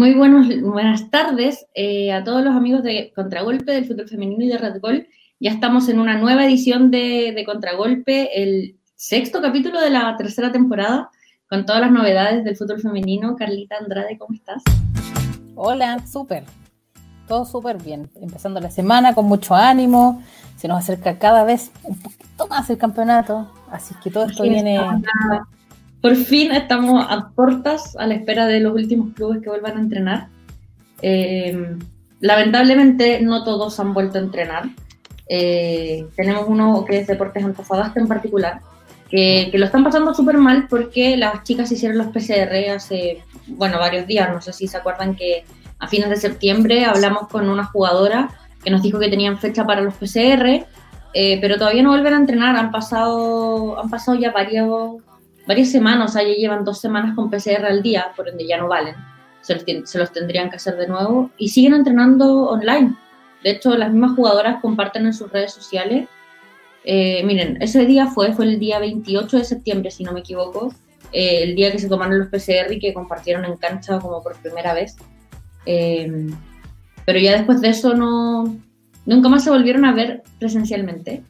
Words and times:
Muy 0.00 0.14
buenos, 0.14 0.46
buenas 0.62 1.10
tardes 1.10 1.66
eh, 1.74 2.10
a 2.10 2.24
todos 2.24 2.42
los 2.42 2.56
amigos 2.56 2.82
de 2.82 3.12
Contragolpe, 3.14 3.70
del 3.70 3.84
fútbol 3.84 4.08
femenino 4.08 4.42
y 4.42 4.48
de 4.48 4.56
Red 4.56 4.80
Gol. 4.80 5.06
Ya 5.40 5.50
estamos 5.50 5.90
en 5.90 6.00
una 6.00 6.16
nueva 6.16 6.46
edición 6.46 6.90
de, 6.90 7.34
de, 7.36 7.44
Contragolpe, 7.44 8.42
el 8.42 8.78
sexto 8.96 9.42
capítulo 9.42 9.78
de 9.78 9.90
la 9.90 10.16
tercera 10.16 10.50
temporada, 10.52 11.10
con 11.50 11.66
todas 11.66 11.82
las 11.82 11.90
novedades 11.90 12.44
del 12.44 12.56
fútbol 12.56 12.80
femenino. 12.80 13.36
Carlita 13.36 13.76
Andrade, 13.78 14.16
¿cómo 14.16 14.32
estás? 14.32 14.62
Hola, 15.54 15.98
súper. 16.06 16.44
Todo 17.28 17.44
súper 17.44 17.76
bien. 17.76 18.08
Empezando 18.22 18.58
la 18.58 18.70
semana 18.70 19.14
con 19.14 19.26
mucho 19.26 19.54
ánimo. 19.54 20.22
Se 20.56 20.66
nos 20.66 20.78
acerca 20.78 21.18
cada 21.18 21.44
vez 21.44 21.72
un 21.82 21.98
poquito 21.98 22.46
más 22.48 22.70
el 22.70 22.78
campeonato. 22.78 23.52
Así 23.70 23.94
que 24.02 24.10
todo 24.10 24.24
esto 24.24 24.44
viene... 24.44 24.80
Por 26.00 26.16
fin 26.16 26.52
estamos 26.52 27.04
a 27.08 27.28
puertas 27.30 27.96
a 27.96 28.06
la 28.06 28.14
espera 28.14 28.46
de 28.46 28.60
los 28.60 28.74
últimos 28.74 29.12
clubes 29.14 29.42
que 29.42 29.50
vuelvan 29.50 29.76
a 29.76 29.80
entrenar. 29.80 30.28
Eh, 31.02 31.76
lamentablemente 32.20 33.20
no 33.20 33.44
todos 33.44 33.78
han 33.80 33.92
vuelto 33.92 34.18
a 34.18 34.22
entrenar. 34.22 34.64
Eh, 35.28 36.06
tenemos 36.16 36.46
uno 36.48 36.84
que 36.86 36.98
es 36.98 37.06
Deportes 37.06 37.44
Antofagasta 37.44 38.00
en 38.00 38.08
particular, 38.08 38.60
que, 39.10 39.48
que 39.52 39.58
lo 39.58 39.66
están 39.66 39.84
pasando 39.84 40.14
súper 40.14 40.38
mal 40.38 40.66
porque 40.68 41.16
las 41.16 41.44
chicas 41.44 41.70
hicieron 41.70 41.98
los 41.98 42.08
PCR 42.08 42.70
hace, 42.74 43.22
bueno, 43.46 43.78
varios 43.78 44.06
días. 44.06 44.32
No 44.32 44.40
sé 44.40 44.54
si 44.54 44.66
se 44.66 44.78
acuerdan 44.78 45.14
que 45.14 45.44
a 45.78 45.86
fines 45.86 46.08
de 46.08 46.16
septiembre 46.16 46.84
hablamos 46.86 47.28
con 47.28 47.48
una 47.48 47.64
jugadora 47.64 48.30
que 48.64 48.70
nos 48.70 48.82
dijo 48.82 48.98
que 48.98 49.08
tenían 49.08 49.38
fecha 49.38 49.64
para 49.64 49.82
los 49.82 49.94
PCR, 49.94 50.64
eh, 51.12 51.38
pero 51.40 51.58
todavía 51.58 51.82
no 51.82 51.90
vuelven 51.90 52.14
a 52.14 52.18
entrenar. 52.18 52.56
Han 52.56 52.70
pasado, 52.70 53.78
han 53.80 53.90
pasado 53.90 54.18
ya 54.18 54.30
varios 54.30 55.02
varias 55.46 55.70
semanas, 55.70 56.10
o 56.10 56.12
sea, 56.12 56.22
ya 56.22 56.34
llevan 56.34 56.64
dos 56.64 56.80
semanas 56.80 57.14
con 57.14 57.30
PCR 57.30 57.66
al 57.66 57.82
día, 57.82 58.12
por 58.16 58.28
ende 58.28 58.46
ya 58.46 58.58
no 58.58 58.68
valen, 58.68 58.94
se 59.42 59.98
los, 59.98 60.12
tendrían 60.12 60.50
que 60.50 60.56
hacer 60.56 60.76
de 60.76 60.86
nuevo 60.86 61.30
y 61.38 61.48
siguen 61.48 61.74
entrenando 61.74 62.48
online. 62.48 62.94
De 63.42 63.52
hecho, 63.52 63.76
las 63.76 63.90
mismas 63.90 64.12
jugadoras 64.16 64.60
comparten 64.60 65.06
en 65.06 65.14
sus 65.14 65.30
redes 65.32 65.52
sociales. 65.52 66.08
Eh, 66.84 67.22
miren, 67.24 67.60
ese 67.62 67.86
día 67.86 68.06
fue, 68.06 68.32
fue 68.32 68.44
el 68.44 68.58
día 68.58 68.78
28 68.78 69.38
de 69.38 69.44
septiembre, 69.44 69.90
si 69.90 70.04
no 70.04 70.12
me 70.12 70.20
equivoco, 70.20 70.74
eh, 71.12 71.42
el 71.42 71.54
día 71.54 71.72
que 71.72 71.78
se 71.78 71.88
tomaron 71.88 72.18
los 72.18 72.28
PCR 72.28 72.72
y 72.72 72.78
que 72.78 72.94
compartieron 72.94 73.44
en 73.44 73.56
cancha 73.56 73.98
como 73.98 74.22
por 74.22 74.36
primera 74.36 74.74
vez. 74.74 74.96
Eh, 75.66 76.30
pero 77.04 77.18
ya 77.18 77.32
después 77.32 77.60
de 77.60 77.70
eso 77.70 77.94
no, 77.94 78.56
nunca 79.06 79.28
más 79.28 79.44
se 79.44 79.50
volvieron 79.50 79.84
a 79.84 79.92
ver 79.92 80.22
presencialmente. 80.38 81.22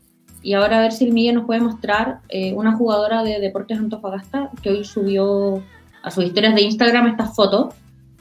Y 0.43 0.55
ahora 0.55 0.79
a 0.79 0.81
ver 0.83 0.93
si 0.93 1.05
el 1.05 1.13
Miguel 1.13 1.35
nos 1.35 1.45
puede 1.45 1.61
mostrar 1.61 2.21
eh, 2.29 2.55
una 2.55 2.73
jugadora 2.73 3.23
de 3.23 3.41
Deportes 3.41 3.79
Antofagasta 3.79 4.51
que 4.63 4.71
hoy 4.71 4.85
subió 4.85 5.63
a 6.03 6.11
sus 6.11 6.25
historias 6.25 6.55
de 6.55 6.63
Instagram 6.63 7.09
estas 7.09 7.35
fotos, 7.35 7.75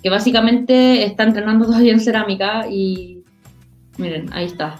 que 0.03 0.09
básicamente 0.09 1.05
está 1.05 1.23
entrenando 1.23 1.65
todavía 1.67 1.93
en 1.93 1.99
cerámica 1.99 2.67
y 2.69 3.23
miren, 3.97 4.31
ahí 4.33 4.45
está. 4.45 4.77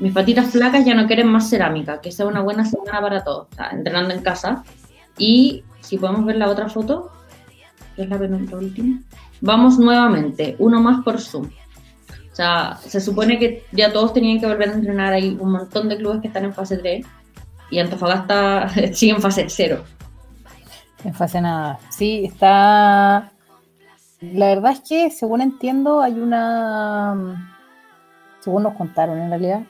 Mis 0.00 0.12
patitas 0.12 0.50
flacas 0.50 0.84
ya 0.84 0.94
no 0.94 1.06
quieren 1.06 1.28
más 1.28 1.48
cerámica, 1.48 2.00
que 2.00 2.10
sea 2.10 2.26
una 2.26 2.40
buena 2.40 2.64
semana 2.64 3.00
para 3.00 3.22
todos, 3.22 3.46
entrenando 3.70 4.12
en 4.12 4.22
casa. 4.22 4.64
Y 5.16 5.62
si 5.80 5.98
podemos 5.98 6.24
ver 6.24 6.36
la 6.36 6.48
otra 6.48 6.68
foto, 6.68 7.12
es 7.96 8.08
la 8.08 8.18
penúltima, 8.18 9.00
vamos 9.40 9.78
nuevamente, 9.78 10.56
uno 10.58 10.80
más 10.80 11.04
por 11.04 11.20
Zoom. 11.20 11.48
O 12.32 12.34
sea, 12.34 12.78
se 12.80 13.00
supone 13.00 13.38
que 13.38 13.64
ya 13.72 13.92
todos 13.92 14.14
tenían 14.14 14.40
que 14.40 14.46
volver 14.46 14.70
a 14.70 14.72
entrenar. 14.72 15.12
Hay 15.12 15.36
un 15.38 15.52
montón 15.52 15.88
de 15.88 15.98
clubes 15.98 16.22
que 16.22 16.28
están 16.28 16.44
en 16.44 16.54
fase 16.54 16.78
3 16.78 17.04
y 17.70 17.78
Antofagasta 17.78 18.68
sigue 18.92 19.12
en 19.12 19.20
fase 19.20 19.46
0. 19.48 19.84
En 21.04 21.14
fase 21.14 21.40
nada. 21.40 21.78
Sí, 21.90 22.24
está. 22.24 23.32
La 24.20 24.46
verdad 24.46 24.72
es 24.72 24.80
que, 24.80 25.10
según 25.10 25.40
entiendo, 25.42 26.00
hay 26.00 26.12
una. 26.14 27.50
Según 28.40 28.62
nos 28.62 28.74
contaron, 28.74 29.18
en 29.18 29.28
realidad, 29.28 29.62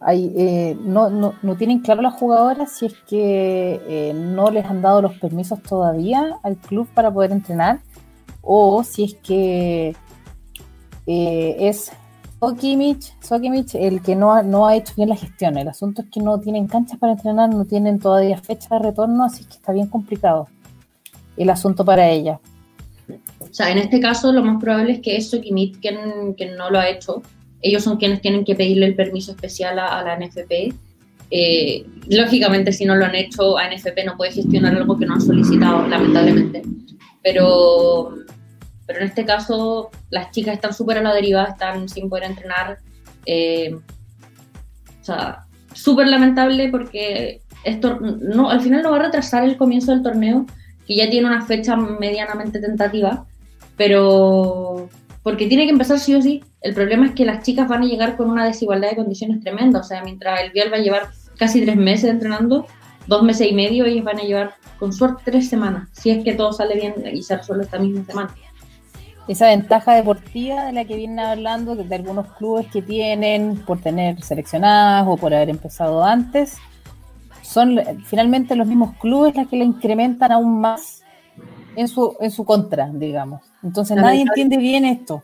hay, 0.00 0.32
eh, 0.36 0.76
no, 0.80 1.10
no, 1.10 1.34
no, 1.42 1.56
tienen 1.56 1.80
claro 1.80 2.02
las 2.02 2.14
jugadoras 2.14 2.72
si 2.72 2.86
es 2.86 2.94
que 3.08 3.80
eh, 3.86 4.12
no 4.14 4.50
les 4.50 4.66
han 4.66 4.82
dado 4.82 5.02
los 5.02 5.18
permisos 5.18 5.62
todavía 5.62 6.38
al 6.42 6.56
club 6.56 6.86
para 6.94 7.10
poder 7.10 7.32
entrenar 7.32 7.80
o 8.42 8.84
si 8.84 9.04
es 9.04 9.14
que 9.14 9.96
eh, 11.06 11.56
es 11.58 11.92
Sokimich, 12.48 13.74
el 13.74 14.02
que 14.02 14.16
no 14.16 14.32
ha, 14.32 14.42
no 14.42 14.66
ha 14.66 14.76
hecho 14.76 14.94
bien 14.96 15.08
la 15.08 15.16
gestión. 15.16 15.56
El 15.56 15.68
asunto 15.68 16.02
es 16.02 16.08
que 16.10 16.20
no 16.20 16.38
tienen 16.40 16.66
canchas 16.66 16.98
para 16.98 17.12
entrenar, 17.12 17.50
no 17.50 17.64
tienen 17.64 17.98
todavía 17.98 18.38
fecha 18.38 18.68
de 18.70 18.78
retorno, 18.80 19.24
así 19.24 19.44
que 19.44 19.54
está 19.54 19.72
bien 19.72 19.86
complicado 19.86 20.48
el 21.36 21.50
asunto 21.50 21.84
para 21.84 22.08
ella. 22.08 22.40
O 23.40 23.52
sea, 23.52 23.70
en 23.70 23.78
este 23.78 24.00
caso 24.00 24.32
lo 24.32 24.42
más 24.42 24.60
probable 24.60 24.92
es 24.92 25.00
que 25.00 25.16
es 25.16 25.30
Sokimich 25.30 25.78
quien, 25.80 26.56
no 26.56 26.70
lo 26.70 26.78
ha 26.78 26.88
hecho. 26.88 27.22
Ellos 27.60 27.82
son 27.82 27.96
quienes 27.96 28.20
tienen 28.20 28.44
que 28.44 28.54
pedirle 28.54 28.86
el 28.86 28.94
permiso 28.94 29.32
especial 29.32 29.78
a, 29.78 30.02
la 30.02 30.18
NFP. 30.18 30.74
Eh, 31.30 31.86
lógicamente, 32.08 32.72
si 32.72 32.84
no 32.84 32.94
lo 32.94 33.04
han 33.04 33.14
hecho, 33.14 33.56
a 33.56 33.68
NFP 33.68 34.04
no 34.04 34.16
puede 34.16 34.32
gestionar 34.32 34.74
algo 34.74 34.98
que 34.98 35.06
no 35.06 35.14
han 35.14 35.20
solicitado, 35.20 35.86
lamentablemente. 35.88 36.62
Pero 37.22 38.23
pero 38.86 39.00
en 39.00 39.06
este 39.06 39.24
caso, 39.24 39.90
las 40.10 40.30
chicas 40.30 40.54
están 40.54 40.74
súper 40.74 40.98
a 40.98 41.02
la 41.02 41.14
deriva, 41.14 41.44
están 41.44 41.88
sin 41.88 42.08
poder 42.08 42.24
entrenar. 42.24 42.78
Eh, 43.26 43.74
o 43.74 45.04
sea, 45.04 45.44
súper 45.72 46.08
lamentable 46.08 46.68
porque 46.68 47.40
esto 47.64 47.98
no, 48.00 48.50
al 48.50 48.60
final 48.60 48.82
no 48.82 48.90
va 48.90 48.96
a 48.96 49.02
retrasar 49.02 49.44
el 49.44 49.56
comienzo 49.56 49.92
del 49.92 50.02
torneo, 50.02 50.46
que 50.86 50.96
ya 50.96 51.08
tiene 51.08 51.26
una 51.26 51.46
fecha 51.46 51.76
medianamente 51.76 52.60
tentativa, 52.60 53.26
pero 53.76 54.88
porque 55.22 55.46
tiene 55.46 55.64
que 55.64 55.72
empezar 55.72 55.98
sí 55.98 56.14
o 56.14 56.20
sí. 56.20 56.44
El 56.60 56.74
problema 56.74 57.06
es 57.06 57.12
que 57.12 57.24
las 57.24 57.42
chicas 57.42 57.66
van 57.68 57.82
a 57.82 57.86
llegar 57.86 58.16
con 58.16 58.30
una 58.30 58.44
desigualdad 58.44 58.90
de 58.90 58.96
condiciones 58.96 59.40
tremenda. 59.40 59.80
O 59.80 59.82
sea, 59.82 60.02
mientras 60.02 60.42
el 60.42 60.52
Vial 60.52 60.70
va 60.72 60.76
a 60.76 60.80
llevar 60.80 61.08
casi 61.38 61.62
tres 61.62 61.76
meses 61.76 62.10
entrenando, 62.10 62.66
dos 63.06 63.22
meses 63.22 63.50
y 63.50 63.54
medio, 63.54 63.86
ellos 63.86 64.04
van 64.04 64.18
a 64.18 64.22
llevar 64.22 64.54
con 64.78 64.92
suerte 64.92 65.22
tres 65.24 65.48
semanas, 65.48 65.88
si 65.92 66.10
es 66.10 66.22
que 66.22 66.34
todo 66.34 66.52
sale 66.52 66.74
bien 66.74 66.94
y 67.12 67.22
se 67.22 67.36
resuelve 67.36 67.64
esta 67.64 67.78
misma 67.78 68.04
semana 68.04 68.34
esa 69.26 69.48
ventaja 69.48 69.94
deportiva 69.94 70.66
de 70.66 70.72
la 70.72 70.84
que 70.84 70.96
vienen 70.96 71.20
hablando 71.20 71.74
de 71.74 71.94
algunos 71.94 72.26
clubes 72.34 72.66
que 72.68 72.82
tienen 72.82 73.56
por 73.64 73.80
tener 73.80 74.22
seleccionadas 74.22 75.06
o 75.08 75.16
por 75.16 75.32
haber 75.32 75.50
empezado 75.50 76.04
antes, 76.04 76.58
son 77.42 77.78
finalmente 78.04 78.56
los 78.56 78.66
mismos 78.66 78.96
clubes 78.98 79.34
los 79.34 79.48
que 79.48 79.56
la 79.56 79.64
incrementan 79.64 80.32
aún 80.32 80.60
más 80.60 81.02
en 81.76 81.88
su, 81.88 82.16
en 82.20 82.30
su 82.30 82.44
contra, 82.44 82.88
digamos. 82.92 83.42
Entonces 83.62 83.96
nadie 83.96 84.22
entiende 84.22 84.56
bien 84.56 84.84
esto. 84.84 85.22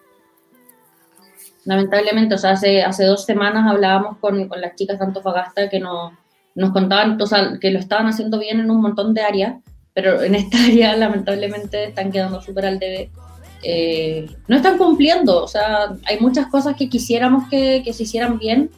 Lamentablemente, 1.65 2.35
o 2.35 2.39
sea, 2.39 2.53
hace, 2.53 2.83
hace 2.83 3.05
dos 3.05 3.25
semanas 3.25 3.67
hablábamos 3.67 4.17
con, 4.19 4.49
con 4.49 4.61
las 4.61 4.75
chicas 4.77 4.99
de 4.99 5.05
Antofagasta 5.05 5.69
que 5.69 5.79
no, 5.79 6.13
nos 6.55 6.73
contaban 6.73 7.21
o 7.21 7.27
sea, 7.27 7.59
que 7.61 7.71
lo 7.71 7.79
estaban 7.79 8.07
haciendo 8.07 8.39
bien 8.39 8.61
en 8.61 8.71
un 8.71 8.81
montón 8.81 9.15
de 9.15 9.23
áreas, 9.23 9.57
pero 9.93 10.23
en 10.23 10.35
esta 10.35 10.59
área 10.65 10.97
lamentablemente 10.97 11.85
están 11.85 12.11
quedando 12.11 12.41
súper 12.41 12.67
al 12.67 12.79
debe 12.79 13.11
eh, 13.63 14.27
no 14.49 14.57
están 14.57 14.79
cumpliendo. 14.79 15.43
O 15.43 15.49
sea, 15.49 15.97
hay 16.05 16.19
muchas 16.21 16.47
cosas 16.47 16.77
que 16.77 16.89
quisiéramos 16.89 17.49
que, 17.49 17.83
se 17.93 18.03
hicieran 18.03 18.39
bien, 18.39 18.71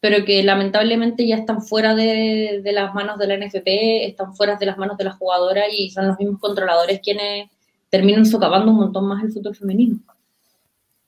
pero 0.00 0.24
que 0.24 0.42
lamentablemente 0.42 1.26
ya 1.26 1.36
están 1.36 1.62
fuera 1.62 1.94
de, 1.94 2.62
las 2.64 2.94
manos 2.94 3.18
de 3.18 3.26
la 3.26 3.36
NFP, 3.36 4.06
están 4.06 4.34
fuera 4.34 4.56
de 4.56 4.66
las 4.66 4.78
manos 4.78 4.96
de 4.96 5.04
la 5.04 5.12
jugadora 5.12 5.64
y 5.70 5.90
son 5.90 6.08
los 6.08 6.18
mismos 6.18 6.40
controladores 6.40 7.00
quienes 7.00 7.50
terminan 7.90 8.24
socavando 8.24 8.70
un 8.70 8.78
montón 8.78 9.06
más 9.06 9.22
el 9.22 9.32
fútbol 9.32 9.54
femenino. 9.54 9.98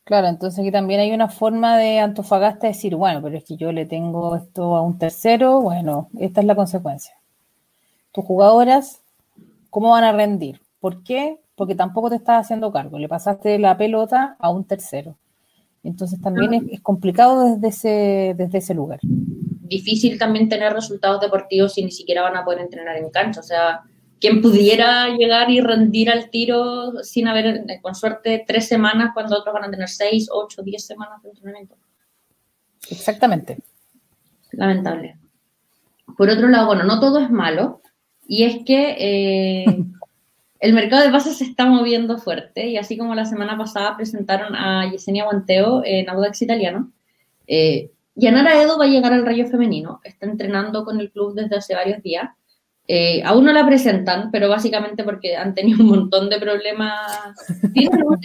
Claro, 0.04 0.26
entonces 0.26 0.58
aquí 0.58 0.72
también 0.72 1.00
hay 1.00 1.12
una 1.12 1.28
forma 1.28 1.78
de 1.78 2.00
Antofagasta 2.00 2.66
decir, 2.66 2.96
bueno, 2.96 3.22
pero 3.22 3.36
es 3.36 3.44
que 3.44 3.56
yo 3.56 3.70
le 3.70 3.86
tengo 3.86 4.34
esto 4.34 4.74
a 4.74 4.82
un 4.82 4.98
tercero, 4.98 5.60
bueno, 5.60 6.08
esta 6.18 6.40
es 6.40 6.46
la 6.46 6.56
consecuencia. 6.56 7.14
Tus 8.10 8.25
jugadoras, 8.25 9.00
¿cómo 9.70 9.90
van 9.90 10.04
a 10.04 10.12
rendir? 10.12 10.60
¿Por 10.80 11.04
qué? 11.04 11.38
Porque 11.62 11.76
tampoco 11.76 12.11
te 12.11 12.17
estás 12.17 12.44
haciendo 12.44 12.73
cargo, 12.73 12.99
le 12.99 13.09
pasaste 13.09 13.56
la 13.56 13.79
pelota 13.79 14.35
a 14.41 14.50
un 14.50 14.64
tercero. 14.64 15.17
Entonces 15.85 16.20
también 16.20 16.69
es, 16.73 16.81
complicado 16.81 17.55
desde 17.55 17.69
ese, 17.69 18.35
desde 18.37 18.59
ese 18.59 18.75
lugar. 18.75 18.99
Difícil 19.05 20.19
también 20.19 20.49
tener 20.49 20.73
resultados 20.73 21.20
deportivos 21.20 21.75
si 21.75 21.85
ni 21.85 21.93
siquiera 21.93 22.23
van 22.23 22.37
a 22.37 22.44
poder 22.44 22.62
entrenar 22.62 22.97
en 22.97 23.11
cancha. 23.11 23.38
O 23.38 23.44
sea, 23.44 23.82
quien 24.19 24.43
pudiera 24.43 25.11
llegar 25.11 25.53
y 25.53 25.61
rendir 25.61 26.11
al 26.11 26.31
tiro 26.31 26.94
sin 27.05 27.29
haber, 27.29 27.47
eh, 27.47 27.79
con 27.81 27.94
suerte, 27.94 28.43
tres 28.44 28.67
semanas 28.67 29.12
cuando 29.14 29.38
otros 29.38 29.55
van 29.55 29.67
a 29.67 29.70
tener 29.70 29.88
seis, 29.88 30.29
ocho, 30.32 30.62
diez 30.62 30.85
semanas 30.85 31.23
de 31.23 31.29
entrenamiento. 31.29 31.76
Exactamente. 32.91 33.59
Lamentable. 34.50 35.17
Por 36.19 36.29
otro 36.29 36.49
lado, 36.49 36.67
bueno, 36.67 36.82
no 36.82 36.99
todo 36.99 37.20
es 37.20 37.31
malo. 37.31 37.82
Y 38.26 38.43
es 38.43 38.64
que 38.64 38.97
eh, 38.99 39.64
el 40.62 40.73
mercado 40.73 41.03
de 41.03 41.11
pases 41.11 41.37
se 41.37 41.44
está 41.44 41.67
moviendo 41.67 42.17
fuerte 42.17 42.69
y 42.69 42.79
así 42.79 42.97
como 42.97 43.14
la 43.14 43.26
semana 43.26 43.59
pasada 43.59 43.97
presentaron 43.97 44.55
a 44.55 44.91
Yesenia 44.91 45.25
Guanteo 45.25 45.82
en 45.85 46.09
Audax 46.09 46.41
Italiano, 46.41 46.91
eh, 47.47 47.91
Yanara 48.14 48.62
Edo 48.62 48.79
va 48.79 48.85
a 48.85 48.88
llegar 48.88 49.12
al 49.12 49.26
Rayo 49.26 49.47
Femenino, 49.47 50.00
está 50.05 50.26
entrenando 50.26 50.85
con 50.85 51.00
el 51.00 51.11
club 51.11 51.35
desde 51.35 51.56
hace 51.56 51.75
varios 51.75 52.03
días, 52.03 52.31
Eh, 52.88 53.23
aún 53.25 53.44
no 53.44 53.53
la 53.53 53.64
presentan, 53.64 54.31
pero 54.32 54.49
básicamente 54.49 55.05
porque 55.05 55.37
han 55.37 55.55
tenido 55.55 55.85
un 55.85 55.91
montón 55.91 56.29
de 56.29 56.38
problemas. 56.38 56.93
Tienen 57.73 58.03
un 58.05 58.19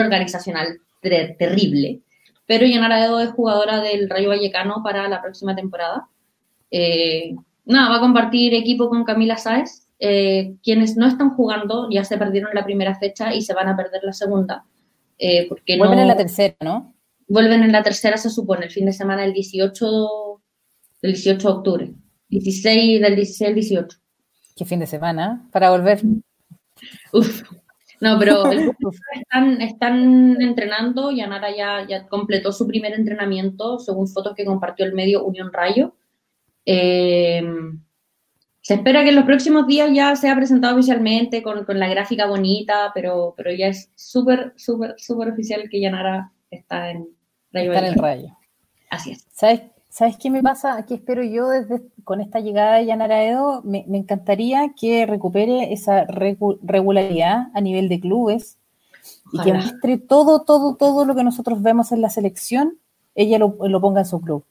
organizacional 0.00 0.78
terrible. 1.00 2.00
Pero 2.46 2.64
Yanara 2.64 3.04
Edo 3.04 3.20
es 3.20 3.30
jugadora 3.30 3.80
del 3.80 4.08
Rayo 4.08 4.28
Vallecano 4.28 4.82
para 4.82 5.08
la 5.08 5.20
próxima 5.20 5.54
temporada. 5.54 6.08
Eh, 6.70 7.34
nada, 7.64 7.90
va 7.90 7.96
a 7.96 8.00
compartir 8.00 8.54
equipo 8.54 8.88
con 8.88 9.04
Camila 9.04 9.36
Sáez. 9.36 9.83
Eh, 9.98 10.56
quienes 10.62 10.96
no 10.96 11.06
están 11.06 11.30
jugando 11.30 11.88
ya 11.90 12.04
se 12.04 12.18
perdieron 12.18 12.50
la 12.54 12.64
primera 12.64 12.94
fecha 12.96 13.32
y 13.32 13.42
se 13.42 13.54
van 13.54 13.68
a 13.68 13.76
perder 13.76 14.02
la 14.02 14.12
segunda. 14.12 14.64
porque 15.48 15.78
Vuelven 15.78 16.00
en 16.00 16.08
la 16.08 16.16
tercera, 16.16 16.56
¿no? 16.60 16.94
Vuelven 17.26 17.62
en 17.62 17.72
la 17.72 17.82
tercera, 17.82 18.16
se 18.16 18.30
supone, 18.30 18.66
el 18.66 18.72
fin 18.72 18.86
de 18.86 18.92
semana 18.92 19.22
del 19.22 19.32
18, 19.32 20.40
del 21.02 21.12
18 21.12 21.48
de 21.48 21.54
octubre. 21.54 21.94
16, 22.28 23.00
del 23.00 23.16
16 23.16 23.48
al 23.48 23.54
18. 23.54 23.98
Qué 24.56 24.64
fin 24.64 24.80
de 24.80 24.86
semana 24.86 25.46
para 25.50 25.70
volver. 25.70 26.00
Uf. 27.12 27.42
No, 28.00 28.18
pero 28.18 28.44
están, 29.14 29.60
están 29.62 30.42
entrenando. 30.42 31.10
Yanara 31.10 31.54
ya, 31.56 31.86
ya 31.88 32.06
completó 32.06 32.52
su 32.52 32.66
primer 32.66 32.92
entrenamiento, 32.92 33.78
según 33.78 34.08
fotos 34.08 34.34
que 34.34 34.44
compartió 34.44 34.84
el 34.84 34.94
medio 34.94 35.24
Unión 35.24 35.52
Rayo. 35.52 35.94
Eh, 36.66 37.42
se 38.64 38.74
espera 38.74 39.02
que 39.02 39.10
en 39.10 39.16
los 39.16 39.26
próximos 39.26 39.66
días 39.66 39.90
ya 39.92 40.16
sea 40.16 40.34
presentado 40.34 40.74
oficialmente 40.74 41.42
con, 41.42 41.66
con 41.66 41.78
la 41.78 41.86
gráfica 41.86 42.26
bonita, 42.26 42.92
pero, 42.94 43.34
pero 43.36 43.52
ya 43.52 43.66
es 43.68 43.90
súper, 43.94 44.54
súper, 44.56 44.94
súper 44.96 45.28
oficial 45.28 45.68
que 45.70 45.82
Yanara 45.82 46.32
está 46.50 46.90
en 46.90 47.08
Rayo. 47.52 47.72
Está 47.72 47.86
en 47.86 47.92
el 47.92 48.00
Rayo. 48.00 48.36
Así 48.88 49.10
es. 49.10 49.26
¿Sabes 49.32 49.60
¿Sabes 49.94 50.16
qué 50.16 50.28
me 50.28 50.42
pasa? 50.42 50.84
¿Qué 50.86 50.94
espero 50.94 51.22
yo 51.22 51.50
desde 51.50 51.80
con 52.02 52.20
esta 52.20 52.40
llegada 52.40 52.78
de 52.78 52.86
Yanara 52.86 53.22
Edo? 53.22 53.62
Me, 53.62 53.84
encantaría 53.92 54.74
que 54.74 55.06
recupere 55.06 55.72
esa 55.72 56.04
regularidad 56.04 57.46
a 57.54 57.60
nivel 57.60 57.88
de 57.88 58.00
clubes 58.00 58.58
y 59.32 59.40
que 59.42 59.52
muestre 59.52 59.98
todo, 59.98 60.42
todo, 60.42 60.74
todo 60.74 61.04
lo 61.04 61.14
que 61.14 61.22
nosotros 61.22 61.62
vemos 61.62 61.92
en 61.92 62.00
la 62.00 62.10
selección, 62.10 62.80
ella 63.14 63.38
lo, 63.38 63.80
ponga 63.80 64.00
en 64.00 64.06
su 64.06 64.20
club. 64.20 64.44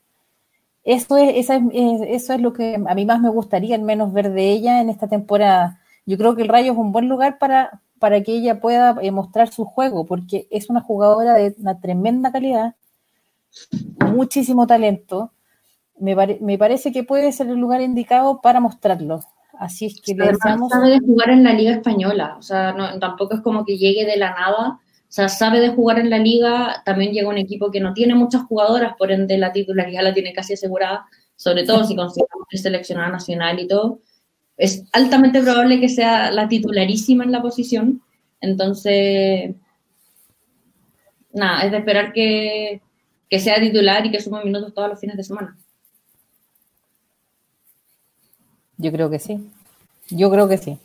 Eso 0.83 1.15
es, 1.17 1.49
eso 1.49 2.33
es 2.33 2.41
lo 2.41 2.51
que 2.51 2.75
a 2.75 2.95
mí 2.95 3.05
más 3.05 3.21
me 3.21 3.29
gustaría, 3.29 3.75
al 3.75 3.83
menos 3.83 4.11
ver 4.11 4.31
de 4.31 4.51
ella 4.51 4.81
en 4.81 4.89
esta 4.89 5.07
temporada. 5.07 5.79
Yo 6.05 6.17
creo 6.17 6.35
que 6.35 6.41
el 6.41 6.49
Rayo 6.49 6.73
es 6.73 6.77
un 6.77 6.91
buen 6.91 7.07
lugar 7.07 7.37
para, 7.37 7.81
para 7.99 8.21
que 8.21 8.33
ella 8.33 8.59
pueda 8.59 8.97
eh, 9.01 9.11
mostrar 9.11 9.49
su 9.49 9.63
juego, 9.63 10.05
porque 10.05 10.47
es 10.51 10.69
una 10.69 10.81
jugadora 10.81 11.35
de 11.35 11.55
una 11.57 11.79
tremenda 11.79 12.33
calidad, 12.33 12.75
muchísimo 14.13 14.67
talento. 14.67 15.31
Me, 15.97 16.15
me, 16.41 16.57
parece 16.57 16.91
que 16.91 17.05
puede 17.05 17.31
ser 17.31 17.47
el 17.47 17.59
lugar 17.59 17.79
indicado 17.81 18.41
para 18.41 18.59
mostrarlo. 18.59 19.21
Así 19.57 19.85
es 19.85 20.01
que 20.01 20.15
le 20.15 20.27
deseamos... 20.27 20.69
sabe 20.71 20.89
de 20.89 20.99
jugar 20.99 21.29
en 21.29 21.43
la 21.43 21.53
liga 21.53 21.71
española, 21.71 22.35
o 22.37 22.41
sea, 22.41 22.73
no, 22.73 22.99
tampoco 22.99 23.35
es 23.35 23.41
como 23.41 23.63
que 23.63 23.77
llegue 23.77 24.05
de 24.05 24.17
la 24.17 24.31
nada, 24.31 24.79
o 25.13 25.15
sea, 25.15 25.29
sabe 25.29 25.59
de 25.59 25.69
jugar 25.69 25.99
en 25.99 26.09
la 26.09 26.17
liga, 26.17 26.81
también 26.85 27.13
llega 27.13 27.29
un 27.29 27.37
equipo 27.37 27.69
que 27.69 27.79
no 27.79 27.93
tiene 27.93 28.15
muchas 28.15 28.45
jugadoras, 28.45 28.95
por 28.97 29.11
ende 29.11 29.37
la 29.37 29.51
titularidad 29.51 30.01
la 30.01 30.11
tiene 30.11 30.33
casi 30.33 30.53
asegurada, 30.53 31.05
sobre 31.35 31.67
todo 31.67 31.83
si 31.83 31.95
consideramos 31.95 32.47
que 32.49 32.57
es 32.57 32.63
seleccionada 32.63 33.09
nacional 33.09 33.59
y 33.59 33.67
todo. 33.67 33.99
Es 34.57 34.85
altamente 34.91 35.43
probable 35.43 35.79
que 35.79 35.87
sea 35.87 36.31
la 36.31 36.47
titularísima 36.47 37.23
en 37.25 37.31
la 37.31 37.43
posición, 37.43 38.01
entonces, 38.41 39.53
nada, 41.31 41.61
es 41.61 41.69
de 41.69 41.77
esperar 41.77 42.11
que, 42.11 42.81
que 43.29 43.39
sea 43.39 43.59
titular 43.59 44.03
y 44.07 44.09
que 44.09 44.19
sume 44.19 44.43
minutos 44.43 44.73
todos 44.73 44.89
los 44.89 44.99
fines 44.99 45.15
de 45.15 45.23
semana. 45.23 45.55
Yo 48.77 48.91
creo 48.91 49.11
que 49.11 49.19
sí. 49.19 49.47
Yo 50.09 50.31
creo 50.31 50.49
que 50.49 50.57
sí. 50.57 50.79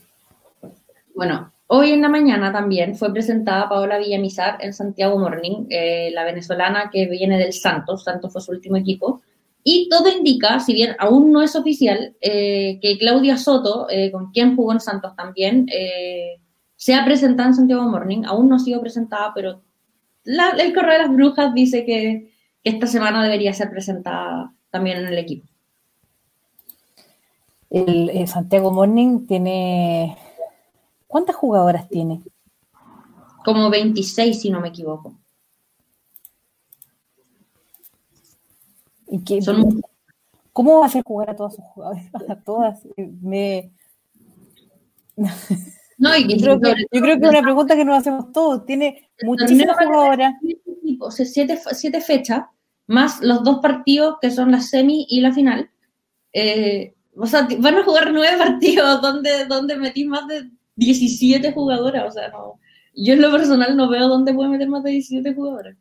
Bueno, 1.14 1.50
hoy 1.68 1.92
en 1.92 2.02
la 2.02 2.08
mañana 2.08 2.52
también 2.52 2.96
fue 2.96 3.12
presentada 3.12 3.68
Paola 3.68 3.98
Villamizar 3.98 4.58
en 4.60 4.72
Santiago 4.74 5.18
Morning, 5.18 5.66
eh, 5.70 6.10
la 6.12 6.24
venezolana 6.24 6.90
que 6.90 7.06
viene 7.06 7.38
del 7.38 7.52
Santos. 7.52 8.04
Santos 8.04 8.32
fue 8.32 8.42
su 8.42 8.50
último 8.52 8.76
equipo. 8.76 9.22
Y 9.64 9.88
todo 9.88 10.08
indica, 10.08 10.60
si 10.60 10.72
bien 10.72 10.96
aún 10.98 11.30
no 11.30 11.42
es 11.42 11.54
oficial, 11.54 12.16
eh, 12.20 12.78
que 12.80 12.98
Claudia 12.98 13.36
Soto, 13.36 13.86
eh, 13.90 14.10
con 14.10 14.30
quien 14.32 14.56
jugó 14.56 14.72
en 14.72 14.80
Santos 14.80 15.14
también, 15.16 15.66
se 16.76 16.94
ha 16.94 17.04
presentado 17.04 17.48
en 17.50 17.54
Santiago 17.54 17.82
Morning. 17.82 18.24
Aún 18.24 18.48
no 18.48 18.56
ha 18.56 18.60
sido 18.60 18.80
presentada, 18.80 19.32
pero 19.34 19.62
el 20.24 20.74
correo 20.74 20.92
de 20.92 20.98
las 20.98 21.12
brujas 21.12 21.52
dice 21.54 21.84
que 21.84 22.32
esta 22.62 22.86
semana 22.86 23.22
debería 23.22 23.52
ser 23.52 23.70
presentada 23.70 24.52
también 24.70 24.98
en 24.98 25.06
el 25.08 25.18
equipo. 25.18 25.46
El, 27.70 28.26
Santiago 28.26 28.70
Morning 28.70 29.26
tiene. 29.26 30.16
¿Cuántas 31.08 31.34
jugadoras 31.36 31.88
tiene? 31.88 32.22
Como 33.44 33.70
26, 33.70 34.40
si 34.40 34.50
no 34.50 34.60
me 34.60 34.68
equivoco. 34.68 35.16
¿Y 39.08 39.42
Son... 39.42 39.80
¿Cómo 40.52 40.78
va 40.78 40.84
a 40.84 40.86
hacer 40.86 41.02
jugar 41.02 41.30
a 41.30 41.36
todas 41.36 41.56
sus 41.56 41.64
jugadoras? 41.64 42.04
A 42.28 42.36
todas. 42.36 42.86
Me... 42.96 43.72
No, 46.00 46.16
y 46.16 46.28
yo, 46.28 46.36
creo 46.36 46.60
que, 46.60 46.74
yo 46.92 47.00
creo 47.00 47.18
que 47.18 47.24
es 47.24 47.30
una 47.30 47.42
pregunta 47.42 47.74
que 47.74 47.84
nos 47.84 47.98
hacemos 47.98 48.30
todos. 48.30 48.64
Tiene 48.64 49.10
muchísimas 49.24 49.76
jugadoras. 49.84 50.32
Siete, 51.10 51.60
siete 51.72 52.00
fechas, 52.00 52.44
más 52.86 53.20
los 53.20 53.42
dos 53.42 53.58
partidos 53.58 54.18
que 54.20 54.30
son 54.30 54.52
la 54.52 54.60
semi 54.60 55.06
y 55.08 55.20
la 55.20 55.32
final. 55.32 55.68
Eh, 56.32 56.94
o 57.16 57.26
sea, 57.26 57.48
van 57.58 57.78
a 57.78 57.84
jugar 57.84 58.12
nueve 58.12 58.38
partidos 58.38 59.02
donde, 59.02 59.46
donde 59.46 59.76
metí 59.76 60.04
más 60.04 60.28
de 60.28 60.48
17 60.78 61.52
jugadoras. 61.52 62.08
O 62.08 62.10
sea. 62.10 62.32
Yo 62.94 63.14
en 63.14 63.22
lo 63.22 63.30
personal 63.30 63.76
no 63.76 63.88
veo 63.88 64.08
dónde 64.08 64.34
puede 64.34 64.50
meter 64.50 64.68
más 64.68 64.82
de 64.82 64.90
17 64.90 65.34
jugadoras. 65.34 65.76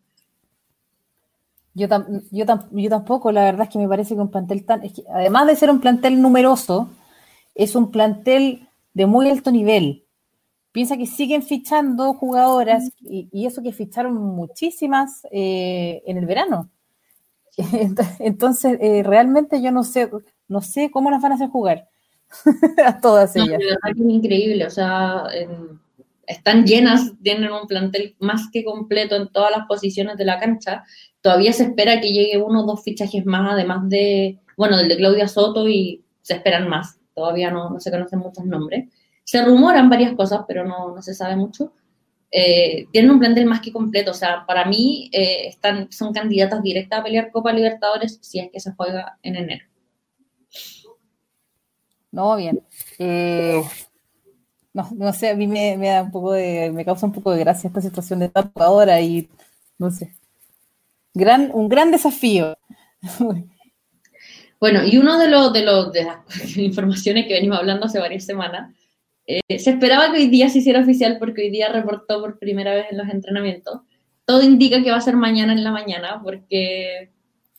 Yo, 1.74 1.88
yo, 2.32 2.46
yo, 2.72 2.90
tampoco, 2.90 3.32
la 3.32 3.44
verdad 3.44 3.68
es 3.68 3.70
que 3.70 3.78
me 3.78 3.88
parece 3.88 4.16
que 4.16 4.22
un 4.22 4.32
plantel 4.32 4.66
tan. 4.66 4.82
además 5.14 5.48
de 5.48 5.56
ser 5.56 5.70
un 5.70 5.80
plantel 5.80 6.22
numeroso, 6.22 6.90
es 7.54 7.76
un 7.76 7.92
plantel 7.92 8.68
de 8.94 9.06
muy 9.06 9.30
alto 9.30 9.52
nivel. 9.52 10.04
Piensa 10.72 10.98
que 10.98 11.06
siguen 11.06 11.44
fichando 11.44 12.14
jugadoras 12.14 12.90
y, 13.00 13.46
eso 13.46 13.62
que 13.62 13.72
ficharon 13.72 14.16
muchísimas 14.16 15.22
eh, 15.32 16.04
en 16.06 16.18
el 16.18 16.26
verano. 16.26 16.70
Entonces, 18.20 18.78
eh, 18.82 19.04
realmente 19.04 19.62
yo 19.62 19.72
no 19.72 19.84
sé, 19.84 20.10
no 20.48 20.62
sé 20.62 20.92
cómo 20.92 21.10
las 21.12 21.22
van 21.22 21.32
a 21.32 21.36
hacer 21.36 21.50
jugar 21.50 21.88
a 22.86 23.00
todas 23.00 23.36
ellas. 23.36 23.60
es 23.62 23.98
increíble, 23.98 24.66
o 24.66 24.70
sea, 24.70 25.26
están 26.28 26.66
llenas, 26.66 27.14
tienen 27.24 27.52
un 27.52 27.68
plantel 27.68 28.16
más 28.20 28.50
que 28.52 28.64
completo 28.64 29.16
en 29.16 29.30
todas 29.30 29.50
las 29.50 29.66
posiciones 29.66 30.18
de 30.18 30.26
la 30.26 30.40
cancha. 30.40 30.84
Todavía 31.22 31.54
se 31.54 31.64
espera 31.64 32.02
que 32.02 32.12
llegue 32.12 32.38
uno 32.38 32.64
o 32.64 32.66
dos 32.66 32.84
fichajes 32.84 33.26
más, 33.26 33.54
además 33.54 33.88
de, 33.90 34.40
bueno, 34.58 34.78
del 34.78 34.90
de 34.90 34.98
Claudia 34.98 35.28
Soto 35.28 35.68
y 35.68 36.04
se 36.22 36.36
esperan 36.36 36.68
más. 36.68 37.00
Todavía 37.16 37.50
no, 37.50 37.80
se 37.80 37.92
conocen 37.92 38.20
muchos 38.20 38.46
nombres. 38.46 38.90
Se 39.24 39.44
rumoran 39.44 39.90
varias 39.90 40.14
cosas, 40.14 40.42
pero 40.48 40.66
no, 40.66 40.94
no 40.94 41.02
se 41.02 41.14
sabe 41.14 41.36
mucho. 41.38 41.72
Eh, 42.30 42.88
tienen 42.92 43.12
un 43.12 43.20
plantel 43.20 43.46
más 43.46 43.62
que 43.62 43.72
completo. 43.72 44.12
O 44.12 44.14
sea, 44.14 44.46
para 44.46 44.66
mí 44.66 45.10
eh, 45.14 45.48
están, 45.48 45.92
son 45.92 46.14
candidatas 46.14 46.62
directas 46.62 47.00
a 47.00 47.04
pelear 47.04 47.32
Copa 47.32 47.54
Libertadores 47.54 48.20
si 48.22 48.40
es 48.40 48.52
que 48.52 48.60
se 48.60 48.74
juega 48.74 49.18
en 49.24 49.38
enero. 49.38 49.66
No, 52.18 52.36
bien. 52.36 52.64
Eh, 52.98 53.62
no, 54.74 54.90
no 54.96 55.14
sé, 55.14 55.30
a 55.30 55.36
mí 55.36 55.46
me, 55.46 55.78
da 55.78 56.02
un 56.02 56.10
poco 56.10 56.32
de, 56.32 56.72
me 56.74 56.84
causa 56.84 57.06
un 57.06 57.12
poco 57.12 57.32
de 57.32 57.42
gracia 57.42 57.68
esta 57.68 57.80
situación 57.80 58.18
de 58.18 58.30
tanto 58.30 58.64
ahora 58.64 59.00
y 59.00 59.30
no 59.78 59.92
sé. 59.92 60.16
Gran, 61.14 61.52
un 61.54 61.70
gran 61.70 61.92
desafío. 61.92 62.58
Bueno, 64.60 64.84
y 64.84 64.98
uno 64.98 65.20
de 65.20 65.30
los 65.30 65.54
de 65.54 65.60
de 65.60 66.04
las 66.04 66.58
informaciones 66.58 67.28
que 67.28 67.36
venimos 67.36 67.60
hablando 67.60 67.86
hace 67.86 68.00
varias 68.00 68.26
semanas, 68.26 68.76
eh, 69.28 69.60
se 69.60 69.70
esperaba 69.70 70.12
que 70.12 70.18
hoy 70.18 70.30
día 70.30 70.50
se 70.50 70.58
hiciera 70.58 70.80
oficial 70.80 71.18
porque 71.20 71.44
hoy 71.44 71.52
día 71.52 71.72
reportó 71.72 72.20
por 72.20 72.40
primera 72.40 72.74
vez 72.74 72.88
en 72.90 72.98
los 72.98 73.08
entrenamientos. 73.08 73.82
Todo 74.26 74.42
indica 74.42 74.82
que 74.82 74.90
va 74.90 74.98
a 74.98 75.02
ser 75.02 75.16
mañana 75.16 75.54
en 75.54 75.64
la 75.64 75.70
mañana 75.70 76.20
porque 76.24 77.12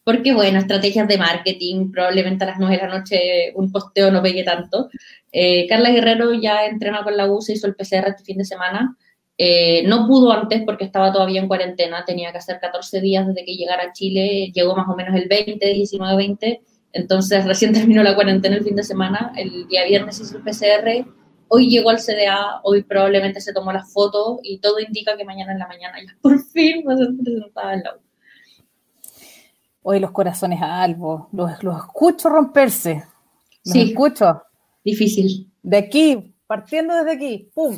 porque 0.08 0.32
bueno, 0.32 0.58
estrategias 0.58 1.06
de 1.06 1.18
marketing, 1.18 1.92
probablemente 1.92 2.42
a 2.42 2.46
las 2.46 2.58
9 2.58 2.76
de 2.76 2.82
la 2.82 2.98
noche 2.98 3.52
un 3.54 3.70
posteo 3.70 4.10
no 4.10 4.22
pegue 4.22 4.42
tanto. 4.42 4.88
Eh, 5.30 5.66
Carla 5.68 5.90
Guerrero 5.90 6.32
ya 6.32 6.64
entrenó 6.64 7.04
con 7.04 7.14
la 7.14 7.30
U, 7.30 7.42
se 7.42 7.52
hizo 7.52 7.66
el 7.66 7.74
PCR 7.74 8.08
este 8.08 8.24
fin 8.24 8.38
de 8.38 8.46
semana. 8.46 8.96
Eh, 9.36 9.82
no 9.86 10.06
pudo 10.06 10.32
antes 10.32 10.62
porque 10.64 10.84
estaba 10.84 11.12
todavía 11.12 11.42
en 11.42 11.46
cuarentena, 11.46 12.06
tenía 12.06 12.32
que 12.32 12.38
hacer 12.38 12.58
14 12.58 13.02
días 13.02 13.26
desde 13.26 13.44
que 13.44 13.54
llegara 13.54 13.82
a 13.82 13.92
Chile, 13.92 14.50
llegó 14.54 14.74
más 14.74 14.88
o 14.88 14.96
menos 14.96 15.14
el 15.14 15.28
20, 15.28 15.74
19, 15.74 16.16
20, 16.16 16.62
entonces 16.94 17.44
recién 17.44 17.72
terminó 17.74 18.02
la 18.02 18.14
cuarentena 18.14 18.56
el 18.56 18.64
fin 18.64 18.76
de 18.76 18.84
semana, 18.84 19.34
el 19.36 19.68
día 19.68 19.84
viernes 19.84 20.20
hizo 20.20 20.38
el 20.38 20.42
PCR, 20.42 21.06
hoy 21.48 21.68
llegó 21.68 21.90
al 21.90 21.98
CDA, 21.98 22.62
hoy 22.62 22.82
probablemente 22.82 23.42
se 23.42 23.52
tomó 23.52 23.72
la 23.74 23.84
foto 23.84 24.40
y 24.42 24.56
todo 24.60 24.80
indica 24.80 25.18
que 25.18 25.26
mañana 25.26 25.52
en 25.52 25.58
la 25.58 25.68
mañana 25.68 25.98
ya 26.02 26.16
por 26.22 26.42
fin 26.44 26.82
va 26.88 26.94
a 26.94 26.96
ser 26.96 27.08
presentada 27.22 27.74
en 27.74 27.82
la 27.82 27.94
U. 27.94 28.07
Hoy 29.90 30.00
los 30.00 30.10
corazones 30.10 30.60
a 30.60 30.82
algo, 30.82 31.30
los, 31.32 31.50
escucho 31.50 32.28
romperse. 32.28 33.04
Los 33.64 33.72
sí. 33.72 33.80
escucho. 33.80 34.42
difícil. 34.84 35.50
De 35.62 35.78
aquí, 35.78 36.34
partiendo 36.46 36.92
desde 36.92 37.12
aquí, 37.12 37.50
¡pum! 37.54 37.74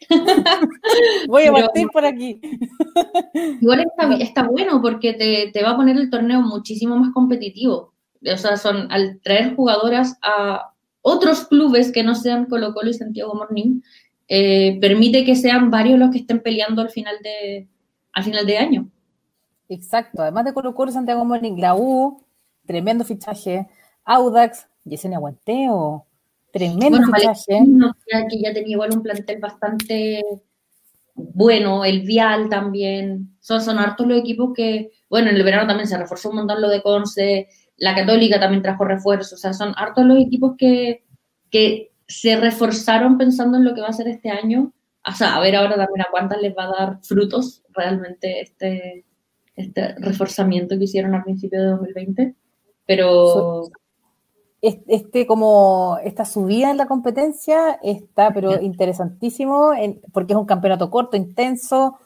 Voy 1.28 1.44
a 1.44 1.52
partir 1.52 1.86
por 1.92 2.04
aquí. 2.04 2.40
Igual 3.60 3.86
está, 4.18 4.42
bueno 4.42 4.82
porque 4.82 5.12
te, 5.54 5.62
va 5.62 5.70
a 5.70 5.76
poner 5.76 5.98
el 5.98 6.10
torneo 6.10 6.40
muchísimo 6.40 6.96
más 6.96 7.12
competitivo. 7.14 7.94
O 8.26 8.36
sea, 8.36 8.56
son 8.56 8.90
al 8.90 9.20
traer 9.20 9.54
jugadoras 9.54 10.18
a 10.22 10.72
otros 11.00 11.46
clubes 11.46 11.92
que 11.92 12.02
no 12.02 12.16
sean 12.16 12.46
Colo 12.46 12.74
Colo 12.74 12.90
y 12.90 12.94
Santiago 12.94 13.36
Morning, 13.36 13.82
eh, 14.26 14.78
permite 14.80 15.24
que 15.24 15.36
sean 15.36 15.70
varios 15.70 15.96
los 15.96 16.10
que 16.10 16.18
estén 16.18 16.40
peleando 16.40 16.82
al 16.82 16.90
final 16.90 17.18
de, 17.22 17.68
al 18.14 18.24
final 18.24 18.46
de 18.46 18.58
año. 18.58 18.90
Exacto, 19.70 20.20
además 20.22 20.44
de 20.44 20.52
Colo 20.52 20.74
Colo 20.74 20.92
Santiago 20.92 21.24
Morning, 21.24 21.56
la 21.58 21.74
U, 21.74 22.22
tremendo 22.66 23.04
fichaje, 23.04 23.68
Audax, 24.04 24.66
Yesenia 24.84 25.18
Guanteo, 25.18 26.06
Tremendo 26.52 26.98
fichaje. 27.04 27.64
que 28.28 28.40
ya 28.40 28.52
tenía 28.52 28.72
igual 28.72 28.90
un 28.92 29.02
plantel 29.02 29.38
bastante 29.38 30.22
bueno, 31.14 31.84
el 31.84 32.02
Vial 32.02 32.48
también. 32.48 33.36
Son, 33.40 33.60
son 33.60 33.78
hartos 33.78 34.06
los 34.06 34.18
equipos 34.18 34.52
que, 34.54 34.90
bueno, 35.08 35.30
en 35.30 35.36
el 35.36 35.42
verano 35.42 35.66
también 35.66 35.88
se 35.88 35.98
reforzó 35.98 36.30
un 36.30 36.36
montón 36.36 36.60
lo 36.60 36.68
de 36.68 36.82
Conce, 36.82 37.48
la 37.76 37.94
Católica 37.94 38.40
también 38.40 38.62
trajo 38.62 38.84
refuerzos, 38.84 39.34
o 39.34 39.36
sea, 39.36 39.52
son 39.52 39.72
hartos 39.76 40.04
los 40.04 40.18
equipos 40.18 40.54
que, 40.58 41.04
que 41.50 41.92
se 42.06 42.36
reforzaron 42.36 43.16
pensando 43.16 43.58
en 43.58 43.64
lo 43.64 43.74
que 43.74 43.80
va 43.80 43.88
a 43.88 43.92
ser 43.92 44.08
este 44.08 44.30
año. 44.30 44.72
O 45.06 45.12
sea, 45.12 45.36
a 45.36 45.40
ver 45.40 45.56
ahora 45.56 45.76
también 45.76 46.02
a 46.02 46.10
cuántas 46.10 46.40
les 46.42 46.54
va 46.56 46.64
a 46.64 46.78
dar 46.78 46.98
frutos 47.02 47.62
realmente 47.70 48.40
este, 48.40 49.06
este 49.60 49.94
reforzamiento 49.96 50.76
que 50.78 50.84
hicieron 50.84 51.14
al 51.14 51.24
principio 51.24 51.60
de 51.60 51.66
2020. 51.66 52.34
Pero 52.86 53.70
este 54.62 55.26
como 55.26 55.98
esta 56.04 56.24
subida 56.24 56.70
en 56.70 56.76
la 56.76 56.86
competencia 56.86 57.78
está 57.82 58.30
pero 58.32 58.60
interesantísimo 58.60 59.70
porque 60.12 60.34
es 60.34 60.38
un 60.38 60.44
campeonato 60.44 60.90
corto, 60.90 61.16
intenso, 61.16 61.98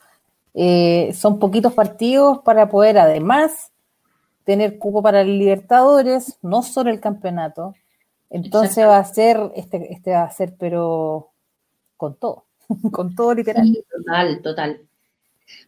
eh, 0.54 1.12
son 1.14 1.40
poquitos 1.40 1.72
partidos 1.72 2.38
para 2.44 2.68
poder 2.68 2.98
además 2.98 3.72
tener 4.44 4.78
cupo 4.78 5.02
para 5.02 5.22
el 5.22 5.38
Libertadores, 5.38 6.38
no 6.42 6.62
solo 6.62 6.90
el 6.90 7.00
campeonato. 7.00 7.74
Entonces 8.30 8.84
va 8.84 8.98
a 8.98 9.04
ser, 9.04 9.38
este, 9.56 9.92
este 9.92 10.12
va 10.12 10.24
a 10.24 10.30
ser 10.30 10.54
pero 10.58 11.30
con 11.96 12.16
todo, 12.16 12.44
con 12.92 13.14
todo 13.14 13.34
literal. 13.34 13.76
total, 13.90 14.42
total. 14.42 14.80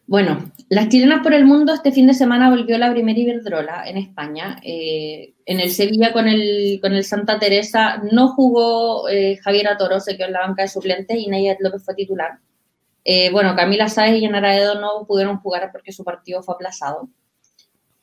Bueno, 0.07 0.53
las 0.69 0.87
chilenas 0.87 1.21
por 1.21 1.33
el 1.33 1.43
mundo 1.43 1.73
este 1.73 1.91
fin 1.91 2.07
de 2.07 2.13
semana 2.13 2.49
volvió 2.49 2.77
la 2.77 2.89
primera 2.93 3.19
Iberdrola 3.19 3.83
en 3.89 3.97
España. 3.97 4.57
Eh, 4.63 5.33
en 5.45 5.59
el 5.59 5.69
Sevilla 5.69 6.13
con 6.13 6.29
el, 6.29 6.79
con 6.81 6.93
el 6.93 7.03
Santa 7.03 7.37
Teresa 7.39 8.01
no 8.09 8.29
jugó 8.29 9.09
eh, 9.09 9.35
Javier 9.43 9.67
Atoro, 9.67 9.99
se 9.99 10.15
quedó 10.15 10.27
en 10.27 10.33
la 10.33 10.47
banca 10.47 10.61
de 10.61 10.69
suplentes 10.69 11.17
y 11.17 11.27
Nayet 11.27 11.57
López 11.59 11.83
fue 11.83 11.93
titular. 11.93 12.39
Eh, 13.03 13.29
bueno, 13.31 13.53
Camila 13.57 13.89
Sáez 13.89 14.15
y 14.15 14.21
Yanara 14.21 14.55
Edo 14.55 14.79
no 14.79 15.05
pudieron 15.05 15.39
jugar 15.39 15.69
porque 15.73 15.91
su 15.91 16.05
partido 16.05 16.41
fue 16.41 16.55
aplazado. 16.55 17.09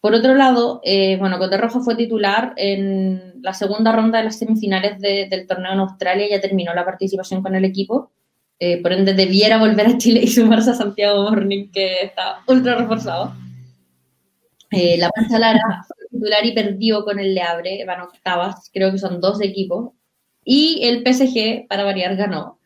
Por 0.02 0.12
otro 0.12 0.34
lado, 0.34 0.82
bueno, 1.18 1.38
Cote 1.38 1.56
Rojo 1.56 1.80
fue 1.80 1.96
titular 1.96 2.52
en 2.58 3.40
la 3.40 3.54
segunda 3.54 3.90
ronda 3.90 4.18
de 4.18 4.24
las 4.24 4.38
semifinales 4.38 5.00
del 5.00 5.46
torneo 5.46 5.72
en 5.72 5.78
Australia, 5.78 6.28
ya 6.28 6.42
terminó 6.42 6.74
la 6.74 6.84
participación 6.84 7.42
con 7.42 7.54
el 7.54 7.64
equipo 7.64 8.12
eh, 8.66 8.80
por 8.80 8.94
ende 8.94 9.12
debiera 9.12 9.58
volver 9.58 9.86
a 9.86 9.98
Chile 9.98 10.20
y 10.22 10.28
sumarse 10.28 10.70
a 10.70 10.74
Santiago 10.74 11.22
Morning, 11.24 11.70
que 11.70 12.04
está 12.04 12.40
ultra 12.46 12.76
reforzado. 12.76 13.34
Eh, 14.70 14.96
la 14.96 15.10
Pancha 15.10 15.38
Lara 15.38 15.84
fue 15.86 16.08
titular 16.10 16.46
y 16.46 16.54
perdió 16.54 17.04
con 17.04 17.18
el 17.18 17.34
Leabre, 17.34 17.84
van 17.84 18.00
octavas, 18.00 18.70
creo 18.72 18.90
que 18.90 18.96
son 18.96 19.20
dos 19.20 19.42
equipos. 19.42 19.92
Y 20.46 20.80
el 20.82 21.02
PSG, 21.04 21.68
para 21.68 21.84
variar, 21.84 22.16
ganó. 22.16 22.58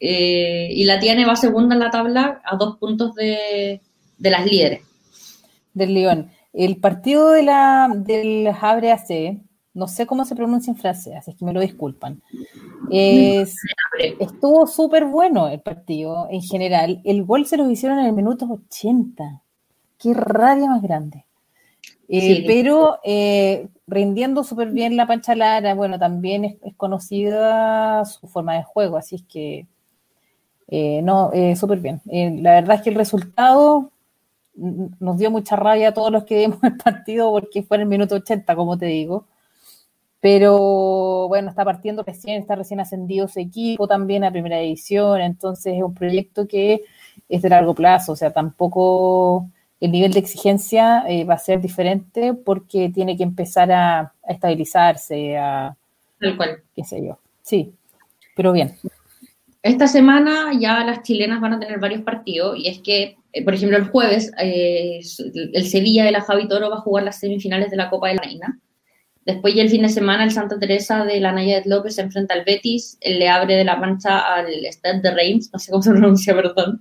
Eh, 0.00 0.68
y 0.70 0.84
la 0.84 0.98
Tiene 0.98 1.26
va 1.26 1.36
segunda 1.36 1.74
en 1.74 1.80
la 1.80 1.90
tabla 1.90 2.40
a 2.42 2.56
dos 2.56 2.78
puntos 2.78 3.14
de, 3.14 3.82
las 4.18 4.46
líderes. 4.46 4.80
Del 5.74 5.92
León. 5.92 6.30
El 6.54 6.78
partido 6.78 7.32
de 7.32 7.42
la, 7.42 7.90
del 7.94 8.50
Jabre 8.50 8.92
AC 8.92 9.42
no 9.74 9.88
sé 9.88 10.06
cómo 10.06 10.24
se 10.24 10.36
pronuncia 10.36 10.70
en 10.70 10.76
francés, 10.76 11.14
así 11.16 11.34
que 11.34 11.44
me 11.44 11.52
lo 11.52 11.60
disculpan. 11.60 12.22
estuvo 12.90 14.66
súper 14.66 15.04
bueno 15.04 15.48
el 15.48 15.60
partido 15.60 16.28
en 16.30 16.40
general. 16.40 17.00
El 17.04 17.24
gol 17.24 17.44
se 17.46 17.56
lo 17.56 17.68
hicieron 17.68 17.98
en 17.98 18.06
el 18.06 18.12
minuto 18.12 18.46
80. 18.46 19.42
Qué 19.98 20.14
rabia 20.14 20.68
más 20.68 20.80
grande. 20.80 21.24
Eh, 22.08 22.44
pero 22.46 22.98
eh, 23.02 23.68
rindiendo 23.86 24.44
súper 24.44 24.70
bien 24.70 24.96
la 24.96 25.06
Pancha 25.06 25.34
Lara, 25.34 25.74
bueno, 25.74 25.98
también 25.98 26.44
es, 26.44 26.56
conocida 26.76 28.04
su 28.04 28.28
forma 28.28 28.54
de 28.54 28.62
juego, 28.62 28.96
así 28.96 29.16
es 29.16 29.22
que 29.22 29.66
eh, 30.68 31.00
no, 31.02 31.30
súper 31.56 31.80
bien. 31.80 32.00
la 32.42 32.54
verdad 32.54 32.76
es 32.76 32.82
que 32.82 32.90
el 32.90 32.96
resultado 32.96 33.90
nos 34.54 35.18
dio 35.18 35.30
mucha 35.30 35.56
rabia 35.56 35.88
a 35.88 35.94
todos 35.94 36.12
los 36.12 36.24
que 36.24 36.38
vimos 36.38 36.58
el 36.62 36.76
partido 36.76 37.30
porque 37.30 37.62
fue 37.62 37.78
en 37.78 37.82
el 37.82 37.88
minuto 37.88 38.14
80, 38.16 38.54
como 38.54 38.78
te 38.78 38.86
digo. 38.86 39.26
Pero 40.24 41.28
bueno, 41.28 41.50
está 41.50 41.66
partiendo 41.66 42.02
recién, 42.02 42.40
está 42.40 42.54
recién 42.54 42.80
ascendido 42.80 43.28
su 43.28 43.40
equipo 43.40 43.86
también 43.86 44.24
a 44.24 44.30
primera 44.30 44.58
edición, 44.58 45.20
entonces 45.20 45.74
es 45.74 45.82
un 45.82 45.92
proyecto 45.92 46.48
que 46.48 46.80
es 47.28 47.42
de 47.42 47.50
largo 47.50 47.74
plazo, 47.74 48.12
o 48.12 48.16
sea, 48.16 48.32
tampoco 48.32 49.50
el 49.82 49.92
nivel 49.92 50.14
de 50.14 50.20
exigencia 50.20 51.04
eh, 51.06 51.24
va 51.24 51.34
a 51.34 51.38
ser 51.38 51.60
diferente 51.60 52.32
porque 52.32 52.88
tiene 52.88 53.18
que 53.18 53.22
empezar 53.22 53.70
a, 53.70 54.14
estabilizarse, 54.26 55.36
a... 55.36 55.76
Tal 56.18 56.38
cual. 56.38 56.62
qué 56.74 56.84
sé 56.84 57.04
yo. 57.04 57.18
Sí, 57.42 57.74
pero 58.34 58.54
bien. 58.54 58.78
Esta 59.62 59.86
semana 59.88 60.58
ya 60.58 60.82
las 60.86 61.02
chilenas 61.02 61.42
van 61.42 61.52
a 61.52 61.60
tener 61.60 61.78
varios 61.78 62.00
partidos 62.00 62.58
y 62.58 62.68
es 62.68 62.78
que, 62.78 63.18
eh, 63.34 63.44
por 63.44 63.52
ejemplo, 63.52 63.76
el 63.76 63.88
jueves 63.88 64.32
eh, 64.40 65.00
el 65.52 65.66
Sevilla 65.66 66.06
de 66.06 66.12
la 66.12 66.22
Javi 66.22 66.48
Toro 66.48 66.70
va 66.70 66.76
a 66.76 66.80
jugar 66.80 67.04
las 67.04 67.20
semifinales 67.20 67.70
de 67.70 67.76
la 67.76 67.90
Copa 67.90 68.08
de 68.08 68.14
la 68.14 68.22
Reina 68.22 68.58
Después, 69.26 69.54
ya 69.54 69.62
el 69.62 69.70
fin 69.70 69.82
de 69.82 69.88
semana, 69.88 70.24
el 70.24 70.32
Santa 70.32 70.58
Teresa 70.58 71.04
de 71.04 71.18
la 71.18 71.32
Nayet 71.32 71.64
López 71.64 71.94
se 71.94 72.02
enfrenta 72.02 72.34
al 72.34 72.44
Betis, 72.44 72.98
Le 73.02 73.26
Abre 73.28 73.54
de 73.54 73.64
la 73.64 73.76
Mancha 73.76 74.18
al 74.18 74.46
Stade 74.66 75.00
de 75.00 75.10
Reims, 75.12 75.50
no 75.50 75.58
sé 75.58 75.70
cómo 75.70 75.82
se 75.82 75.90
pronuncia, 75.92 76.34
perdón, 76.34 76.78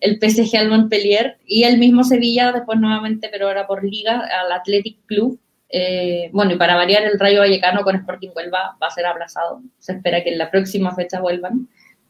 el 0.00 0.18
PSG 0.20 0.56
al 0.58 0.68
Montpellier, 0.68 1.38
y 1.46 1.64
el 1.64 1.78
mismo 1.78 2.04
Sevilla, 2.04 2.52
después 2.52 2.78
nuevamente, 2.78 3.28
pero 3.32 3.48
ahora 3.48 3.66
por 3.66 3.82
Liga, 3.82 4.28
al 4.40 4.52
Athletic 4.52 4.98
Club. 5.06 5.40
Eh, 5.70 6.28
bueno, 6.32 6.52
y 6.52 6.56
para 6.56 6.76
variar, 6.76 7.02
el 7.04 7.18
Rayo 7.18 7.40
Vallecano 7.40 7.82
con 7.82 7.96
Sporting 7.96 8.30
Huelva 8.36 8.76
va 8.80 8.86
a 8.86 8.90
ser 8.90 9.06
aplazado. 9.06 9.62
Se 9.78 9.92
espera 9.92 10.22
que 10.22 10.30
en 10.30 10.38
la 10.38 10.50
próxima 10.50 10.94
fecha 10.94 11.20
vuelvan. 11.20 11.68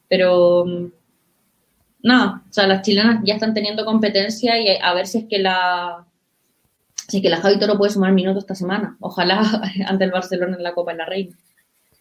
Pero 0.09 0.65
mm, 0.67 0.87
nada, 2.03 2.43
o 2.49 2.53
sea, 2.53 2.67
las 2.67 2.83
chilenas 2.83 3.21
ya 3.25 3.35
están 3.35 3.55
teniendo 3.55 3.85
competencia 3.85 4.59
y 4.61 4.79
a 4.83 4.95
ver 4.95 5.07
si 5.07 5.19
es 5.19 5.25
que 5.29 5.39
la 5.39 6.07
Así 7.09 7.23
que 7.23 7.31
la 7.31 7.39
Javi 7.39 7.59
Toro 7.59 7.79
puede 7.79 7.93
sumar 7.93 8.13
minutos 8.13 8.45
esta 8.45 8.55
semana. 8.55 8.97
Ojalá 9.01 9.41
ante 9.87 10.05
el 10.05 10.11
Barcelona 10.11 10.57
en 10.57 10.63
la 10.63 10.75
Copa 10.75 10.93
de 10.93 10.99
la 10.99 11.07
Reina. 11.07 11.37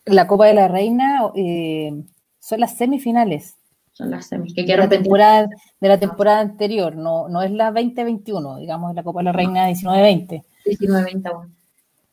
La 0.05 0.27
Copa 0.27 0.47
de 0.47 0.53
la 0.53 0.67
Reina 0.67 1.31
eh, 1.35 1.93
son 2.39 2.59
las 2.59 2.77
semifinales. 2.77 3.55
Son 3.91 4.11
las 4.11 4.27
semis 4.27 4.53
que 4.53 4.65
de 4.65 4.75
la 4.75 4.89
temporada 4.89 5.47
De 5.79 5.87
la 5.87 5.97
temporada 5.97 6.41
anterior, 6.41 6.97
no, 6.97 7.29
no 7.29 7.41
es 7.41 7.51
la 7.51 7.71
2021, 7.71 8.57
digamos, 8.57 8.93
la 8.93 9.03
Copa 9.03 9.21
de 9.21 9.25
la 9.25 9.31
Reina 9.31 9.69
19-20. 9.69 10.43
19-20 10.65 11.49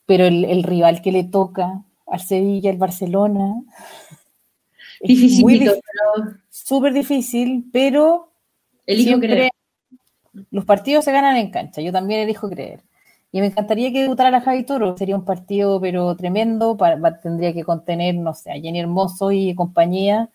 Pero 0.06 0.26
el, 0.26 0.62
rival 0.62 1.02
que 1.02 1.10
le 1.10 1.24
toca 1.24 1.82
al 2.06 2.20
Sevilla, 2.20 2.70
el 2.70 2.76
Barcelona. 2.76 3.62
Difícil, 5.00 5.72
súper 6.50 6.92
difícil, 6.92 7.68
pero 7.72 8.30
siempre, 8.86 9.50
los 10.50 10.64
partidos 10.64 11.04
se 11.04 11.12
ganan 11.12 11.36
en 11.36 11.50
cancha, 11.50 11.80
yo 11.80 11.92
también 11.92 12.20
elijo 12.20 12.48
creer. 12.48 12.82
Y 13.34 13.40
me 13.40 13.46
encantaría 13.46 13.90
que 13.92 14.02
debutara 14.02 14.30
la 14.30 14.42
Javi 14.42 14.64
Toro, 14.64 14.96
sería 14.96 15.16
un 15.16 15.24
partido 15.24 15.80
pero 15.80 16.14
tremendo, 16.16 16.76
tendría 17.22 17.54
que 17.54 17.64
contener, 17.64 18.14
no 18.14 18.34
sé, 18.34 18.50
a 18.52 18.60
Jenny 18.60 18.80
Hermoso 18.80 19.32
y 19.32 19.54
compañía. 19.54 20.28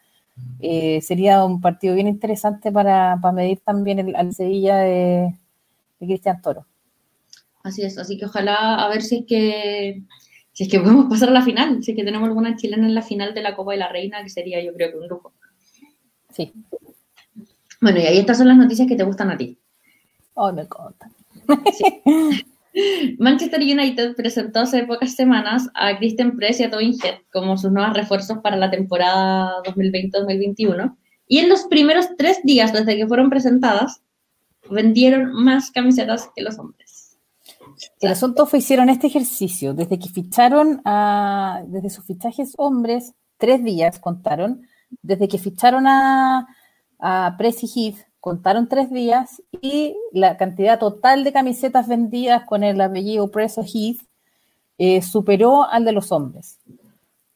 Eh, 0.59 0.99
sería 1.01 1.45
un 1.45 1.61
partido 1.61 1.95
bien 1.95 2.07
interesante 2.07 2.71
para, 2.71 3.15
medir 3.33 3.59
también 3.59 3.99
el, 3.99 4.15
al 4.15 4.33
Sevilla 4.33 4.77
de, 4.77 5.35
Cristian 5.99 6.41
Toro. 6.41 6.65
Así 7.63 7.83
es, 7.83 7.97
así 7.97 8.17
que 8.17 8.25
ojalá 8.25 8.83
a 8.83 8.89
ver 8.89 9.01
si 9.01 9.17
es 9.17 9.25
que 9.27 10.03
si 10.53 10.63
es 10.63 10.69
que 10.69 10.79
podemos 10.79 11.05
pasar 11.07 11.29
a 11.29 11.33
la 11.33 11.43
final, 11.43 11.83
si 11.83 11.91
es 11.91 11.97
que 11.97 12.03
tenemos 12.03 12.27
alguna 12.27 12.55
chilena 12.55 12.87
en 12.87 12.95
la 12.95 13.03
final 13.03 13.35
de 13.35 13.43
la 13.43 13.55
Copa 13.55 13.73
de 13.73 13.77
la 13.77 13.89
Reina, 13.89 14.23
que 14.23 14.29
sería 14.29 14.63
yo 14.63 14.73
creo 14.73 14.91
que 14.91 14.97
un 14.97 15.07
lujo. 15.07 15.33
Sí. 16.31 16.51
Bueno, 17.79 17.99
y 17.99 18.03
ahí 18.03 18.17
estas 18.17 18.39
son 18.39 18.47
las 18.47 18.57
noticias 18.57 18.87
que 18.87 18.95
te 18.95 19.03
gustan 19.03 19.29
a 19.29 19.37
ti. 19.37 19.59
Oh, 20.39 20.53
me 20.53 20.67
conta. 20.67 21.09
Manchester 23.17 23.59
United 23.59 24.15
presentó 24.15 24.59
hace 24.59 24.83
pocas 24.83 25.15
semanas 25.15 25.67
a 25.73 25.97
Christian 25.97 26.37
Press 26.37 26.59
y 26.59 26.63
a 26.63 26.69
Tobin 26.69 26.95
Head 27.03 27.21
como 27.33 27.57
sus 27.57 27.71
nuevos 27.71 27.95
refuerzos 27.95 28.37
para 28.37 28.55
la 28.55 28.69
temporada 28.69 29.63
2020-2021. 29.63 30.95
Y 31.27 31.39
en 31.39 31.49
los 31.49 31.63
primeros 31.63 32.09
tres 32.19 32.37
días 32.43 32.71
desde 32.71 32.95
que 32.95 33.07
fueron 33.07 33.31
presentadas, 33.31 34.01
vendieron 34.69 35.33
más 35.33 35.71
camisetas 35.71 36.29
que 36.35 36.43
los 36.43 36.59
hombres. 36.59 37.17
El 37.99 38.11
asunto 38.11 38.45
fue 38.45 38.59
hicieron 38.59 38.89
este 38.89 39.07
ejercicio. 39.07 39.73
Desde 39.73 39.97
que 39.97 40.09
ficharon 40.09 40.81
a, 40.85 41.63
desde 41.65 41.89
sus 41.89 42.05
fichajes 42.05 42.53
hombres, 42.57 43.15
tres 43.39 43.63
días, 43.63 43.97
contaron, 43.97 44.61
desde 45.01 45.27
que 45.27 45.39
ficharon 45.39 45.87
a, 45.87 46.45
a 46.99 47.35
Prezi 47.39 47.67
Heath, 47.67 48.07
contaron 48.27 48.67
tres 48.67 48.91
días 48.91 49.41
y 49.61 49.95
la 50.11 50.35
cantidad 50.35 50.77
total 50.79 51.23
de 51.23 51.31
camisetas 51.31 51.87
vendidas 51.87 52.43
con 52.43 52.61
el 52.61 52.81
apellido 52.81 53.31
Preso 53.31 53.63
Heath 53.63 54.01
eh, 54.77 55.01
superó 55.01 55.63
al 55.63 55.85
de 55.85 55.93
los 55.93 56.11
hombres. 56.11 56.59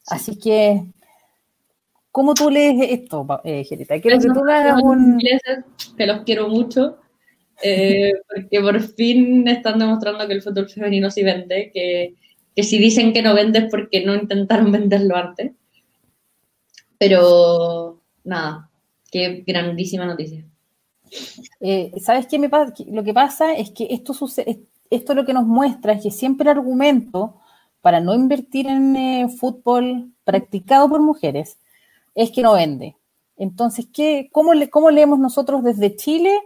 Así 0.07 0.37
que, 0.37 0.83
¿cómo 2.11 2.33
tú 2.33 2.49
lees 2.49 2.91
esto, 2.91 3.25
eh, 3.45 3.63
Gerita? 3.63 4.01
Quiero 4.01 4.19
que 4.19 4.27
tú 4.27 4.41
hagas 4.41 4.83
un... 4.83 5.17
Que 5.95 6.05
los 6.05 6.23
quiero 6.23 6.49
mucho, 6.49 6.97
eh, 7.63 8.11
porque 8.27 8.59
por 8.59 8.81
fin 8.81 9.47
están 9.47 9.79
demostrando 9.79 10.27
que 10.27 10.33
el 10.33 10.41
fútbol 10.41 10.67
femenino 10.67 11.09
sí 11.09 11.23
vende, 11.23 11.71
que, 11.73 12.15
que 12.53 12.63
si 12.63 12.79
dicen 12.79 13.13
que 13.13 13.21
no 13.21 13.33
vende 13.33 13.59
es 13.59 13.71
porque 13.71 14.05
no 14.05 14.13
intentaron 14.13 14.69
venderlo 14.73 15.15
antes. 15.15 15.53
Pero, 16.97 18.01
nada, 18.25 18.69
qué 19.09 19.45
grandísima 19.47 20.05
noticia. 20.05 20.50
Eh, 21.59 21.91
¿Sabes 22.01 22.27
qué 22.27 22.39
me 22.39 22.49
pasa? 22.49 22.73
Lo 22.87 23.03
que 23.03 23.13
pasa 23.13 23.53
es 23.53 23.71
que 23.71 23.87
esto 23.89 24.13
esto 24.89 25.13
lo 25.13 25.25
que 25.25 25.33
nos 25.33 25.45
muestra 25.45 25.93
es 25.93 26.03
que 26.03 26.11
siempre 26.11 26.49
el 26.49 26.57
argumento 26.57 27.39
para 27.81 27.99
no 27.99 28.13
invertir 28.13 28.67
en 28.67 28.95
eh, 28.95 29.29
fútbol 29.29 30.11
practicado 30.23 30.87
por 30.89 31.01
mujeres 31.01 31.57
es 32.13 32.31
que 32.31 32.41
no 32.41 32.53
vende. 32.53 32.95
Entonces, 33.37 33.87
¿qué, 33.91 34.29
cómo, 34.31 34.51
¿cómo 34.69 34.91
leemos 34.91 35.17
nosotros 35.17 35.63
desde 35.63 35.95
Chile 35.95 36.39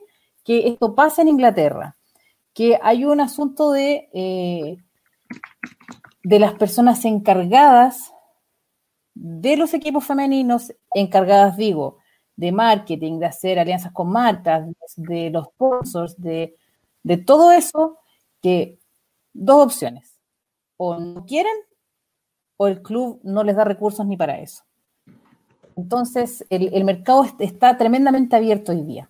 que 0.44 0.68
esto 0.68 0.96
pasa 0.96 1.22
en 1.22 1.28
Inglaterra? 1.28 1.98
Que 2.54 2.80
hay 2.82 3.04
un 3.04 3.20
asunto 3.20 3.72
de, 3.72 4.10
eh, 4.14 4.78
de 6.24 6.40
las 6.40 6.54
personas 6.54 7.04
encargadas 7.04 8.14
de 9.14 9.58
los 9.58 9.74
equipos 9.74 10.06
femeninos, 10.06 10.74
encargadas, 10.94 11.58
digo, 11.58 11.98
de 12.36 12.52
marketing, 12.52 13.20
de 13.20 13.26
hacer 13.28 13.60
alianzas 13.60 13.92
con 13.92 14.10
marcas, 14.10 14.68
de 14.96 15.30
los 15.30 15.46
sponsors, 15.48 16.22
de, 16.22 16.56
de 17.04 17.18
todo 17.18 17.52
eso, 17.52 18.00
que 18.42 18.78
dos 19.34 19.66
opciones, 19.66 20.20
o 20.78 21.00
no 21.00 21.26
quieren 21.26 21.56
o 22.58 22.68
el 22.68 22.82
club 22.82 23.20
no 23.24 23.44
les 23.44 23.56
da 23.56 23.64
recursos 23.64 24.06
ni 24.06 24.18
para 24.18 24.40
eso. 24.40 24.64
Entonces, 25.76 26.46
el, 26.50 26.84
mercado 26.86 27.26
está 27.40 27.78
tremendamente 27.78 28.36
abierto 28.36 28.72
hoy 28.72 28.84
día. 28.84 29.10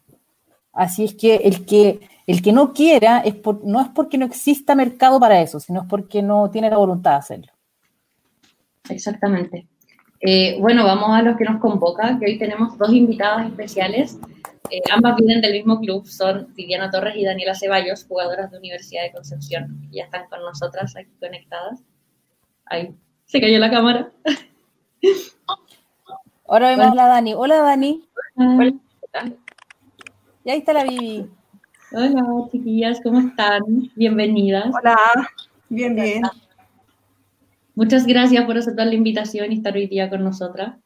Así 0.74 1.04
es 1.04 1.14
que 1.14 1.36
el 1.36 1.66
que, 1.66 2.02
el 2.26 2.42
que 2.42 2.52
no 2.52 2.74
quiera 2.74 3.20
es 3.20 3.36
no 3.64 3.82
es 3.82 3.90
porque 3.90 4.18
no 4.18 4.26
exista 4.26 4.74
mercado 4.74 5.20
para 5.20 5.42
eso, 5.42 5.60
sino 5.60 5.82
es 5.82 5.88
porque 5.88 6.22
no 6.22 6.50
tiene 6.50 6.70
la 6.70 6.78
voluntad 6.78 7.12
de 7.12 7.18
hacerlo. 7.18 7.54
Exactamente. 8.90 9.68
Eh, 10.28 10.58
bueno, 10.60 10.84
vamos 10.84 11.12
a 11.12 11.22
los 11.22 11.38
que 11.38 11.44
nos 11.44 11.62
convoca, 11.62 12.18
que 12.18 12.26
hoy 12.26 12.40
tenemos 12.40 12.76
dos 12.80 12.92
invitadas 12.92 13.46
especiales. 13.46 14.18
Eh, 14.72 14.82
ambas 14.92 15.18
vienen 15.18 15.40
del 15.40 15.54
mismo 15.54 15.80
club, 15.80 16.08
son 16.08 16.52
Viviana 16.56 16.90
Torres 16.90 17.16
y 17.16 17.24
Daniela 17.24 17.54
Ceballos, 17.54 18.06
jugadoras 18.08 18.50
de 18.50 18.58
Universidad 18.58 19.04
de 19.04 19.12
Concepción, 19.12 19.88
ya 19.92 20.06
están 20.06 20.28
con 20.28 20.42
nosotras 20.42 20.96
aquí 20.96 21.12
conectadas. 21.20 21.84
Ahí, 22.66 22.96
se 23.26 23.40
cayó 23.40 23.60
la 23.60 23.70
cámara. 23.70 24.12
Ahora 26.48 26.70
vemos 26.70 26.88
a 26.88 26.96
la 26.96 27.08
Dani. 27.08 27.36
Hola, 27.36 27.58
Dani. 27.58 28.04
Hola. 28.36 28.74
Y 30.44 30.50
ahí 30.50 30.58
está 30.58 30.74
la 30.74 30.86
Vivi. 30.86 31.30
Hola, 31.92 32.50
chiquillas, 32.52 33.00
¿cómo 33.04 33.20
están? 33.20 33.62
Bienvenidas. 33.96 34.74
Hola, 34.74 34.98
bien, 35.70 35.96
bien. 35.96 36.24
Muchas 37.76 38.08
gracias 38.08 38.46
por 38.46 38.58
aceptar 38.58 38.88
la 38.88 38.96
invitación 38.96 39.52
y 39.52 39.56
estar 39.56 39.76
hoy 39.76 39.88
día 39.88 40.10
con 40.10 40.24
nosotras. 40.24 40.78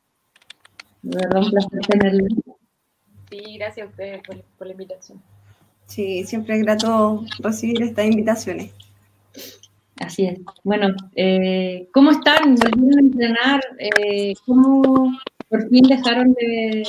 De 1.04 1.18
verdad, 1.18 1.44
un 1.44 1.52
placer 1.52 1.80
tenerla. 1.88 2.28
Sí, 3.30 3.58
gracias 3.58 3.86
a 3.86 3.90
ustedes 3.92 4.22
por, 4.58 4.66
la 4.66 4.72
invitación. 4.72 5.22
Sí, 5.86 6.24
siempre 6.26 6.56
es 6.56 6.64
grato 6.64 7.24
recibir 7.40 7.84
estas 7.84 8.06
invitaciones. 8.06 8.74
Así 9.98 10.26
es. 10.26 10.40
Bueno, 10.64 10.96
eh, 11.16 11.88
¿cómo 11.94 12.10
están? 12.10 12.56
¿Volvieron 12.56 12.98
a 12.98 13.02
entrenar? 13.02 13.62
Eh, 13.78 14.34
¿Cómo 14.48 15.14
por 15.48 15.70
fin 15.70 15.84
dejaron 15.84 16.34
de, 16.34 16.84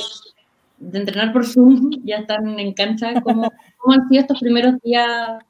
entrenar 0.93 1.31
por 1.31 1.45
Zoom? 1.45 1.91
¿Ya 2.03 2.17
están 2.17 2.59
en 2.59 2.73
cancha? 2.73 3.21
¿Cómo, 3.21 3.51
han 3.85 4.09
sido 4.09 4.21
estos 4.21 4.39
primeros 4.39 4.81
días? 4.81 5.43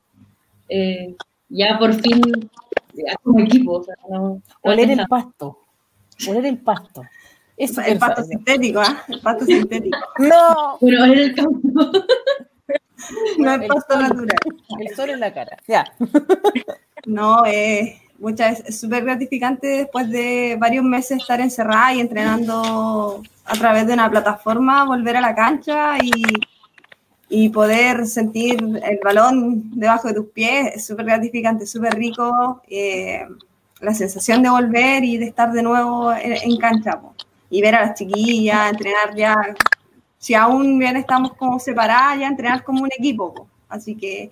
Eh, 0.68 1.16
ya 1.48 1.80
por 1.80 1.94
fin 1.94 2.22
como 3.24 3.40
equipo. 3.40 3.74
O 3.74 3.84
sea, 3.84 3.96
no, 4.10 4.42
oler 4.62 4.92
el 4.92 5.08
pasto. 5.08 5.60
Oler 6.28 6.46
el 6.46 6.58
pasto. 6.60 7.04
Es 7.58 7.78
el 7.78 8.00
pasto 8.00 8.24
sintético, 8.24 8.80
¿ah? 8.80 9.04
El 9.08 9.22
pasto 9.22 9.46
sintético. 9.46 9.98
No. 10.20 10.78
Pero 10.80 11.04
oler 11.04 11.18
el 11.20 11.36
campo. 11.36 11.70
No 13.38 13.54
es 13.54 13.68
pasto 13.68 14.00
natural. 14.00 14.38
El 14.80 14.96
sol 14.96 15.10
en 15.10 15.20
la 15.20 15.34
cara. 15.34 15.58
Ya. 15.68 15.86
No, 17.06 17.44
eh, 17.46 18.00
muchas 18.20 18.60
es 18.62 18.80
súper 18.80 19.04
gratificante 19.04 19.68
después 19.68 20.10
de 20.10 20.56
varios 20.60 20.84
meses 20.84 21.18
estar 21.18 21.42
encerrada 21.42 21.94
y 21.94 22.00
entrenando 22.00 23.22
a 23.46 23.54
través 23.54 23.88
de 23.88 23.94
una 23.94 24.10
plataforma, 24.10 24.86
volver 24.86 25.18
a 25.18 25.22
la 25.22 25.34
cancha 25.34 25.98
y 25.98 26.12
y 27.34 27.48
poder 27.48 28.08
sentir 28.08 28.60
el 28.84 29.00
balón 29.02 29.72
debajo 29.72 30.10
de 30.10 30.15
tus 30.15 30.26
pies 30.32 30.76
es 30.76 30.86
súper 30.86 31.06
gratificante, 31.06 31.65
súper 31.65 31.94
rico. 31.96 32.62
Eh, 32.70 33.26
la 33.80 33.94
sensación 33.94 34.44
de 34.44 34.50
volver 34.50 35.06
y 35.06 35.15
de 35.15 35.28
estar 35.28 35.50
de 35.54 35.63
nuevo 35.63 36.12
en, 36.12 36.58
cancha 36.58 37.00
y 37.50 37.62
ver 37.62 37.76
a 37.76 37.86
las 37.86 37.98
chiquillas, 37.98 38.72
entrenar 38.72 39.15
ya. 39.15 39.38
Si 40.17 40.34
aún 40.34 40.78
bien 40.78 40.98
estamos 40.98 41.34
como 41.36 41.58
separadas, 41.58 42.20
ya 42.20 42.28
entrenar 42.28 42.65
como 42.65 42.84
un 42.84 42.89
equipo. 42.91 43.48
Así 43.70 43.96
que 43.96 44.30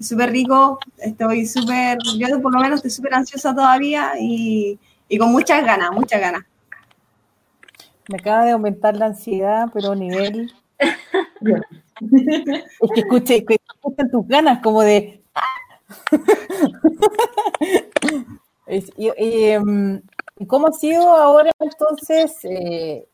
es 0.00 0.08
súper 0.08 0.30
rico, 0.30 0.78
estoy 0.96 1.44
súper, 1.44 1.98
yo 2.16 2.40
por 2.40 2.54
lo 2.54 2.60
menos 2.60 2.76
estoy 2.78 2.90
súper 2.90 3.12
ansiosa 3.12 3.54
todavía 3.54 4.12
y, 4.18 4.78
y 5.06 5.18
con 5.18 5.30
muchas 5.32 5.62
ganas, 5.66 5.92
muchas 5.92 6.18
ganas. 6.18 6.44
Me 8.08 8.16
acaba 8.16 8.46
de 8.46 8.52
aumentar 8.52 8.96
la 8.96 9.06
ansiedad, 9.06 9.68
pero 9.70 9.92
a 9.92 9.96
nivel 9.96 10.50
es 12.00 12.90
que 12.94 13.00
escuche, 13.00 13.44
que 13.44 13.56
escuchan 13.74 14.10
tus 14.10 14.26
ganas 14.26 14.60
como 14.62 14.82
de. 14.82 15.22
Em, 18.66 20.02
y, 20.38 20.46
cómo 20.46 20.66
ha 20.66 20.72
sido 20.72 21.08
ahora 21.10 21.50
entonces? 21.58 22.32
Eh, 22.44 23.08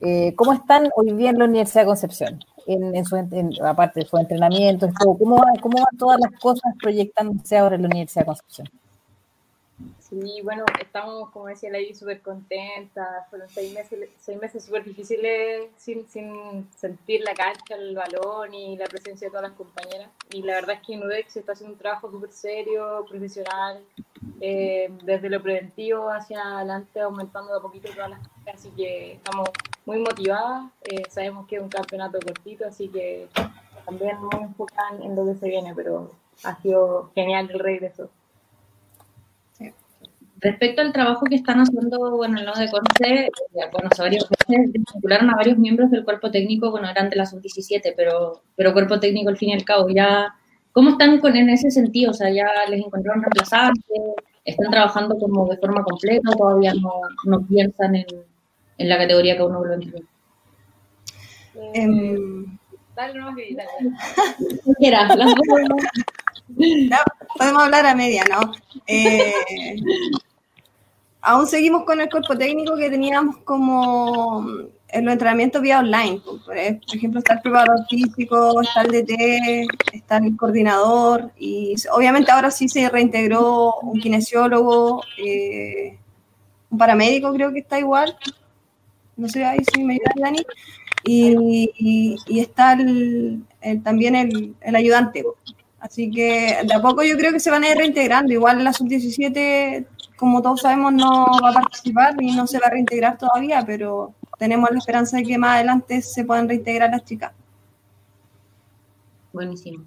eh, 0.00 0.34
¿Cómo 0.34 0.54
están 0.54 0.88
hoy 0.96 1.12
día 1.12 1.30
en 1.30 1.38
la 1.38 1.44
Universidad 1.44 1.82
de 1.82 1.86
Concepción? 1.86 2.44
En, 2.66 3.04
su, 3.04 3.16
aparte 3.64 4.00
de 4.00 4.06
su 4.06 4.16
entrenamiento, 4.16 4.88
¿cómo, 4.98 5.42
¿cómo 5.60 5.76
van 5.76 5.98
todas 5.98 6.18
las 6.20 6.40
cosas 6.40 6.72
proyectándose 6.80 7.58
ahora 7.58 7.76
en 7.76 7.82
la 7.82 7.88
Universidad 7.88 8.22
de 8.22 8.26
Concepción? 8.26 8.68
Sí, 10.12 10.42
bueno, 10.42 10.66
estamos, 10.78 11.30
como 11.30 11.46
decía 11.46 11.70
Lady, 11.70 11.94
súper 11.94 12.20
contentas. 12.20 13.26
Fueron 13.30 13.48
seis 13.48 13.72
meses, 13.72 14.10
seis 14.20 14.38
meses 14.38 14.62
súper 14.62 14.84
difíciles 14.84 15.70
sin, 15.78 16.06
sin 16.06 16.68
sentir 16.70 17.22
la 17.22 17.32
cancha, 17.32 17.76
el 17.76 17.94
balón 17.96 18.52
y 18.52 18.76
la 18.76 18.84
presencia 18.84 19.28
de 19.28 19.30
todas 19.30 19.48
las 19.48 19.56
compañeras. 19.56 20.10
Y 20.30 20.42
la 20.42 20.56
verdad 20.56 20.76
es 20.76 20.86
que 20.86 20.92
en 20.92 21.02
UDEX 21.02 21.38
está 21.38 21.52
haciendo 21.52 21.72
un 21.72 21.78
trabajo 21.78 22.10
súper 22.10 22.30
serio, 22.30 23.06
profesional, 23.08 23.82
eh, 24.42 24.90
desde 25.02 25.30
lo 25.30 25.42
preventivo 25.42 26.10
hacia 26.10 26.58
adelante, 26.58 27.00
aumentando 27.00 27.50
de 27.50 27.58
a 27.60 27.62
poquito 27.62 27.88
todas 27.94 28.10
las 28.10 28.18
cosas. 28.18 28.54
Así 28.54 28.68
que 28.76 29.12
estamos 29.14 29.48
muy 29.86 29.96
motivadas. 29.96 30.70
Eh, 30.82 31.04
sabemos 31.08 31.46
que 31.46 31.56
es 31.56 31.62
un 31.62 31.70
campeonato 31.70 32.18
cortito, 32.20 32.66
así 32.66 32.88
que 32.88 33.28
también 33.86 34.18
muy 34.20 34.42
enfocadas 34.42 35.00
en 35.00 35.16
lo 35.16 35.24
que 35.24 35.36
se 35.36 35.48
viene, 35.48 35.74
pero 35.74 36.10
ha 36.44 36.60
sido 36.60 37.10
genial 37.14 37.48
el 37.50 37.58
regreso. 37.58 38.10
Respecto 40.42 40.82
al 40.82 40.92
trabajo 40.92 41.24
que 41.26 41.36
están 41.36 41.60
haciendo, 41.60 42.16
bueno, 42.16 42.40
en 42.40 42.46
los 42.46 42.58
de 42.58 42.68
Conce, 42.68 43.30
bueno, 43.52 43.88
hace 43.88 44.02
varios 44.02 44.28
meses 44.48 44.72
vincularon 44.72 45.30
a 45.30 45.36
varios 45.36 45.56
miembros 45.56 45.88
del 45.92 46.04
cuerpo 46.04 46.32
técnico, 46.32 46.72
bueno, 46.72 46.90
eran 46.90 47.10
de 47.10 47.14
la 47.14 47.26
sub-17, 47.26 47.94
pero, 47.96 48.42
pero 48.56 48.72
cuerpo 48.72 48.98
técnico 48.98 49.28
al 49.28 49.36
fin 49.36 49.50
y 49.50 49.54
al 49.54 49.64
cabo, 49.64 49.88
ya, 49.88 50.34
¿cómo 50.72 50.90
están 50.90 51.20
con, 51.20 51.36
en 51.36 51.48
ese 51.48 51.70
sentido? 51.70 52.10
O 52.10 52.14
sea, 52.14 52.28
¿ya 52.28 52.48
les 52.68 52.84
encontraron 52.84 53.22
reemplazantes? 53.22 54.00
¿Están 54.44 54.72
trabajando 54.72 55.16
como 55.16 55.48
de 55.48 55.58
forma 55.58 55.84
completa 55.84 56.30
o 56.32 56.36
todavía 56.36 56.74
no, 56.74 56.90
no 57.24 57.46
piensan 57.46 57.94
en, 57.94 58.06
en, 58.78 58.88
la 58.88 58.98
categoría 58.98 59.36
que 59.36 59.44
uno 59.44 59.64
lo 59.64 59.74
entiende? 59.74 60.02
Eh, 61.72 62.18
dale, 62.96 63.14
no, 63.20 63.26
dale. 63.26 63.64
podemos 67.38 67.62
hablar 67.62 67.86
a 67.86 67.94
media, 67.94 68.24
¿no? 68.28 68.52
Eh, 68.88 69.32
aún 71.22 71.46
seguimos 71.46 71.84
con 71.84 72.00
el 72.00 72.10
cuerpo 72.10 72.36
técnico 72.36 72.76
que 72.76 72.90
teníamos 72.90 73.38
como 73.38 74.44
en 74.88 75.04
los 75.04 75.12
entrenamientos 75.12 75.62
vía 75.62 75.78
online. 75.78 76.20
Por 76.20 76.56
ejemplo, 76.56 77.20
está 77.20 77.34
el 77.34 77.40
preparador 77.40 77.86
físico, 77.88 78.60
está 78.60 78.82
el 78.82 78.90
DT, 78.90 79.66
está 79.92 80.18
el 80.18 80.36
coordinador 80.36 81.32
y 81.38 81.74
obviamente 81.92 82.30
ahora 82.30 82.50
sí 82.50 82.68
se 82.68 82.88
reintegró 82.88 83.74
un 83.82 84.00
kinesiólogo, 84.00 85.02
eh, 85.18 85.98
un 86.70 86.78
paramédico 86.78 87.32
creo 87.32 87.52
que 87.52 87.60
está 87.60 87.78
igual, 87.78 88.16
no 89.16 89.28
sé 89.28 89.44
ahí 89.44 89.60
si 89.72 89.82
me 89.82 89.94
ayuda 89.94 90.12
Dani, 90.16 90.42
y, 91.04 92.16
y, 92.28 92.40
está 92.40 92.74
el, 92.74 93.44
también 93.82 94.14
el, 94.14 94.54
el, 94.60 94.76
ayudante. 94.76 95.24
Así 95.80 96.10
que 96.10 96.58
de 96.64 96.74
a 96.74 96.80
poco 96.80 97.02
yo 97.02 97.16
creo 97.16 97.32
que 97.32 97.40
se 97.40 97.50
van 97.50 97.64
a 97.64 97.70
ir 97.70 97.76
reintegrando. 97.76 98.32
Igual 98.32 98.62
la 98.62 98.72
sub-17, 98.72 99.84
como 100.22 100.40
todos 100.40 100.60
sabemos, 100.60 100.92
no 100.92 101.26
va 101.42 101.50
a 101.50 101.52
participar 101.52 102.14
y 102.20 102.30
no 102.30 102.46
se 102.46 102.60
va 102.60 102.68
a 102.68 102.70
reintegrar 102.70 103.18
todavía, 103.18 103.64
pero 103.66 104.14
tenemos 104.38 104.70
la 104.70 104.78
esperanza 104.78 105.16
de 105.16 105.24
que 105.24 105.36
más 105.36 105.56
adelante 105.56 106.00
se 106.00 106.24
puedan 106.24 106.48
reintegrar 106.48 106.90
las 106.90 107.04
chicas. 107.04 107.32
Buenísimo. 109.32 109.82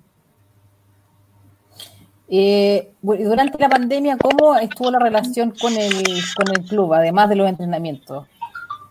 Eh, 2.27 2.91
durante 3.01 3.57
la 3.57 3.69
pandemia, 3.69 4.17
¿cómo 4.17 4.57
estuvo 4.57 4.91
la 4.91 4.99
relación 4.99 5.51
con 5.51 5.71
el, 5.77 6.03
con 6.35 6.49
el 6.53 6.65
club, 6.65 6.93
además 6.93 7.29
de 7.29 7.35
los 7.37 7.47
entrenamientos? 7.47 8.27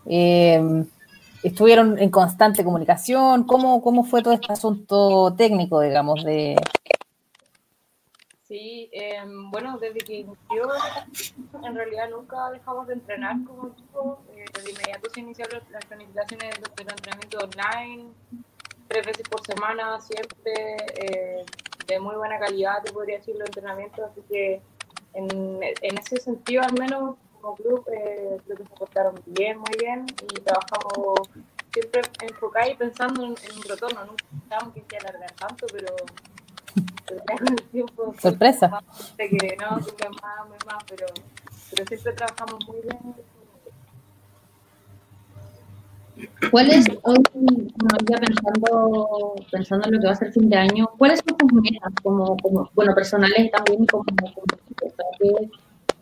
Eh, 0.07 0.83
¿Estuvieron 1.43 1.99
en 1.99 2.09
constante 2.09 2.63
comunicación? 2.63 3.43
¿Cómo, 3.43 3.83
¿Cómo 3.83 4.03
fue 4.03 4.23
todo 4.23 4.33
este 4.33 4.51
asunto 4.51 5.35
técnico, 5.37 5.79
digamos, 5.81 6.23
de... 6.23 6.55
Sí, 8.47 8.89
em, 8.91 9.49
bueno, 9.49 9.77
desde 9.79 9.99
que 9.99 10.17
inició, 10.17 10.69
en 11.63 11.75
realidad 11.75 12.09
nunca 12.09 12.51
dejamos 12.51 12.87
de 12.87 12.93
entrenar 12.93 13.37
como 13.45 13.69
equipo. 13.69 14.21
Eh, 14.29 14.45
de 14.63 14.71
inmediato 14.71 15.09
se 15.09 15.19
iniciaron 15.19 15.61
las 15.71 15.85
planificaciones 15.85 16.55
de 16.61 16.81
entrenamiento 16.81 17.39
online, 17.39 18.11
tres 18.87 19.05
veces 19.05 19.27
por 19.27 19.43
semana, 19.45 19.99
siempre 19.99 20.77
eh, 20.95 21.45
de 21.87 21.99
muy 21.99 22.15
buena 22.15 22.37
calidad, 22.37 22.83
te 22.83 22.93
podría 22.93 23.17
decir, 23.17 23.35
los 23.35 23.47
entrenamientos. 23.47 24.11
Así 24.11 24.21
que 24.29 24.61
en, 25.13 25.59
en 25.63 25.97
ese 25.97 26.17
sentido, 26.17 26.61
al 26.61 26.73
menos 26.73 27.15
como 27.41 27.55
club, 27.55 27.85
eh, 27.91 28.37
creo 28.45 28.57
que 28.57 28.63
se 28.63 28.75
portaron 28.75 29.21
bien, 29.25 29.59
muy 29.59 29.77
bien 29.79 30.05
y 30.21 30.39
trabajamos 30.41 31.29
siempre 31.71 32.01
enfocados 32.21 32.71
y 32.71 32.75
pensando 32.75 33.23
en, 33.23 33.31
un 33.31 33.63
retorno. 33.67 34.05
Nunca 34.05 34.25
pensábamos 34.29 34.73
que 34.73 34.83
se 34.89 34.97
alargar 34.97 35.31
tanto, 35.33 35.67
pero, 35.71 35.95
pero 37.07 37.21
con 37.37 37.47
el 37.47 37.61
tiempo. 37.63 38.15
Sorpresa. 38.19 38.81
Que 39.17 39.57
no, 39.59 39.77
que 39.85 40.09
más, 40.09 40.65
más, 40.65 40.83
pero, 40.87 41.07
pero 41.71 41.85
siempre 41.87 42.13
trabajamos 42.13 42.67
muy 42.67 42.81
bien 42.81 43.15
¿Cuál 46.49 46.71
es, 46.71 46.85
hoy, 47.03 47.17
ya 48.09 48.17
pensando, 48.17 49.35
pensando 49.51 49.87
en 49.87 49.95
lo 49.95 49.99
que 49.99 50.07
va 50.07 50.13
a 50.13 50.15
ser 50.15 50.31
fin 50.31 50.49
de 50.49 50.55
año, 50.55 50.89
cuáles 50.97 51.21
son 51.27 51.37
tus 51.37 51.51
metas 51.51 51.91
como, 52.01 52.37
como 52.37 52.69
bueno, 52.73 52.95
personales 52.95 53.51
también 53.51 53.85
como, 53.85 54.05
como 54.05 55.49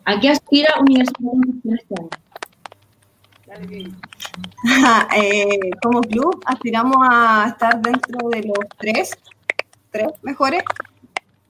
¿A 0.04 0.20
qué 0.20 0.28
aspira 0.28 0.74
Universidad 0.80 1.32
de 1.62 1.74
este 1.74 1.94
año? 2.00 2.08
eh, 5.16 5.70
como 5.82 6.00
club 6.00 6.42
aspiramos 6.46 6.96
a 7.08 7.48
estar 7.48 7.80
dentro 7.80 8.28
de 8.30 8.42
los 8.42 8.58
tres, 8.78 9.16
tres 9.94 10.08
mejores, 10.22 10.64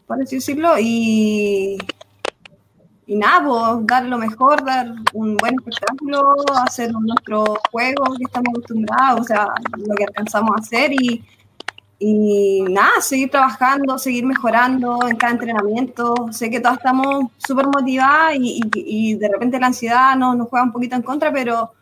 por 0.06 0.20
así 0.20 0.36
decirlo, 0.36 0.74
y 0.78 1.78
y 3.06 3.16
nada, 3.16 3.46
pues, 3.46 3.86
dar 3.86 4.04
lo 4.04 4.18
mejor, 4.18 4.64
dar 4.64 4.86
un 5.12 5.36
buen 5.36 5.54
espectáculo, 5.56 6.36
hacer 6.66 6.90
nuestro 6.92 7.44
juego 7.70 8.04
que 8.16 8.24
estamos 8.24 8.48
acostumbrados, 8.50 9.20
o 9.20 9.24
sea, 9.24 9.46
lo 9.76 9.94
que 9.94 10.04
alcanzamos 10.04 10.52
a 10.56 10.60
hacer 10.60 10.92
y, 10.92 11.22
y 11.98 12.62
nada, 12.62 13.00
seguir 13.00 13.30
trabajando, 13.30 13.98
seguir 13.98 14.24
mejorando 14.24 15.06
en 15.06 15.16
cada 15.16 15.34
entrenamiento. 15.34 16.14
Sé 16.30 16.50
que 16.50 16.60
todas 16.60 16.78
estamos 16.78 17.26
súper 17.36 17.66
motivadas 17.66 18.36
y, 18.40 18.62
y, 18.74 19.14
de 19.16 19.28
repente 19.28 19.60
la 19.60 19.66
ansiedad 19.66 20.16
nos, 20.16 20.36
nos 20.36 20.48
juega 20.48 20.64
un 20.64 20.72
poquito 20.72 20.96
en 20.96 21.02
contra, 21.02 21.30
pero 21.32 21.72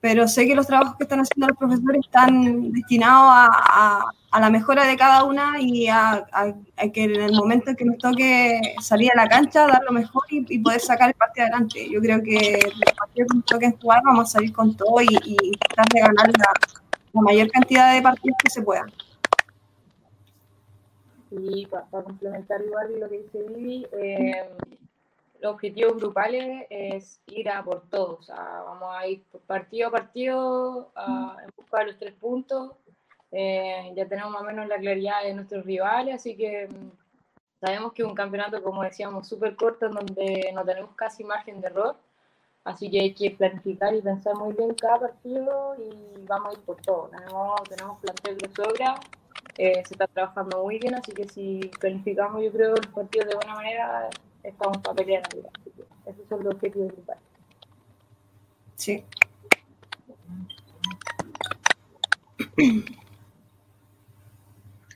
pero 0.00 0.28
sé 0.28 0.46
que 0.46 0.54
los 0.54 0.66
trabajos 0.66 0.96
que 0.96 1.04
están 1.04 1.20
haciendo 1.20 1.48
los 1.48 1.56
profesores 1.56 2.00
están 2.04 2.70
destinados 2.70 3.28
a, 3.28 3.48
a, 3.50 4.12
la 4.40 4.50
mejora 4.50 4.86
de 4.86 4.96
cada 4.96 5.24
una 5.24 5.60
y 5.60 5.88
a, 5.88 6.26
que 6.92 7.04
en 7.04 7.16
el 7.16 7.32
momento 7.32 7.70
en 7.70 7.76
que 7.76 7.84
nos 7.84 7.98
toque 7.98 8.60
salir 8.80 9.10
a 9.12 9.22
la 9.22 9.28
cancha, 9.28 9.66
dar 9.66 9.82
lo 9.84 9.92
mejor 9.92 10.22
y, 10.30 10.58
poder 10.58 10.80
sacar 10.80 11.08
el 11.10 11.14
partido 11.14 11.46
adelante. 11.46 11.88
Yo 11.90 12.00
creo 12.00 12.22
que 12.22 12.54
el 12.54 12.94
partido 12.96 13.26
que 13.28 13.34
nos 13.34 13.44
toque 13.44 13.76
jugar 13.80 14.02
vamos 14.04 14.28
a 14.28 14.32
salir 14.32 14.52
con 14.52 14.76
todo 14.76 15.00
y, 15.00 15.52
tratar 15.58 15.86
de 15.92 16.00
ganar 16.00 16.28
la, 16.28 17.22
mayor 17.22 17.50
cantidad 17.50 17.94
de 17.94 18.02
partidos 18.02 18.36
que 18.42 18.50
se 18.50 18.62
puedan. 18.62 18.92
Y 21.30 21.66
para, 21.66 21.86
complementar 21.86 22.60
igual 22.62 23.00
lo 23.00 23.08
que 23.08 23.18
dice 23.18 23.42
Vivi, 23.42 23.86
eh, 23.92 24.48
los 25.40 25.54
objetivos 25.54 25.96
grupales 25.96 26.66
es 26.70 27.20
ir 27.26 27.48
a 27.48 27.62
por 27.64 27.88
todos. 27.88 28.28
vamos 28.28 28.88
a 28.94 29.06
ir 29.06 29.22
partido 29.46 29.88
a 29.88 29.90
partido 29.90 30.90
a, 30.94 31.36
en 31.42 31.50
busca 31.56 31.78
de 31.80 31.86
los 31.86 31.98
tres 31.98 32.14
puntos. 32.14 32.72
Eh, 33.38 33.92
ya 33.94 34.08
tenemos 34.08 34.32
más 34.32 34.40
o 34.40 34.44
menos 34.46 34.66
la 34.66 34.78
claridad 34.78 35.22
de 35.22 35.34
nuestros 35.34 35.62
rivales, 35.66 36.14
así 36.14 36.34
que 36.34 36.68
mm, 36.68 36.90
sabemos 37.60 37.92
que 37.92 38.00
es 38.00 38.08
un 38.08 38.14
campeonato, 38.14 38.62
como 38.62 38.82
decíamos, 38.82 39.28
súper 39.28 39.54
corto, 39.56 39.84
en 39.84 39.92
donde 39.92 40.50
no 40.54 40.64
tenemos 40.64 40.94
casi 40.96 41.22
margen 41.22 41.60
de 41.60 41.66
error. 41.66 41.96
Así 42.64 42.90
que 42.90 42.98
hay 42.98 43.12
que 43.12 43.32
planificar 43.32 43.94
y 43.94 44.00
pensar 44.00 44.36
muy 44.36 44.54
bien 44.54 44.74
cada 44.74 45.00
partido 45.00 45.76
y 45.78 46.24
vamos 46.24 46.48
a 46.48 46.58
ir 46.58 46.64
por 46.64 46.80
todo. 46.80 47.10
Tenemos, 47.10 47.62
tenemos 47.64 48.00
plantel 48.00 48.38
de 48.38 48.48
sobra, 48.48 48.94
eh, 49.58 49.84
se 49.84 49.92
está 49.94 50.06
trabajando 50.06 50.64
muy 50.64 50.78
bien, 50.78 50.94
así 50.94 51.12
que 51.12 51.28
si 51.28 51.60
planificamos, 51.78 52.42
yo 52.42 52.50
creo, 52.50 52.70
los 52.70 52.86
partidos 52.86 53.28
de 53.28 53.34
buena 53.34 53.54
manera, 53.54 54.08
estamos 54.44 54.78
para 54.78 54.94
pelear 54.94 55.22
arriba. 55.26 55.50
Esos 56.06 56.26
son 56.26 56.42
los 56.42 56.54
objetivos 56.54 56.88
principales. 56.88 57.22
Sí. 58.76 59.04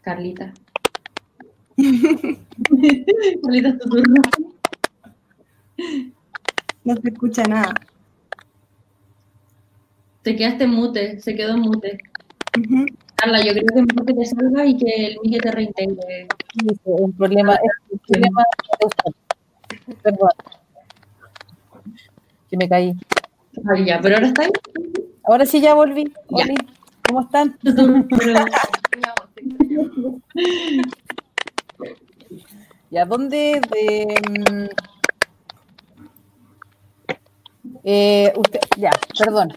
Carlita. 0.03 0.53
Carlita, 3.43 3.79
tu 3.79 3.89
turno. 3.89 4.23
No 6.85 6.97
se 6.97 7.09
escucha 7.09 7.43
nada. 7.45 7.75
Te 10.23 10.37
quedaste 10.37 10.67
mute, 10.67 11.21
se 11.21 11.35
quedó 11.35 11.57
mute. 11.57 11.99
Carla, 13.17 13.43
yo 13.45 13.53
creo 13.53 13.67
que 13.75 13.83
mejor 13.83 14.07
que 14.07 14.15
te 14.15 14.27
salga 14.27 14.67
y 14.67 14.77
que 14.77 15.07
el 15.07 15.19
Miguel 15.23 15.41
te 15.43 15.51
reintegre. 15.51 16.29
Sí, 16.55 16.67
un 16.85 17.13
problema, 17.13 17.55
es 17.55 17.61
un 17.91 17.99
problema 17.99 18.45
Perdón. 20.03 20.31
Que 22.51 22.57
me 22.57 22.69
caí. 22.69 22.93
ya, 23.87 24.01
pero 24.01 24.17
ahora 24.17 24.27
está 24.27 24.43
ahí. 24.43 24.51
Ahora 25.25 25.47
sí 25.47 25.61
ya 25.61 25.75
volví. 25.75 26.13
¿Cómo 27.07 27.21
están? 27.23 27.59
¿Ya 32.91 33.05
dónde? 33.05 33.61
De, 33.71 34.07
mm, 34.29 34.69
eh, 37.85 38.33
usted, 38.37 38.61
ya, 38.77 38.91
perdón. 39.19 39.53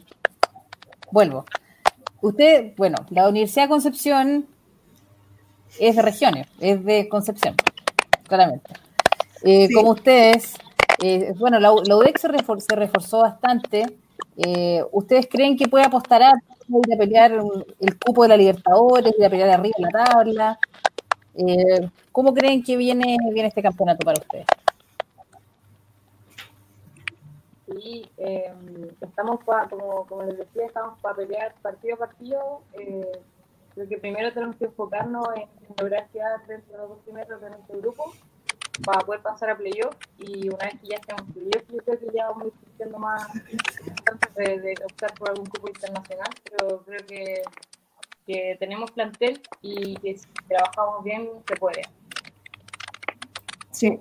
Vuelvo. 1.12 1.46
Usted, 2.22 2.74
bueno, 2.78 2.98
la 3.10 3.28
Universidad 3.28 3.64
de 3.64 3.70
Concepción 3.70 4.48
es 5.80 5.96
de 5.96 6.02
regiones, 6.02 6.48
es 6.60 6.84
de 6.86 7.10
Concepción, 7.10 7.56
claramente. 8.28 8.74
Eh, 9.44 9.68
como 9.74 9.92
ustedes, 9.92 10.56
eh, 11.04 11.34
bueno, 11.38 11.60
la, 11.60 11.74
UDEC 11.74 12.18
se, 12.18 12.76
reforzó 12.76 13.20
bastante. 13.20 13.98
Eh, 14.38 14.84
¿Ustedes 14.92 15.28
creen 15.30 15.58
que 15.58 15.68
puede 15.68 15.86
apostar 15.86 16.24
a 16.24 16.32
ir 16.68 16.94
a 16.94 16.98
pelear 16.98 17.32
el 17.32 18.00
cupo 18.00 18.24
de 18.24 18.30
la 18.30 18.38
Libertadores, 18.38 19.14
ir 19.18 19.26
a 19.26 19.30
pelear 19.30 19.50
arriba 19.50 19.76
en 19.78 19.84
la 19.84 20.06
tabla? 20.06 20.60
¿Cómo 22.12 22.34
creen 22.34 22.64
que 22.64 22.78
viene, 22.78 23.18
viene 23.32 23.50
este 23.50 23.62
campeonato 23.62 24.06
para 24.06 24.20
ustedes? 24.20 24.46
Sí, 27.68 28.10
estamos 29.02 29.44
para, 29.44 29.68
como, 29.68 30.06
como 30.06 30.24
les 30.24 30.38
decía, 30.38 30.66
estamos 30.66 31.00
para 31.00 31.16
pelear 31.16 31.54
partido 31.62 31.96
a 31.96 32.00
partido. 32.00 32.62
creo 32.74 33.90
que 33.90 33.98
primero 33.98 34.32
tenemos 34.32 34.56
que 34.58 34.66
enfocarnos 34.66 35.28
en, 35.36 35.48
lograr 35.80 36.08
quedar 36.10 36.46
dentro 36.46 36.72
de 36.72 36.78
los 36.78 36.90
dos 36.90 37.00
primeros 37.00 37.42
de 37.42 37.50
nuestro 37.50 37.80
grupo 37.80 38.14
para 38.82 39.00
poder 39.02 39.22
pasar 39.22 39.52
a 39.52 39.58
playoff 39.58 39.96
y 40.18 40.50
una 40.50 40.66
vez 40.66 40.80
que 40.82 40.88
ya 40.88 40.96
estemos 40.96 41.22
en 41.22 41.34
playoff 41.34 41.64
yo 41.70 41.78
creo 41.78 42.00
que 42.00 42.08
ya 42.14 42.28
vamos 42.28 42.48
a 42.48 42.98
más 42.98 43.28
antes 43.30 44.36
de, 44.36 44.76
optar 44.84 45.14
por 45.14 45.30
algún 45.30 45.46
grupo 45.46 45.68
internacional 45.70 46.30
pero 46.44 46.84
creo 46.84 47.06
que, 47.06 47.42
que 48.26 48.58
tenemos 48.60 48.92
plantel 48.92 49.42
y 49.62 49.96
que 49.98 50.18
si 50.18 50.28
trabajamos 50.48 51.04
bien 51.04 51.30
se 51.48 51.56
puede. 51.56 51.82
Sí. 53.72 54.00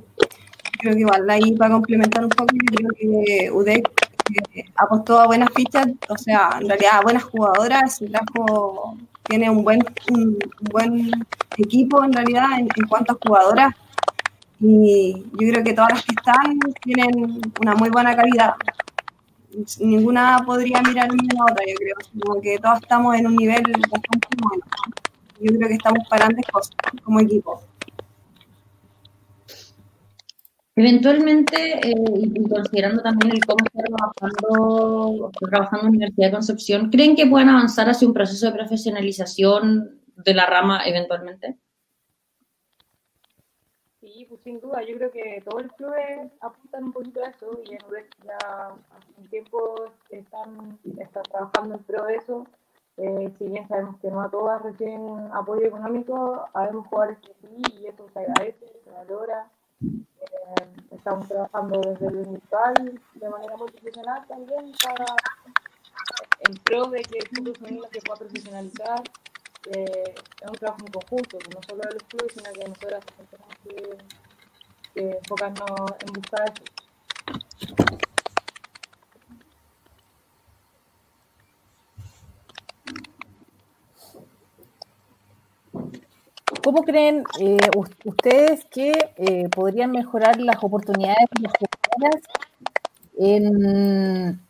Creo 0.80 0.94
que 0.94 1.00
igual 1.00 1.30
ahí 1.30 1.52
para 1.52 1.74
complementar 1.74 2.24
un 2.24 2.30
poco 2.30 2.54
creo 2.74 2.90
que 2.96 3.50
UDEC 3.50 3.88
eh, 4.54 4.64
apostó 4.76 5.20
a 5.20 5.26
buenas 5.26 5.50
fichas 5.54 5.87
o 6.08 6.16
sea 6.16 6.58
en 6.61 6.68
realidad 6.68 6.92
a 6.94 7.02
buenas 7.02 7.24
jugadoras 7.24 8.00
tiene 9.28 9.50
un 9.50 9.62
buen 9.62 9.80
buen 10.72 11.11
equipo 11.56 12.02
en 12.02 12.12
realidad 12.12 12.46
en, 12.58 12.68
en 12.74 12.88
cuanto 12.88 13.12
a 13.12 13.18
jugadoras 13.22 13.74
y 14.64 15.25
yo 15.33 15.48
creo 15.51 15.64
que 15.64 15.72
todas 15.72 15.90
las 15.90 16.05
que 16.05 16.14
están 16.16 16.59
tienen 16.83 17.40
una 17.61 17.75
muy 17.75 17.90
buena 17.90 18.14
calidad. 18.14 18.55
ninguna 19.81 20.40
podría 20.46 20.81
mirar 20.83 21.11
una 21.11 21.22
a 21.40 21.53
otra, 21.53 21.64
yo 21.66 21.75
creo. 21.75 21.96
Como 22.20 22.40
que 22.40 22.59
todos 22.61 22.79
estamos 22.81 23.16
en 23.16 23.27
un 23.27 23.37
nivel 23.37 23.62
bastante 23.62 24.29
bueno. 24.40 24.64
Yo 25.40 25.57
creo 25.57 25.68
que 25.68 25.75
estamos 25.75 26.09
para 26.09 26.27
grandes 26.27 26.46
cosas 26.46 26.77
como 27.03 27.18
equipo. 27.18 27.61
Eventualmente, 30.77 31.81
eh, 31.83 31.94
y 32.16 32.48
considerando 32.48 33.03
también 33.03 33.33
el 33.33 33.44
cómo 33.44 33.59
está 33.64 33.83
trabajando, 33.83 35.31
trabajando 35.51 35.79
en 35.79 35.85
la 35.85 35.88
Universidad 35.88 36.27
de 36.29 36.33
Concepción, 36.33 36.90
¿creen 36.90 37.16
que 37.16 37.27
pueden 37.27 37.48
avanzar 37.48 37.90
hacia 37.90 38.07
un 38.07 38.14
proceso 38.14 38.46
de 38.46 38.53
profesionalización 38.53 40.01
de 40.16 40.35
la 40.35 40.46
rama 40.46 40.83
eventualmente? 40.87 41.59
Sin 44.44 44.61
duda, 44.61 44.83
yo 44.83 44.96
creo 44.96 45.11
que 45.12 45.42
todos 45.44 45.62
los 45.62 45.72
clubes 45.74 46.33
apuntan 46.40 46.85
un 46.85 46.92
poquito 46.92 47.22
a 47.22 47.28
eso 47.28 47.61
y 47.64 47.74
en 47.74 47.81
ya 48.24 48.37
hace 48.37 49.20
un 49.20 49.28
tiempo 49.28 49.92
están, 50.11 50.78
están 50.98 51.22
trabajando 51.24 51.76
en 51.76 51.83
pro 51.85 52.05
de 52.07 52.16
eso. 52.16 52.46
Eh, 52.96 53.33
si 53.38 53.44
bien 53.46 53.66
sabemos 53.68 53.98
que 54.00 54.11
no 54.11 54.20
a 54.20 54.31
todas 54.31 54.62
reciben 54.62 55.31
apoyo 55.33 55.66
económico, 55.66 56.48
habemos 56.52 56.87
jugadores 56.88 57.18
que 57.20 57.35
sí 57.40 57.62
y 57.81 57.87
eso 57.87 58.07
se 58.12 58.18
agradece, 58.18 58.66
se 58.85 58.90
valora. 58.90 59.48
Eh, 59.81 60.85
estamos 60.90 61.28
trabajando 61.28 61.81
desde 61.81 62.07
el 62.07 62.26
virtual 62.26 63.00
de 63.14 63.28
manera 63.28 63.57
multifuncional 63.57 64.26
también 64.26 64.72
para 64.85 65.07
en 66.40 66.55
pro 66.64 66.87
de 66.87 67.02
que 67.02 67.18
el 67.18 67.28
fútbol 67.28 67.57
femenino 67.57 67.87
se 67.92 68.00
pueda 68.00 68.18
profesionalizar. 68.18 69.02
Eh, 69.66 70.14
es 70.42 70.50
un 70.50 70.57
trabajo 70.57 70.85
en 70.85 70.92
conjunto, 70.92 71.38
no 71.55 71.62
solo 71.62 71.83
de 71.83 71.94
los 71.94 72.02
clubes, 72.05 72.33
sino 72.35 72.52
que 72.52 72.68
nosotras 72.68 73.05
tenemos 73.31 73.57
que, 73.62 73.98
que 74.94 75.11
enfocarnos 75.11 75.70
en 76.00 76.12
buscar. 76.12 76.52
¿Cómo 86.62 86.85
creen 86.85 87.24
eh, 87.40 87.59
ustedes 88.05 88.64
que 88.66 88.92
eh, 89.16 89.48
podrían 89.48 89.90
mejorar 89.90 90.40
las 90.40 90.62
oportunidades 90.62 91.28
en, 93.18 94.40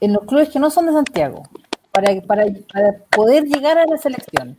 en 0.00 0.12
los 0.12 0.24
clubes 0.24 0.50
que 0.50 0.58
no 0.58 0.70
son 0.70 0.86
de 0.86 0.92
Santiago 0.92 1.42
para, 1.90 2.20
para, 2.22 2.44
poder 3.10 3.44
llegar 3.44 3.78
a 3.78 3.86
la 3.86 3.96
selección? 3.96 4.58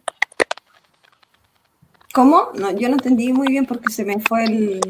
¿Cómo? 2.13 2.49
No, 2.55 2.71
yo 2.71 2.89
no 2.89 2.95
entendí 2.95 3.31
muy 3.31 3.47
bien 3.47 3.65
porque 3.65 3.91
se 3.91 4.03
me 4.03 4.19
fue 4.19 4.43
el... 4.45 4.81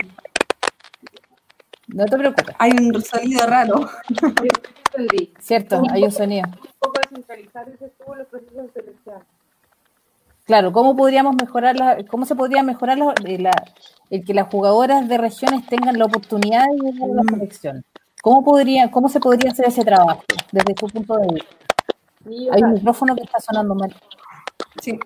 No 1.87 2.05
te 2.05 2.17
preocupes. 2.17 2.55
Hay 2.57 2.71
un 2.71 3.01
sonido 3.01 3.45
raro. 3.45 3.89
Cierto, 5.39 5.81
hay 5.91 6.03
un 6.03 6.11
sonido. 6.11 6.47
Un 6.47 6.69
poco 6.79 6.93
descentralizar 7.01 7.69
ese 7.69 7.91
los 8.17 8.27
procesos 8.27 8.63
de 8.63 8.71
selección. 8.71 9.23
Claro, 10.45 10.71
¿cómo 10.71 10.95
podríamos 10.95 11.35
mejorar 11.35 12.05
cómo 12.07 12.25
se 12.25 12.35
podría 12.35 12.63
mejorar 12.63 12.97
eh, 13.25 13.37
la, 13.37 13.51
el 14.09 14.25
que 14.25 14.33
las 14.33 14.47
jugadoras 14.47 15.07
de 15.07 15.17
regiones 15.17 15.65
tengan 15.67 15.97
la 15.97 16.05
oportunidad 16.05 16.65
de 16.65 16.91
llegar 16.91 17.09
a 17.09 17.13
la 17.13 17.23
mm. 17.23 17.29
selección? 17.29 17.85
¿Cómo 18.21 18.43
podría, 18.43 18.91
cómo 18.91 19.09
se 19.09 19.19
podría 19.19 19.51
hacer 19.51 19.67
ese 19.67 19.83
trabajo 19.83 20.23
desde 20.51 20.73
tu 20.73 20.87
punto 20.87 21.17
de 21.17 21.33
vista? 21.33 21.55
Hay 22.53 22.63
un 22.63 22.73
micrófono 22.73 23.15
que 23.15 23.23
está 23.23 23.39
sonando 23.39 23.75
mal. 23.75 23.95
Sí. 24.81 24.99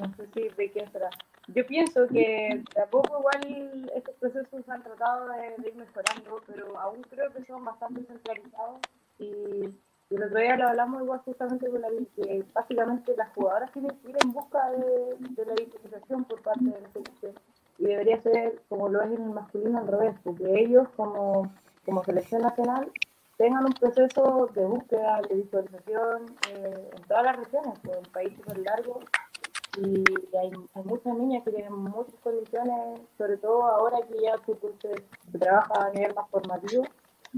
No 0.00 0.14
sé 0.14 0.28
si 0.34 0.48
de 0.56 0.70
quién 0.70 0.90
será. 0.92 1.10
Yo 1.48 1.66
pienso 1.66 2.06
que 2.08 2.62
de 2.74 2.82
a 2.82 2.86
poco 2.86 3.18
igual 3.18 3.90
estos 3.94 4.14
procesos 4.16 4.68
han 4.68 4.82
tratado 4.82 5.28
de 5.28 5.68
ir 5.68 5.74
mejorando, 5.76 6.40
pero 6.46 6.78
aún 6.78 7.02
creo 7.02 7.32
que 7.32 7.44
son 7.44 7.64
bastante 7.64 8.04
centralizados 8.04 8.80
y 9.18 9.72
y 10.08 10.14
el 10.14 10.22
otro 10.22 10.38
día 10.38 10.56
lo 10.56 10.68
hablamos 10.68 11.02
igual 11.02 11.20
justamente 11.24 11.68
con 11.68 11.80
la 11.80 11.88
que 11.88 12.44
básicamente 12.54 13.16
las 13.16 13.32
jugadoras 13.34 13.72
tienen 13.72 13.90
que 13.98 14.10
ir 14.10 14.16
en 14.22 14.32
busca 14.32 14.70
de, 14.70 15.44
la 15.44 15.54
visualización 15.54 16.24
por 16.24 16.40
parte 16.42 16.64
de 16.64 16.80
la 16.80 16.88
selección. 16.92 17.32
Y 17.78 17.86
debería 17.86 18.20
ser 18.22 18.62
como 18.68 18.88
lo 18.88 19.02
es 19.02 19.10
en 19.10 19.22
el 19.22 19.30
masculino 19.30 19.78
al 19.78 19.88
revés, 19.88 20.14
porque 20.22 20.60
ellos 20.60 20.88
como, 20.96 21.52
como 21.84 22.04
selección 22.04 22.42
nacional 22.42 22.90
tengan 23.36 23.64
un 23.64 23.72
proceso 23.72 24.48
de 24.54 24.64
búsqueda, 24.64 25.20
de 25.28 25.34
visualización 25.34 26.26
eh, 26.52 26.90
en 26.96 27.02
todas 27.02 27.24
las 27.24 27.36
regiones, 27.36 27.78
pues 27.82 27.98
el 27.98 28.10
país 28.10 28.32
es 28.46 28.58
largo 28.58 29.00
y 29.76 30.04
hay, 30.36 30.50
hay, 30.74 30.84
muchas 30.84 31.14
niñas 31.16 31.44
que 31.44 31.50
tienen 31.50 31.72
muchas 31.72 32.14
condiciones, 32.22 33.00
sobre 33.18 33.36
todo 33.36 33.64
ahora 33.64 33.98
que 34.06 34.20
ya 34.20 34.36
se, 34.44 34.54
se 34.80 35.38
trabaja 35.38 35.86
a 35.86 35.90
nivel 35.90 36.14
más 36.14 36.28
formativo, 36.30 36.84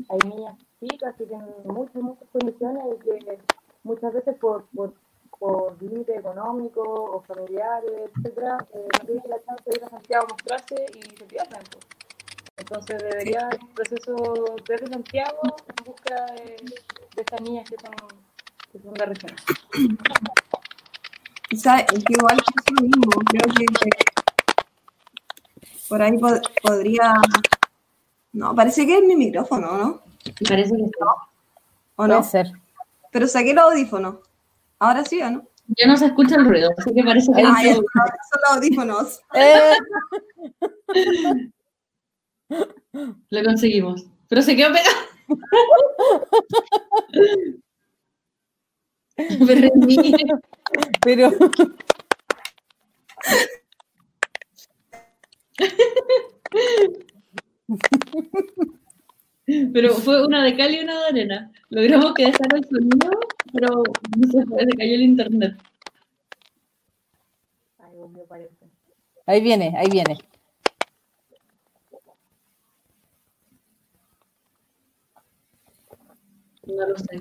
hay 0.09 0.19
niñas 0.29 0.57
chicas 0.81 1.15
que 1.17 1.27
tienen 1.27 1.49
muchas, 1.65 2.03
muchas 2.03 2.29
condiciones 2.31 2.85
y 2.95 2.99
que 2.99 3.39
muchas 3.83 4.13
veces 4.13 4.37
por, 4.39 4.67
por, 4.75 4.95
por 5.39 5.81
límite 5.83 6.17
económico 6.17 6.83
o 6.83 7.23
familiares, 7.23 8.11
etcétera, 8.15 8.59
eh, 8.75 8.89
no 8.99 9.07
tienen 9.07 9.31
la 9.31 9.41
chance 9.41 9.65
de 9.67 9.77
ir 9.77 9.85
a 9.85 9.91
Santiago 9.91 10.27
a 10.27 10.33
mostrarse 10.33 10.87
y 10.95 11.17
se 11.17 11.25
pierden. 11.25 11.63
Pues. 11.73 11.87
Entonces 12.57 12.99
debería 12.99 13.41
haber 13.47 13.61
un 13.63 13.69
proceso 13.69 14.17
desde 14.69 14.87
Santiago 14.89 15.41
en 15.43 15.85
busca 15.85 16.27
de, 16.33 16.57
de 17.15 17.23
estas 17.23 17.41
niñas 17.41 17.71
que 17.71 17.77
son, 17.77 17.95
que 18.73 18.79
son 18.81 18.95
de 18.95 19.07
región. 19.07 19.37
Quizá, 21.49 21.81
igual 21.81 22.37
es 22.37 22.73
lo 22.73 22.83
mismo, 22.83 23.11
creo 23.27 23.55
que 23.55 23.65
por 25.89 26.03
ahí 26.03 26.13
podría... 26.63 27.15
No, 28.33 28.55
parece 28.55 28.87
que 28.87 28.99
es 28.99 29.05
mi 29.05 29.17
micrófono, 29.17 29.79
¿no? 29.79 30.03
Parece 30.47 30.77
que 30.77 30.83
no. 30.83 30.91
¿O 31.97 32.07
no? 32.07 32.19
Puede 32.19 32.31
ser. 32.31 32.53
Pero 33.11 33.27
saqué 33.27 33.55
los 33.55 33.65
audífonos. 33.65 34.17
¿Ahora 34.79 35.03
sí 35.05 35.21
o 35.23 35.31
no? 35.31 35.49
Ya 35.79 35.87
no 35.87 35.97
se 35.97 36.05
escucha 36.07 36.37
el 36.37 36.45
ruido, 36.45 36.71
así 36.77 36.93
que 36.95 37.03
parece 37.03 37.33
que... 37.33 37.43
Ah, 37.43 37.63
ya, 37.65 37.75
son 37.75 37.85
los 37.85 38.57
audífonos. 38.57 39.23
Eh. 39.35 39.73
Lo 43.31 43.45
conseguimos. 43.45 44.07
Pero 44.29 44.43
se 44.43 44.57
quedó 44.57 44.73
pegado. 44.73 44.97
Pero... 51.05 51.31
Pero... 51.31 51.31
Pero 59.73 59.95
fue 59.95 60.27
una 60.27 60.45
de 60.45 60.57
cal 60.57 60.75
y 60.75 60.81
una 60.81 60.99
de 61.01 61.07
arena. 61.07 61.53
Logramos 61.71 62.13
que 62.15 62.27
dejara 62.27 62.59
el 62.59 62.65
sonido, 62.67 63.11
pero 63.53 63.83
no 64.17 64.31
se 64.31 64.45
fue, 64.47 64.65
se 64.65 64.77
cayó 64.77 64.95
el 64.95 65.03
internet. 65.03 65.57
Ahí 69.27 69.41
viene, 69.41 69.75
ahí 69.77 69.89
viene. 69.91 70.19
No 76.67 76.87
lo 76.87 76.99
sé. 76.99 77.21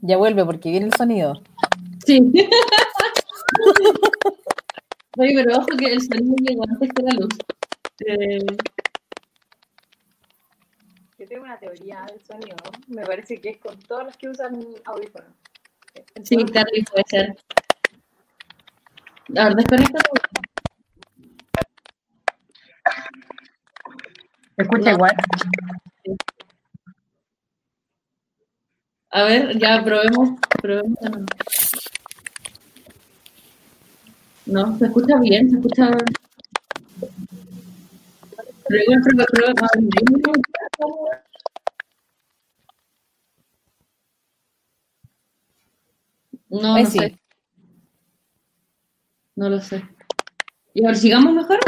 Ya 0.00 0.16
vuelve 0.16 0.44
porque 0.44 0.70
viene 0.70 0.86
el 0.86 0.94
sonido. 0.94 1.42
Sí. 2.04 2.20
Oye, 5.18 5.32
pero 5.34 5.58
ojo 5.58 5.66
que 5.76 5.86
el 5.86 6.00
sonido 6.00 6.36
llegó 6.40 6.62
antes 6.68 6.90
que 6.94 7.02
la 7.02 7.12
luz. 7.12 7.36
Eh, 8.06 8.46
yo 11.18 11.26
tengo 11.26 11.42
una 11.42 11.58
teoría 11.58 12.06
del 12.08 12.24
sonido. 12.24 12.56
Me 12.86 13.04
parece 13.04 13.40
que 13.40 13.50
es 13.50 13.58
con 13.58 13.76
todos 13.80 14.04
los 14.04 14.16
que 14.16 14.28
usan 14.28 14.64
audífonos. 14.84 15.32
Sí, 16.22 16.36
Carly 16.44 16.84
puede 16.84 17.04
ser. 17.08 17.36
A 19.36 19.44
ver, 19.44 19.56
desconecta 19.56 19.98
¿Se 24.56 24.62
escucha 24.62 24.92
igual? 24.92 25.12
A 29.10 29.22
ver, 29.24 29.58
ya 29.58 29.82
probemos. 29.82 30.38
probemos 30.60 30.98
no, 34.48 34.78
se 34.78 34.86
escucha 34.86 35.18
bien, 35.20 35.50
se 35.50 35.56
escucha. 35.56 35.90
No, 46.48 46.78
no 46.78 46.86
sé. 46.86 47.18
No 49.36 49.48
lo 49.50 49.60
sé. 49.60 49.84
Y 50.72 50.84
a 50.84 50.88
ver, 50.88 50.96
sigamos 50.96 51.34
mejor, 51.34 51.58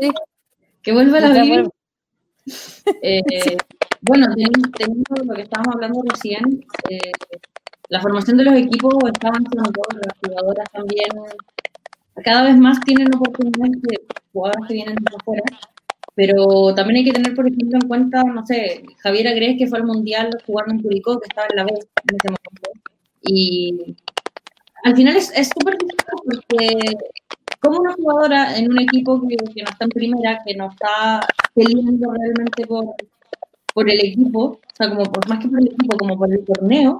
sí. 0.00 0.10
Que 0.82 0.92
vuelva 0.92 1.20
la 1.20 1.42
vida. 1.42 1.64
Eh, 3.02 3.20
bueno, 4.02 4.26
teniendo, 4.34 5.24
lo 5.24 5.34
que 5.34 5.42
estábamos 5.42 5.74
hablando 5.74 6.02
recién, 6.10 6.64
eh, 6.88 7.12
la 7.88 8.00
formación 8.00 8.36
de 8.36 8.44
los 8.44 8.54
equipos 8.54 8.94
está 9.12 9.28
avanzando, 9.28 9.82
las 9.94 10.14
jugadoras 10.24 10.70
también 10.72 11.08
cada 12.24 12.44
vez 12.44 12.56
más 12.56 12.80
tienen 12.80 13.08
oportunidades 13.14 13.80
de 13.82 14.00
jugadores 14.32 14.68
que 14.68 14.74
vienen 14.74 14.94
de 14.94 15.16
afuera, 15.18 15.42
pero 16.14 16.74
también 16.74 16.98
hay 16.98 17.04
que 17.04 17.12
tener, 17.12 17.34
por 17.34 17.46
ejemplo, 17.46 17.78
en 17.80 17.88
cuenta, 17.88 18.22
no 18.24 18.44
sé, 18.44 18.82
Javier 18.98 19.28
Agres, 19.28 19.56
que 19.58 19.66
fue 19.66 19.78
al 19.78 19.86
Mundial 19.86 20.30
jugando 20.46 20.74
en 20.74 20.82
Curicó, 20.82 21.18
que 21.18 21.28
estaba 21.28 21.46
en 21.50 21.56
la 21.56 21.64
B 21.64 21.72
en 21.72 22.16
ese 22.16 22.28
momento, 22.28 22.70
y 23.22 23.96
al 24.84 24.96
final 24.96 25.16
es 25.16 25.48
súper 25.48 25.76
difícil 25.78 25.98
porque 26.24 26.96
como 27.60 27.80
una 27.80 27.92
jugadora 27.92 28.56
en 28.56 28.70
un 28.70 28.80
equipo 28.80 29.20
que, 29.26 29.36
que, 29.36 29.62
no 29.62 29.70
está 29.70 29.84
en 29.84 29.90
primera, 29.90 30.38
que 30.44 30.54
no 30.54 30.70
está 30.70 31.20
peleando 31.54 32.12
realmente 32.12 32.66
por, 32.66 32.94
por 33.80 33.90
el 33.90 34.00
equipo, 34.00 34.40
o 34.40 34.60
sea, 34.74 34.90
como 34.90 35.04
por, 35.04 35.26
más 35.26 35.38
que 35.38 35.48
por 35.48 35.58
el 35.58 35.68
equipo, 35.68 35.96
como 35.96 36.18
por 36.18 36.30
el 36.30 36.44
torneo, 36.44 36.98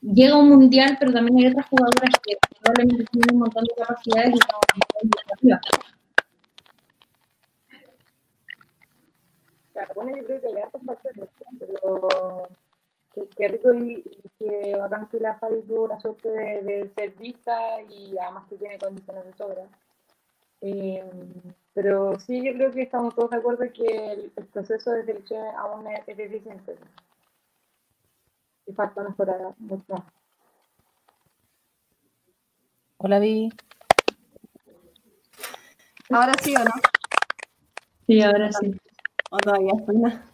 llega 0.00 0.36
un 0.36 0.48
mundial, 0.48 0.96
pero 0.98 1.12
también 1.12 1.38
hay 1.38 1.52
otras 1.52 1.68
jugadoras 1.68 2.10
que 2.26 2.36
probablemente 2.60 3.04
tienen 3.12 3.34
un 3.34 3.38
montón 3.38 3.62
de 3.62 3.74
capacidades 3.76 4.34
y 4.34 5.48
no 5.48 5.60
Claro, 9.72 9.94
bueno, 9.94 10.16
yo 10.16 10.24
creo 10.24 10.40
que 10.40 10.46
hay 10.48 10.56
hartos 10.56 10.82
factores, 10.84 11.28
pero 11.60 12.48
qué, 13.36 13.48
rico 13.48 13.74
y 13.74 14.02
que 14.40 14.76
bacán 14.76 15.06
que 15.08 15.20
la 15.20 15.36
Fabi 15.36 15.62
tuvo 15.62 15.86
la 15.86 16.00
suerte 16.00 16.28
de, 16.30 16.62
de, 16.62 16.92
ser 16.96 17.10
vista 17.12 17.80
y 17.88 18.18
además 18.18 18.48
que 18.48 18.56
tiene 18.56 18.76
condiciones 18.78 19.24
de 19.24 19.32
sobra. 19.34 19.68
Eh, 20.62 21.04
pero 21.74 22.18
sí, 22.20 22.44
yo 22.44 22.52
creo 22.54 22.70
que 22.70 22.82
estamos 22.82 23.14
todos 23.14 23.30
de 23.30 23.36
acuerdo 23.36 23.64
en 23.64 23.72
que 23.72 24.12
el, 24.12 24.32
el 24.36 24.46
proceso 24.46 24.90
de 24.90 25.04
selección 25.04 25.44
aún 25.56 25.86
es, 25.86 26.00
es 26.06 26.16
deficiente 26.16 26.76
y 28.66 28.72
falta 28.72 29.02
mejorar 29.02 29.54
mucho 29.58 29.84
más. 29.88 30.02
Hola, 32.98 33.18
Vivi. 33.18 33.52
¿Ahora 36.10 36.32
sí 36.42 36.54
o 36.54 36.64
no? 36.64 36.70
Sí, 38.06 38.22
ahora 38.22 38.52
sí. 38.52 38.74
¿O 39.30 39.38
todavía 39.38 39.72
suena? 39.84 40.24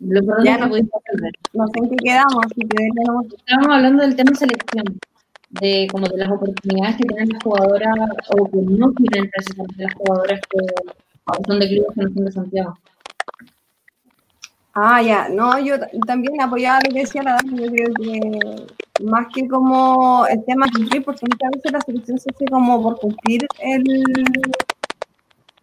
Lo 0.00 0.44
ya 0.44 0.58
no, 0.58 0.66
no 0.66 0.74
sé 0.74 1.78
en 1.78 1.90
qué 1.90 1.96
quedamos. 1.96 2.46
Si 2.54 2.68
quedamos. 2.68 3.26
Estábamos 3.32 3.76
hablando 3.76 4.02
del 4.02 4.16
tema 4.16 4.34
selección, 4.34 4.84
de 5.52 5.86
como 5.90 6.06
de 6.08 6.16
las 6.16 6.30
oportunidades 6.30 6.96
que 6.96 7.04
tienen 7.04 7.28
las 7.28 7.42
jugadoras 7.42 7.96
o 8.36 8.50
que 8.50 8.56
no 8.56 8.92
tienen 8.92 9.30
las 9.76 9.94
jugadoras 9.94 10.40
que 10.48 10.58
son 11.46 11.60
de 11.60 11.68
clubes 11.68 11.88
que 11.94 12.02
no 12.02 12.14
son 12.14 12.24
de 12.24 12.32
Santiago. 12.32 12.78
Ah, 14.74 15.02
ya, 15.02 15.28
no, 15.28 15.58
yo 15.58 15.76
también 16.06 16.40
apoyaba 16.40 16.80
lo 16.82 16.94
que 16.94 17.00
decía 17.00 17.22
la 17.22 17.34
Dani, 17.34 17.62
yo 17.62 17.70
que 17.70 19.04
más 19.04 19.26
que 19.34 19.46
como 19.46 20.26
el 20.26 20.42
tema 20.46 20.66
cumplir, 20.74 21.04
porque 21.04 21.26
muchas 21.30 21.50
veces 21.50 21.72
la 21.72 21.80
selección 21.82 22.18
se 22.18 22.30
hace 22.30 22.46
como 22.46 22.82
por 22.82 22.98
cumplir 22.98 23.46
el, 23.58 23.84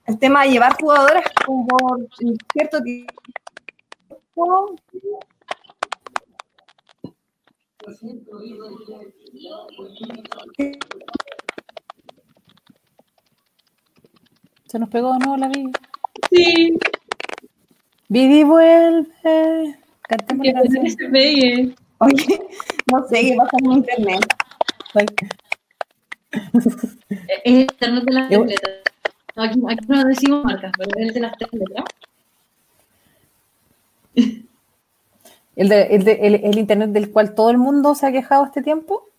el 0.05 0.19
tema 0.19 0.43
de 0.43 0.51
llevar 0.51 0.79
jugadoras 0.79 1.23
como 1.43 1.65
por 1.65 2.07
cierto 2.53 2.81
tiempo. 2.83 3.13
¿Se 14.65 14.77
nos 14.77 14.89
pegó 14.89 15.17
no 15.17 15.37
la 15.37 15.47
vi? 15.47 15.71
Sí. 16.29 16.77
Vivi 18.09 18.43
vuelve. 18.43 19.79
Cantemos 20.01 20.45
la 20.45 20.53
canción. 20.53 20.83
Que 20.83 20.89
se 20.89 21.09
pegue. 21.09 21.75
Oye, 21.99 22.41
no 22.91 23.07
sé 23.07 23.21
qué 23.21 23.35
pasa 23.37 23.57
con 23.63 23.73
internet. 23.73 24.25
Es 26.31 27.39
el 27.45 27.61
internet 27.61 28.03
de 28.03 28.13
las 28.13 28.29
letras. 28.29 28.73
Aquí, 29.35 29.59
aquí 29.69 29.85
no 29.87 30.03
decimos 30.03 30.43
marcas, 30.43 30.71
pero 30.77 30.89
es 30.97 31.07
el 31.07 31.13
de 31.13 31.19
las 31.21 31.37
tres 31.37 31.49
letras. 31.53 31.85
¿El, 35.59 35.67
de, 35.67 35.81
el, 35.87 36.05
de, 36.05 36.13
el, 36.13 36.35
el, 36.35 36.57
internet 36.57 36.91
del 36.91 37.11
cual 37.11 37.35
todo 37.35 37.49
el 37.49 37.57
mundo 37.57 37.93
se 37.93 38.07
ha 38.07 38.13
quejado 38.13 38.45
este 38.45 38.61
tiempo? 38.61 39.09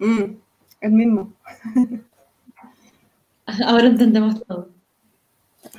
Mm, 0.00 0.32
el 0.80 0.90
mismo. 0.90 1.34
Ahora 3.64 3.86
entendemos 3.86 4.44
todo. 4.44 4.70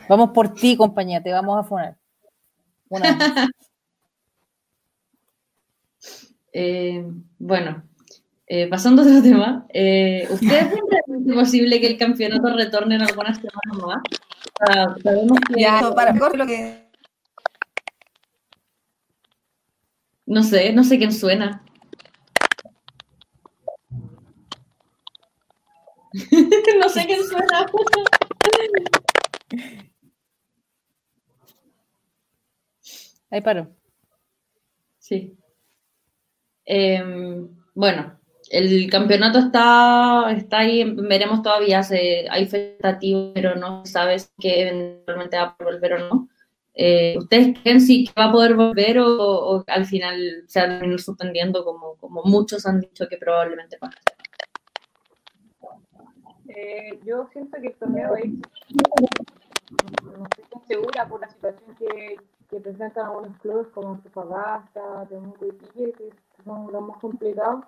Vamos 0.07 0.29
por 0.29 0.53
ti, 0.53 0.77
compañía, 0.77 1.21
te 1.21 1.33
vamos 1.33 1.59
a 1.59 1.67
poner. 1.67 1.95
eh, 6.53 7.05
bueno, 7.37 7.83
eh, 8.47 8.67
pasando 8.67 9.01
a 9.01 9.05
otro 9.05 9.21
tema, 9.21 9.65
eh, 9.73 10.29
¿ustedes 10.31 10.67
creen 10.71 11.25
que 11.25 11.29
es 11.29 11.35
posible 11.35 11.81
que 11.81 11.87
el 11.87 11.97
campeonato 11.97 12.55
retorne 12.55 12.95
en 12.95 13.01
algunas 13.01 13.35
semanas 13.35 13.85
más? 13.85 14.01
O 14.61 14.65
sea, 14.65 14.95
sabemos 15.03 15.37
que... 15.41 15.61
Ya, 15.61 15.91
para 15.93 16.13
lo 16.13 16.45
que... 16.45 16.86
No 20.27 20.43
sé, 20.43 20.73
no 20.73 20.83
sé 20.83 20.97
quién 20.97 21.13
suena. 21.13 21.63
no 26.79 26.89
sé 26.89 27.05
quién 27.05 27.23
suena. 27.23 27.65
Ahí 33.29 33.41
paro. 33.41 33.73
Sí. 34.99 35.37
Eh, 36.65 37.01
bueno, 37.73 38.19
el 38.49 38.89
campeonato 38.89 39.39
está, 39.39 40.31
está 40.35 40.59
ahí, 40.59 40.83
veremos 40.83 41.41
todavía, 41.41 41.83
se, 41.83 42.27
hay 42.29 42.45
festativo, 42.47 43.31
pero 43.33 43.55
no 43.55 43.85
sabes 43.85 44.33
que 44.39 44.61
eventualmente 44.61 45.37
va 45.37 45.55
a 45.57 45.63
volver 45.63 45.93
o 45.93 45.99
no. 45.99 46.29
Eh, 46.79 47.17
¿Ustedes 47.17 47.59
creen 47.59 47.81
si 47.81 48.07
va 48.15 48.25
a 48.25 48.31
poder 48.31 48.53
volver 48.53 48.99
o, 48.99 49.07
o, 49.07 49.63
al 49.65 49.85
final 49.87 50.43
se 50.45 50.59
va 50.59 50.67
a 50.67 50.77
terminar 50.77 50.99
suspendiendo 50.99 51.65
como, 51.65 51.95
como 51.95 52.21
muchos 52.23 52.67
han 52.67 52.81
dicho 52.81 53.07
que 53.09 53.17
probablemente 53.17 53.79
pase? 53.79 53.97
Eh, 56.49 56.99
yo 57.03 57.27
siento 57.33 57.59
que 57.59 57.69
el 57.69 57.75
torneo 57.77 58.15
es, 58.15 58.29
no 58.29 60.23
estoy 60.23 60.45
tan 60.51 60.67
segura 60.67 61.07
por 61.09 61.19
la 61.19 61.29
situación 61.29 61.75
que, 61.77 62.17
que 62.47 62.59
presentan 62.59 63.07
algunos 63.07 63.39
clubes 63.39 63.67
como 63.73 63.93
Antofagasta, 63.93 65.07
Temuco 65.09 65.47
y 65.47 65.51
Pique, 65.53 65.93
que 65.93 66.09
son 66.45 66.71
los 66.71 66.81
más 66.83 66.97
complicados, 66.99 67.65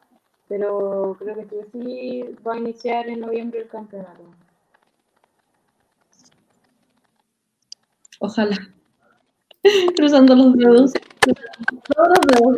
pero 0.47 1.15
creo 1.17 1.35
que 1.35 1.45
sí, 1.45 1.57
sí 1.71 2.35
va 2.47 2.53
a 2.53 2.57
iniciar 2.59 3.09
en 3.09 3.21
noviembre 3.21 3.61
el 3.61 3.69
campeonato. 3.69 4.23
Ojalá. 8.19 8.78
Cruzando 9.95 10.35
los 10.35 10.55
dedos. 10.55 10.93
Todos 11.21 12.07
los 12.09 12.57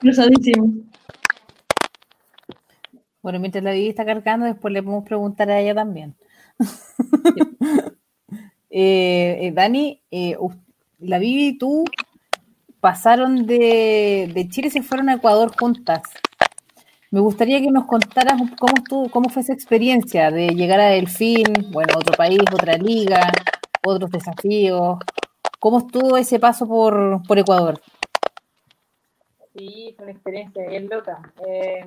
Cruzadísimos. 0.00 0.70
Bueno, 3.22 3.40
mientras 3.40 3.64
la 3.64 3.72
Vivi 3.72 3.88
está 3.88 4.04
cargando, 4.04 4.46
después 4.46 4.72
le 4.72 4.82
podemos 4.82 5.04
preguntar 5.04 5.50
a 5.50 5.60
ella 5.60 5.74
también. 5.74 6.16
eh, 8.70 9.38
eh, 9.40 9.52
Dani, 9.52 10.00
eh, 10.10 10.36
la 11.00 11.18
Vivi 11.18 11.48
y 11.48 11.58
tú 11.58 11.84
pasaron 12.80 13.46
de, 13.46 14.46
Chile 14.50 14.68
y 14.68 14.70
se 14.70 14.82
fueron 14.82 15.08
a 15.08 15.14
Ecuador 15.14 15.52
juntas. 15.58 16.02
Me 17.10 17.20
gustaría 17.20 17.60
que 17.60 17.70
nos 17.70 17.86
contaras 17.86 18.40
cómo, 18.58 18.74
estuvo, 18.76 19.08
cómo 19.10 19.30
fue 19.30 19.42
esa 19.42 19.52
experiencia 19.52 20.30
de 20.30 20.48
llegar 20.48 20.78
a 20.80 20.88
Delfín, 20.88 21.44
bueno, 21.70 21.94
otro 21.96 22.16
país, 22.16 22.40
otra 22.52 22.74
liga, 22.76 23.30
otros 23.84 24.10
desafíos. 24.10 24.98
¿Cómo 25.58 25.78
estuvo 25.78 26.16
ese 26.16 26.38
paso 26.38 26.68
por, 26.68 27.22
por 27.26 27.38
Ecuador? 27.38 27.80
Sí, 29.56 29.92
fue 29.96 30.04
una 30.04 30.12
experiencia 30.12 30.68
bien 30.68 30.88
loca. 30.88 31.32
Eh, 31.44 31.84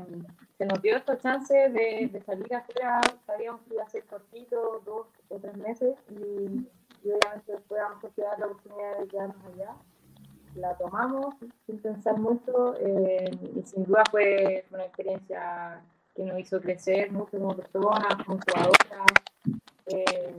se 0.57 0.65
nos 0.65 0.81
dio 0.81 0.97
esta 0.97 1.17
chance 1.17 1.53
de, 1.53 2.09
de, 2.11 2.21
salir 2.21 2.53
afuera, 2.53 2.99
sabíamos 3.25 3.61
que 3.61 3.75
iba 3.75 3.83
a 3.83 3.89
ser 3.89 4.03
cortito, 4.03 4.81
dos 4.85 5.07
o 5.29 5.39
tres 5.39 5.55
meses, 5.55 5.95
y, 6.09 6.67
y 7.03 7.11
obviamente 7.11 7.53
a 7.53 7.99
considerar 7.99 8.39
la 8.39 8.45
oportunidad 8.47 8.97
de 8.99 9.07
quedarnos 9.07 9.45
allá. 9.53 9.75
La 10.55 10.75
tomamos 10.77 11.35
sin 11.65 11.79
pensar 11.79 12.19
mucho, 12.19 12.75
eh, 12.77 13.31
y 13.55 13.61
sin 13.63 13.85
duda 13.85 14.03
fue 14.11 14.65
una 14.71 14.83
experiencia 14.83 15.81
que 16.13 16.25
nos 16.25 16.39
hizo 16.39 16.59
crecer 16.59 17.09
mucho 17.11 17.39
como 17.39 17.55
personas, 17.55 18.15
como 18.25 18.37
jugadoras. 18.37 19.11
Eh, 19.85 20.35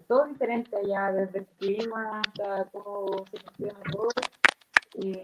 todo 0.00 0.26
diferente 0.26 0.76
allá, 0.76 1.12
desde 1.12 1.40
el 1.40 1.46
clima 1.58 2.20
hasta 2.20 2.64
cómo 2.72 3.24
se 3.30 3.38
funciona 3.38 3.80
todo. 3.90 4.08
Y 4.94 5.20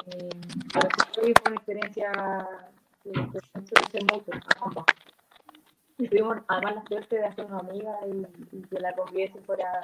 para 0.72 0.88
mí 1.22 1.32
fue 1.40 1.52
una 1.52 1.56
experiencia 1.56 2.12
que 3.02 3.10
me 3.10 3.22
hizo 3.26 4.14
mucho 4.14 4.30
a 4.32 4.64
ambas. 4.64 4.84
Y 5.98 6.08
tuvimos 6.08 6.38
además 6.48 6.76
la 6.76 6.84
suerte 6.86 7.16
de 7.16 7.24
hacer 7.26 7.44
una 7.46 7.58
amiga 7.58 7.98
y, 8.52 8.62
que 8.62 8.80
la 8.80 8.94
convivencia 8.94 9.40
fuera, 9.42 9.82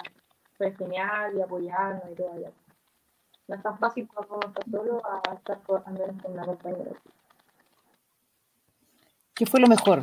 fue 0.56 0.72
genial 0.72 1.36
y 1.36 1.42
apoyarnos 1.42 2.10
y 2.10 2.14
todo 2.14 2.32
allá. 2.32 2.50
No 3.48 3.54
es 3.54 3.62
tan 3.62 3.78
fácil 3.78 4.08
cuando 4.12 4.40
está 4.48 4.62
solo 4.70 5.02
a 5.04 5.34
estar 5.34 5.60
andando 5.84 6.22
con 6.22 6.32
una 6.32 6.44
compañera. 6.44 6.92
¿Qué 9.34 9.46
fue 9.46 9.60
lo 9.60 9.68
mejor 9.68 10.02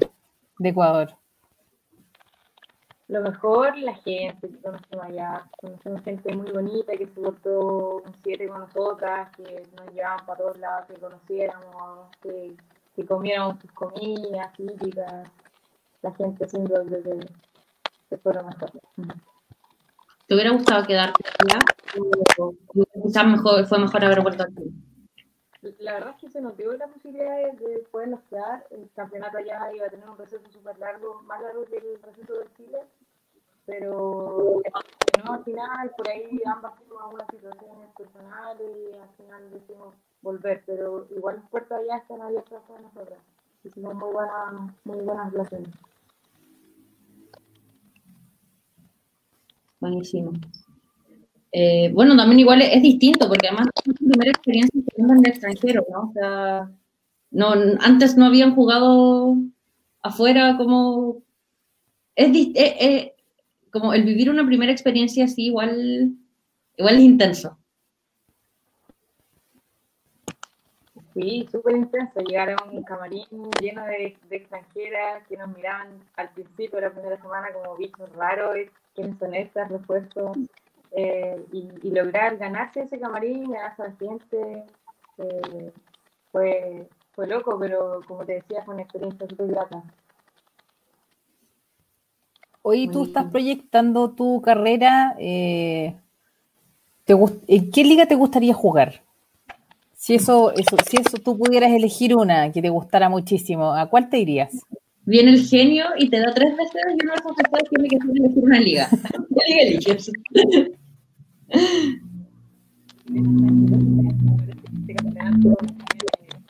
de 0.60 0.70
Ecuador? 0.70 1.18
Lo 3.10 3.22
mejor, 3.22 3.78
la 3.78 3.96
gente 3.96 4.48
que 4.48 4.62
conocemos 4.62 5.06
allá. 5.06 5.46
Conocemos 5.60 6.02
gente 6.04 6.36
muy 6.36 6.52
bonita 6.52 6.94
que 6.94 7.06
se 7.06 7.22
portó 7.22 7.98
un 7.98 8.14
siete 8.24 8.48
con 8.48 8.62
nosotras, 8.62 9.30
que 9.36 9.64
nos 9.78 9.94
llevaban 9.94 10.26
para 10.26 10.38
todos 10.38 10.58
lados, 10.58 10.86
que 10.88 11.00
conociéramos, 11.00 12.10
que, 12.22 12.56
que 12.96 13.06
comiéramos 13.06 13.60
sus 13.60 13.72
comidas 13.74 14.54
típicas. 14.54 15.30
La 16.02 16.14
gente 16.14 16.48
sin 16.50 16.64
duda 16.66 16.84
que, 16.86 17.20
que 18.10 18.18
fue 18.18 18.34
lo 18.34 18.44
mejor. 18.44 18.72
¿Te 20.28 20.36
hubiera 20.36 20.52
gustado 20.52 20.86
quedarte 20.86 21.24
allá? 21.40 21.60
¿O 22.38 22.54
quizás 23.04 23.26
mejor, 23.26 23.66
fue 23.68 23.80
mejor 23.80 24.06
haber 24.06 24.22
vuelto 24.22 24.44
aquí? 24.44 24.74
La 25.80 25.94
verdad 25.94 26.12
es 26.12 26.18
que 26.18 26.30
se 26.30 26.42
nos 26.42 26.58
dio 26.58 26.74
la 26.74 26.88
posibilidad 26.88 27.38
de, 27.38 27.66
de 27.66 27.80
podernos 27.92 28.22
quedar. 28.30 28.66
El 28.70 28.90
campeonato 28.96 29.38
allá 29.38 29.74
iba 29.74 29.86
a 29.86 29.90
tener 29.90 30.10
un 30.10 30.18
receso 30.18 30.50
súper 30.52 30.78
largo, 30.78 31.22
más 31.24 31.42
largo 31.42 31.64
que 31.66 31.78
el 31.78 32.02
receso 32.02 32.34
de 32.34 32.54
Chile. 32.58 32.80
Pero 33.66 34.62
no, 35.24 35.34
al 35.34 35.44
final, 35.46 35.92
por 35.96 36.10
ahí 36.10 36.42
ambas 36.46 36.76
tuvimos 36.76 37.02
algunas 37.04 37.28
situaciones 37.28 37.90
personales 37.96 38.78
y 38.78 38.98
al 38.98 39.10
final 39.16 39.52
decidimos 39.52 39.96
volver. 40.22 40.64
Pero 40.66 41.08
igual 41.12 41.38
las 41.38 41.50
puertas 41.50 41.80
allá 41.80 41.98
están 41.98 42.22
abiertas 42.22 42.62
para 42.68 42.82
nosotras. 42.82 43.20
Hicimos 43.64 43.96
muy 43.96 44.12
buenas, 44.12 44.54
muy 44.84 45.00
buenas 45.00 45.32
relaciones. 45.32 45.70
Buenísimo. 49.80 50.34
Eh, 51.56 51.92
bueno, 51.94 52.18
también 52.18 52.40
igual 52.40 52.64
es, 52.64 52.82
distinto, 52.82 53.28
porque 53.28 53.48
además 53.48 53.68
es 53.76 53.84
su 53.84 53.94
primera 53.94 54.32
experiencia 54.32 54.82
jugando 54.92 55.14
en 55.14 55.20
el 55.20 55.32
extranjero, 55.32 55.86
¿no? 55.92 56.10
O 56.10 56.14
sea, 56.14 56.72
no, 57.30 57.54
antes 57.80 58.18
no 58.18 58.26
habían 58.26 58.56
jugado 58.56 59.36
afuera 60.02 60.58
como... 60.58 61.22
Es, 62.16 62.36
eh, 62.36 62.54
eh, 62.56 63.16
como 63.72 63.94
el 63.94 64.04
vivir 64.04 64.32
una 64.32 64.46
primera 64.46 64.72
experiencia 64.72 65.26
así 65.26 65.46
igual, 65.46 66.14
igual 66.76 66.96
es 66.96 67.02
intenso. 67.02 67.58
Sí, 71.14 71.48
súper 71.52 71.76
intenso. 71.76 72.20
Llegar 72.22 72.50
a 72.50 72.64
un 72.64 72.82
camarín 72.82 73.28
lleno 73.62 73.86
de, 73.86 74.18
extranjeras 74.32 75.28
que 75.28 75.38
nos 75.38 75.56
miraban 75.56 75.90
al 76.16 76.30
principio 76.30 76.80
de 76.80 76.88
la 76.88 76.92
primera 76.92 77.22
semana 77.22 77.54
como 77.54 77.78
bichos 77.78 78.12
raros, 78.14 78.56
quiénes 78.96 79.20
son 79.20 79.36
estas, 79.36 79.70
refuerzos, 79.70 80.38
eh, 80.96 81.44
y, 81.52 81.70
y 81.84 81.92
lograr 81.92 82.38
ganarse 82.38 82.82
ese 82.82 83.00
camarín, 83.00 83.52
ganarse 83.52 83.82
a 83.82 83.88
la 83.88 83.96
gente, 83.96 84.64
eh, 85.18 85.72
fue, 86.32 86.88
fue 87.14 87.28
loco, 87.28 87.58
pero 87.60 88.02
como 88.08 88.26
te 88.26 88.34
decía, 88.34 88.64
fue 88.64 88.74
una 88.76 88.84
experiencia 88.84 89.28
súper 89.28 89.48
grata. 89.48 89.84
Hoy 92.62 92.88
tú 92.88 93.00
Muy 93.00 93.08
estás 93.08 93.24
bien. 93.24 93.32
proyectando 93.32 94.12
tu 94.12 94.42
carrera. 94.42 95.16
eh, 95.20 95.96
¿te 97.06 97.14
gust- 97.14 97.44
¿En 97.48 97.70
qué 97.72 97.84
liga 97.84 98.06
te 98.06 98.16
gustaría 98.16 98.54
jugar? 98.54 99.02
Si 99.96 100.16
eso, 100.16 100.52
eso, 100.52 100.78
si 100.90 100.98
eso 100.98 101.18
tú 101.18 101.38
pudieras 101.38 101.72
elegir 101.72 102.16
una 102.16 102.52
que 102.52 102.62
te 102.62 102.70
gustara 102.70 103.10
muchísimo, 103.10 103.74
¿a 103.74 103.86
cuál 103.90 104.10
te 104.10 104.20
irías? 104.20 104.66
Viene 105.06 105.32
el 105.32 105.46
genio 105.46 105.86
y 105.98 106.10
te 106.10 106.20
da 106.20 106.34
tres 106.34 106.56
deseos 106.56 106.94
y 106.98 107.04
uno 107.04 107.14
de 107.14 107.20
esos 107.20 107.36
deseos 107.36 107.70
tiene 107.70 107.90
que 107.90 107.98
ser 107.98 108.10
elegir 108.18 108.44
una 108.44 108.60
liga. 108.60 108.90
¿Qué 109.12 109.52
liga 109.52 109.62
eliges? 109.64 110.12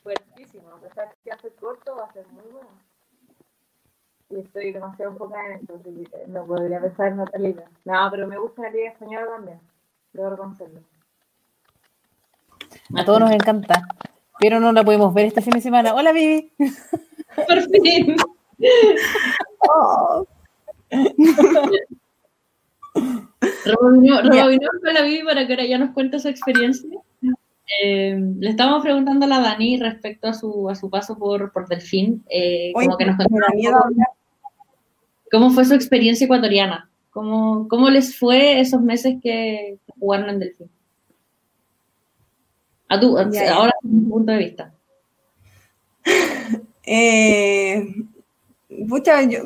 Fuertísimo, 0.02 0.70
a 0.70 0.80
pesar 0.80 1.14
que 1.22 1.30
hace 1.30 1.50
corto, 1.60 1.96
va 1.96 2.04
a 2.04 2.12
ser 2.12 2.26
muy 2.28 2.50
bueno. 2.50 2.68
Y 4.30 4.40
estoy 4.40 4.72
demasiado 4.72 5.12
enfocada 5.12 5.46
en 5.46 5.52
esto, 5.60 5.74
así 5.74 6.04
que 6.10 6.26
no 6.28 6.46
podría 6.46 6.80
pensar 6.80 7.08
en 7.08 7.20
otra 7.20 7.38
liga. 7.38 7.64
No, 7.84 8.08
pero 8.10 8.26
me 8.26 8.38
gusta 8.38 8.62
la 8.62 8.70
liga 8.70 8.90
española 8.90 9.26
también, 9.26 9.60
debo 10.12 10.30
reconocerlo. 10.30 10.80
A 12.96 13.04
todos 13.04 13.20
nos 13.20 13.30
encanta, 13.30 13.86
pero 14.40 14.58
no 14.58 14.72
la 14.72 14.84
podemos 14.84 15.12
ver 15.12 15.26
este 15.26 15.42
fin 15.42 15.52
de 15.52 15.60
semana. 15.60 15.94
Hola, 15.94 16.12
Vivi. 16.12 16.50
Por 17.36 17.60
fin. 17.70 18.16
Oh, 19.66 20.26
Rebobinó 23.64 24.20
con 24.20 24.94
la 24.94 25.24
para 25.24 25.46
que 25.46 25.52
ahora 25.52 25.66
ya 25.66 25.78
nos 25.78 25.90
cuente 25.90 26.18
su 26.18 26.28
experiencia. 26.28 26.88
Eh, 27.82 28.20
le 28.38 28.50
estábamos 28.50 28.82
preguntando 28.82 29.24
a 29.24 29.28
la 29.28 29.40
Dani 29.40 29.78
respecto 29.78 30.28
a 30.28 30.34
su, 30.34 30.68
a 30.68 30.74
su 30.74 30.90
paso 30.90 31.16
por, 31.18 31.50
por 31.52 31.66
Delfín. 31.68 32.24
eh, 32.28 32.72
como 32.74 32.96
que 32.96 33.06
nos 33.06 33.16
un 33.18 34.04
cómo 35.30 35.50
fue 35.50 35.64
su 35.64 35.74
experiencia 35.74 36.26
ecuatoriana. 36.26 36.90
¿Cómo, 37.10 37.68
cómo 37.68 37.90
les 37.90 38.18
fue 38.18 38.60
esos 38.60 38.82
meses 38.82 39.16
que 39.22 39.78
jugaron 39.98 40.30
en 40.30 40.38
Delfín? 40.40 40.70
A 42.88 43.00
tu, 43.00 43.16
ya. 43.30 43.54
ahora 43.54 43.72
desde 43.82 44.04
tu 44.04 44.10
punto 44.10 44.32
de 44.32 44.38
vista. 44.38 44.74
Eh, 46.86 47.82
pucha, 48.86 49.22
yo, 49.22 49.38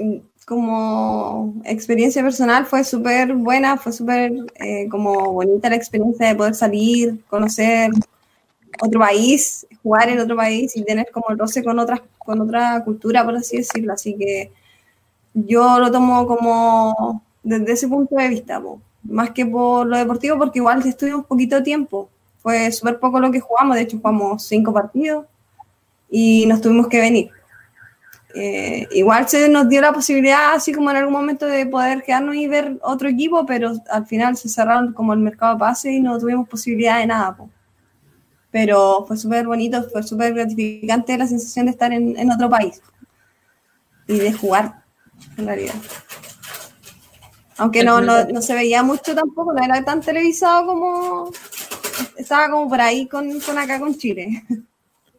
como 0.48 1.54
experiencia 1.64 2.22
personal 2.22 2.64
fue 2.64 2.82
súper 2.82 3.34
buena, 3.34 3.76
fue 3.76 3.92
súper 3.92 4.32
eh, 4.54 4.88
como 4.88 5.32
bonita 5.32 5.68
la 5.68 5.76
experiencia 5.76 6.26
de 6.26 6.34
poder 6.34 6.54
salir, 6.54 7.22
conocer 7.28 7.90
otro 8.80 8.98
país, 8.98 9.66
jugar 9.82 10.08
en 10.08 10.20
otro 10.20 10.36
país 10.36 10.74
y 10.74 10.84
tener 10.84 11.10
como 11.12 11.26
el 11.28 11.38
roce 11.38 11.62
con 11.62 11.78
otras, 11.78 12.00
con 12.16 12.40
otra 12.40 12.82
cultura, 12.82 13.24
por 13.26 13.36
así 13.36 13.58
decirlo. 13.58 13.92
Así 13.92 14.16
que 14.16 14.50
yo 15.34 15.78
lo 15.78 15.92
tomo 15.92 16.26
como 16.26 17.22
desde 17.42 17.72
ese 17.72 17.88
punto 17.88 18.16
de 18.16 18.28
vista, 18.28 18.62
más 19.02 19.30
que 19.32 19.44
por 19.44 19.86
lo 19.86 19.98
deportivo, 19.98 20.38
porque 20.38 20.60
igual 20.60 20.80
estuvimos 20.86 21.26
poquito 21.26 21.62
tiempo. 21.62 22.08
Fue 22.38 22.72
súper 22.72 22.98
poco 22.98 23.20
lo 23.20 23.30
que 23.30 23.40
jugamos, 23.40 23.76
de 23.76 23.82
hecho 23.82 23.98
jugamos 23.98 24.44
cinco 24.44 24.72
partidos 24.72 25.26
y 26.10 26.46
nos 26.46 26.62
tuvimos 26.62 26.88
que 26.88 27.00
venir. 27.00 27.30
Eh, 28.34 28.86
igual 28.92 29.28
se 29.28 29.48
nos 29.48 29.68
dio 29.68 29.80
la 29.80 29.92
posibilidad, 29.92 30.54
así 30.54 30.72
como 30.72 30.90
en 30.90 30.98
algún 30.98 31.14
momento, 31.14 31.46
de 31.46 31.66
poder 31.66 32.02
quedarnos 32.02 32.34
y 32.36 32.46
ver 32.46 32.78
otro 32.82 33.08
equipo, 33.08 33.46
pero 33.46 33.72
al 33.90 34.06
final 34.06 34.36
se 34.36 34.48
cerraron 34.48 34.92
como 34.92 35.12
el 35.12 35.20
mercado 35.20 35.54
de 35.54 35.60
pase 35.60 35.92
y 35.92 36.00
no 36.00 36.18
tuvimos 36.18 36.48
posibilidad 36.48 36.98
de 36.98 37.06
nada. 37.06 37.36
po. 37.36 37.50
Pero 38.50 39.04
fue 39.06 39.16
súper 39.16 39.46
bonito, 39.46 39.82
fue 39.90 40.02
súper 40.02 40.34
gratificante 40.34 41.16
la 41.16 41.26
sensación 41.26 41.66
de 41.66 41.72
estar 41.72 41.92
en, 41.92 42.18
en 42.18 42.30
otro 42.30 42.48
país 42.48 42.80
y 44.06 44.18
de 44.18 44.32
jugar, 44.32 44.82
en 45.36 45.46
realidad. 45.46 45.74
Aunque 47.58 47.82
no, 47.82 48.00
no, 48.00 48.24
no 48.24 48.40
se 48.40 48.54
veía 48.54 48.82
mucho 48.82 49.14
tampoco, 49.14 49.52
no 49.52 49.62
era 49.62 49.84
tan 49.84 50.00
televisado 50.00 50.66
como 50.66 51.30
estaba 52.16 52.50
como 52.50 52.68
por 52.68 52.80
ahí 52.80 53.06
con, 53.06 53.40
con 53.40 53.58
acá 53.58 53.80
con 53.80 53.96
Chile. 53.96 54.44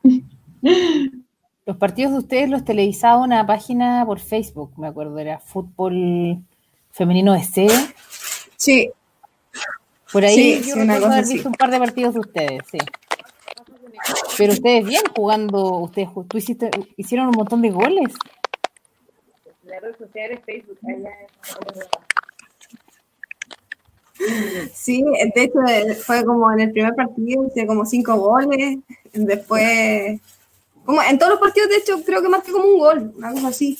Los 1.69 1.77
partidos 1.77 2.13
de 2.13 2.17
ustedes 2.17 2.49
los 2.49 2.65
televisaba 2.65 3.21
una 3.21 3.45
página 3.45 4.03
por 4.03 4.19
Facebook, 4.19 4.71
me 4.77 4.87
acuerdo, 4.87 5.19
era 5.19 5.37
Fútbol 5.37 6.39
Femenino 6.89 7.33
de 7.33 7.43
C. 7.43 7.67
Sí, 8.57 8.89
Por 10.11 10.25
ahí 10.25 10.33
Sí, 10.33 10.67
yo 10.67 10.73
sí, 10.73 10.79
recuerdo 10.79 11.05
haber 11.05 11.27
visto 11.27 11.47
un 11.47 11.53
par 11.53 11.69
de 11.69 11.77
partidos 11.77 12.15
de 12.15 12.21
ustedes, 12.21 12.63
sí. 12.71 12.79
Pero 14.35 14.53
ustedes 14.53 14.83
bien 14.83 15.03
jugando, 15.15 15.77
ustedes 15.77 16.09
tú 16.27 16.39
hiciste, 16.39 16.71
hicieron 16.97 17.27
un 17.27 17.35
montón 17.37 17.61
de 17.61 17.69
goles. 17.69 18.15
La 19.65 19.79
red 19.79 19.95
social 19.95 20.31
es 20.31 20.39
Facebook, 20.43 20.79
allá 20.87 21.11
Sí, 24.73 25.03
de 25.03 25.43
hecho 25.43 25.59
fue 26.03 26.25
como 26.25 26.51
en 26.51 26.61
el 26.61 26.71
primer 26.71 26.95
partido, 26.95 27.45
hice 27.45 27.67
como 27.67 27.85
cinco 27.85 28.15
goles, 28.15 28.79
después, 29.13 30.19
como 30.89 31.03
en 31.03 31.19
todos 31.19 31.33
los 31.33 31.39
partidos 31.39 31.69
de 31.69 31.75
hecho 31.75 32.03
creo 32.03 32.19
que 32.19 32.29
marqué 32.29 32.51
como 32.51 32.65
un 32.65 32.79
gol, 32.79 33.13
una 33.15 33.31
cosa 33.31 33.49
así. 33.49 33.77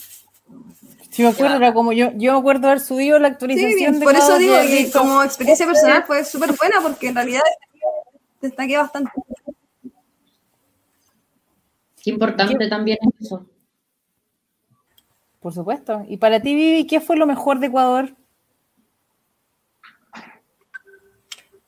Sí, 1.10 1.24
me 1.24 1.30
acuerdo, 1.30 1.55
era 1.55 1.74
como 1.74 1.91
yo, 1.91 2.12
yo 2.14 2.34
me 2.34 2.38
acuerdo 2.38 2.68
haber 2.68 2.82
subido 2.82 3.18
la 3.18 3.30
Sí, 3.30 3.34
actualización 3.34 3.99
de 3.99 4.05
por 4.05 4.16
eso 4.16 4.38
digo 4.38 4.53
que 4.62 4.91
como 4.91 5.24
experiencia 5.24 5.66
personal 5.66 6.03
fue 6.03 6.24
súper 6.24 6.53
buena 6.55 6.76
porque 6.84 7.07
en 7.07 7.16
realidad 7.16 7.41
destaqué 8.39 8.78
bastante. 8.78 9.10
Qué 12.03 12.12
importante 12.12 12.70
también 12.70 12.99
es 13.01 13.26
eso. 13.26 13.43
Por 15.39 15.51
supuesto. 15.51 16.05
Y 16.07 16.18
para 16.18 16.39
ti, 16.39 16.53
Vivi, 16.53 16.86
¿qué 16.86 17.01
fue 17.01 17.18
lo 17.18 17.26
mejor 17.26 17.60
de 17.60 17.68
Ecuador? 17.68 18.16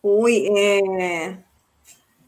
Uy, 0.03 0.51
eh, 0.55 1.43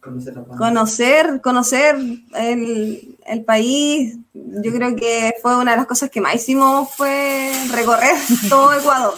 Conocer 0.03 0.35
la 0.35 0.43
conocer, 0.57 1.41
conocer 1.41 1.95
el, 2.35 3.17
el 3.25 3.45
país, 3.45 4.17
yo 4.33 4.73
creo 4.73 4.95
que 4.97 5.33
fue 5.41 5.57
una 5.57 5.71
de 5.71 5.77
las 5.77 5.85
cosas 5.85 6.09
que 6.09 6.19
más 6.19 6.35
hicimos 6.35 6.93
fue 6.93 7.53
recorrer 7.71 8.15
todo 8.49 8.73
Ecuador. 8.73 9.13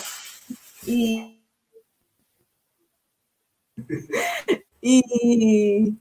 Y, 0.86 1.42
y, 4.82 5.98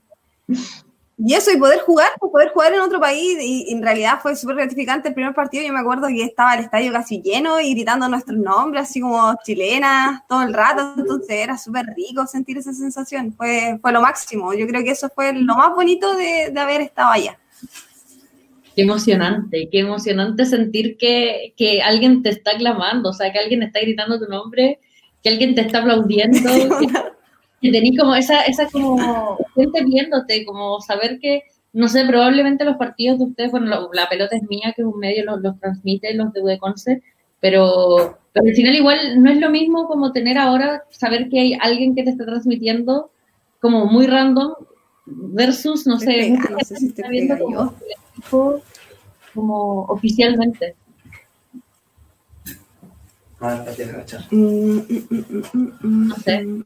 Y 1.17 1.33
eso, 1.33 1.49
y 1.49 1.57
poder 1.57 1.79
jugar, 1.79 2.09
pues, 2.19 2.29
poder 2.29 2.49
jugar 2.49 2.73
en 2.73 2.81
otro 2.81 2.99
país, 2.99 3.37
y, 3.41 3.71
en 3.71 3.81
realidad 3.81 4.19
fue 4.21 4.35
súper 4.35 4.57
gratificante 4.57 5.07
el 5.07 5.13
primer 5.13 5.33
partido. 5.33 5.65
Yo 5.65 5.71
me 5.71 5.79
acuerdo 5.79 6.07
que 6.07 6.23
estaba 6.23 6.55
el 6.55 6.65
estadio 6.65 6.91
casi 6.91 7.21
lleno 7.21 7.61
y 7.61 7.73
gritando 7.73 8.09
nuestros 8.09 8.37
nombres, 8.37 8.83
así 8.83 8.99
como 8.99 9.33
chilenas, 9.45 10.23
todo 10.27 10.43
el 10.43 10.53
rato. 10.53 10.93
Entonces 10.97 11.29
era 11.29 11.57
súper 11.57 11.85
rico 11.95 12.27
sentir 12.27 12.57
esa 12.57 12.73
sensación. 12.73 13.33
Fue, 13.33 13.79
fue 13.81 13.93
lo 13.93 14.01
máximo. 14.01 14.53
Yo 14.53 14.67
creo 14.67 14.83
que 14.83 14.91
eso 14.91 15.09
fue 15.13 15.31
lo 15.33 15.55
más 15.55 15.73
bonito 15.73 16.15
de, 16.15 16.51
de 16.51 16.59
haber 16.59 16.81
estado 16.81 17.11
allá. 17.11 17.39
Qué 18.75 18.81
emocionante, 18.81 19.69
qué 19.71 19.79
emocionante 19.79 20.45
sentir 20.45 20.97
que, 20.97 21.53
que, 21.55 21.81
alguien 21.81 22.23
te 22.23 22.29
está 22.29 22.57
clamando, 22.57 23.11
o 23.11 23.13
sea, 23.13 23.31
que 23.31 23.39
alguien 23.39 23.63
está 23.63 23.79
gritando 23.79 24.19
tu 24.19 24.25
nombre, 24.25 24.79
que 25.23 25.29
alguien 25.29 25.55
te 25.55 25.61
está 25.61 25.79
aplaudiendo, 25.79 26.37
que, 27.65 27.71
tenés 27.71 27.99
como 27.99 28.15
esa, 28.15 28.41
esa 28.43 28.67
como 28.67 29.37
gente 29.55 29.83
viéndote, 29.83 30.45
como 30.45 30.79
saber 30.81 31.19
que, 31.19 31.43
no 31.73 31.87
sé, 31.87 32.05
probablemente 32.05 32.65
los 32.65 32.77
partidos 32.77 33.19
de 33.19 33.25
ustedes, 33.25 33.51
bueno, 33.51 33.89
la 33.91 34.09
pelota 34.09 34.35
es 34.35 34.43
mía, 34.43 34.73
que 34.75 34.81
es 34.81 34.87
un 34.87 34.99
medio, 34.99 35.25
los, 35.25 35.41
los 35.41 35.59
transmite, 35.59 36.13
los 36.13 36.31
de 36.33 36.41
Udeconce, 36.41 37.01
pero, 37.39 38.17
pero 38.33 38.47
al 38.47 38.55
final 38.55 38.75
igual 38.75 39.21
no 39.21 39.29
es 39.29 39.39
lo 39.39 39.49
mismo 39.49 39.87
como 39.87 40.11
tener 40.11 40.37
ahora, 40.37 40.83
saber 40.89 41.29
que 41.29 41.39
hay 41.39 41.57
alguien 41.59 41.95
que 41.95 42.03
te 42.03 42.11
está 42.11 42.25
transmitiendo 42.25 43.11
como 43.59 43.85
muy 43.85 44.07
random 44.07 44.53
versus, 45.05 45.85
no 45.85 45.99
sé, 45.99 46.31
no 46.31 46.59
sé 46.59 46.75
si 46.77 46.87
está 46.87 47.07
viendo 47.09 47.37
como, 47.37 47.73
como 49.33 49.81
oficialmente. 49.85 50.75
Ah, 53.39 53.63
te 53.75 53.83
agachar. 53.83 54.21
No 54.31 56.15
sé. 56.23 56.65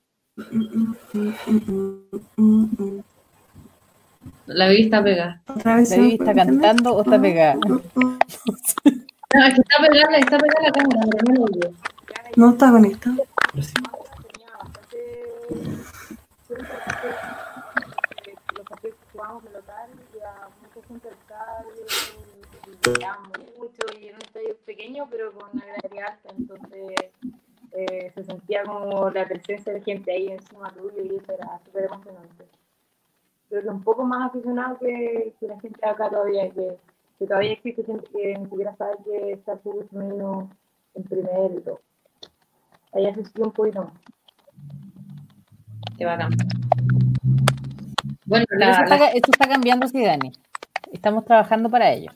La 4.47 4.67
Vivi 4.69 4.83
está 4.83 5.03
pegada. 5.03 5.41
¿La 5.63 5.75
Vivi 5.77 6.13
está 6.13 6.33
cantando 6.33 6.95
o 6.95 7.01
está 7.01 7.19
pegada? 7.19 7.59
No, 9.31 9.45
es 9.45 9.53
que 9.53 9.61
está 9.61 9.77
pegada, 9.87 10.17
está 10.17 10.37
pegada 10.39 10.61
la 10.63 10.71
cámara, 10.71 11.01
pero 11.11 11.33
no. 11.35 11.45
No 12.35 12.49
está 12.49 12.71
conectado. 12.71 13.15
tenía 13.53 14.49
bastante 14.57 14.97
los 18.57 18.67
partidos 18.67 18.95
que 18.97 19.11
jugábamos 19.11 19.45
en 19.45 19.53
local 19.53 19.89
y 20.15 20.19
a 20.19 20.49
mucha 20.61 20.87
gente 20.87 21.07
al 21.09 21.13
estadio 21.13 21.85
y 22.65 22.89
llegamos 22.89 23.37
mucho 23.59 23.99
y 23.99 24.07
era 24.07 24.15
un 24.15 24.21
estadio 24.23 24.57
pequeño 24.65 25.07
pero 25.11 25.31
con 25.31 25.49
una 25.53 25.63
gradería 25.63 26.05
alta 26.07 26.29
entonces 26.35 26.95
eh, 27.73 28.11
se 28.15 28.23
sentía 28.23 28.63
como 28.63 29.09
la 29.09 29.25
presencia 29.27 29.73
de 29.73 29.81
gente 29.81 30.11
ahí 30.11 30.27
encima 30.27 30.71
tuyo 30.71 31.03
y 31.03 31.15
eso 31.15 31.31
era 31.33 31.59
súper 31.65 31.85
emocionante 31.85 32.45
pero 33.49 33.61
que 33.63 33.69
un 33.69 33.83
poco 33.83 34.03
más 34.03 34.29
aficionado 34.29 34.77
que, 34.77 35.33
que 35.39 35.47
la 35.47 35.59
gente 35.59 35.79
de 35.81 35.89
acá 35.89 36.09
todavía 36.09 36.49
que, 36.51 36.77
que 37.17 37.25
todavía 37.27 37.53
existe 37.53 37.83
gente 37.83 38.07
que 38.11 38.37
ni 38.37 38.45
siquiera 38.45 38.75
sabe 38.75 38.93
que 39.05 39.31
está 39.33 39.53
el 39.53 39.59
fútbol 39.59 39.87
femenino 39.89 40.49
en 40.95 41.03
primer 41.03 41.51
y 41.51 41.61
todo 41.61 41.79
allá 42.93 43.13
se 43.15 43.41
un 43.41 43.51
poquito 43.51 43.83
más 43.83 43.93
Qué 45.97 46.05
bacán. 46.05 46.29
Bueno, 48.25 48.45
la, 48.51 48.71
eso 48.71 48.81
la- 48.85 48.95
está, 48.95 49.07
esto 49.09 49.31
está 49.31 49.49
cambiando, 49.49 49.85
sí, 49.87 50.01
Dani. 50.01 50.31
Estamos 50.93 51.25
trabajando 51.25 51.69
para 51.69 51.91
ello. 51.91 52.09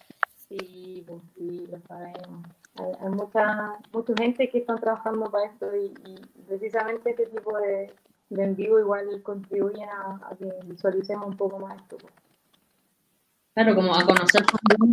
Sí, 0.48 1.04
pues 1.06 1.22
sí, 1.36 1.68
lo 1.70 1.80
sabemos. 1.82 2.48
Hay, 2.76 2.92
hay 3.02 3.10
mucha, 3.10 3.78
mucha 3.92 4.14
gente 4.18 4.50
que 4.50 4.60
están 4.60 4.80
trabajando 4.80 5.30
para 5.30 5.46
esto 5.46 5.68
y, 5.76 5.94
y 6.10 6.16
precisamente 6.48 7.12
este 7.12 7.28
tipo 7.28 7.58
de, 7.60 7.94
de 8.30 8.44
en 8.44 8.56
vivo 8.56 8.80
igual 8.80 9.22
contribuyen 9.24 9.88
a, 9.90 10.20
a 10.30 10.36
que 10.36 10.50
visualicemos 10.66 11.28
un 11.28 11.38
poco 11.38 11.60
más 11.60 11.76
esto. 11.76 11.98
pues. 12.00 12.14
claro, 13.54 13.76
como 13.76 13.94
a 13.96 14.04
conocer 14.04 14.44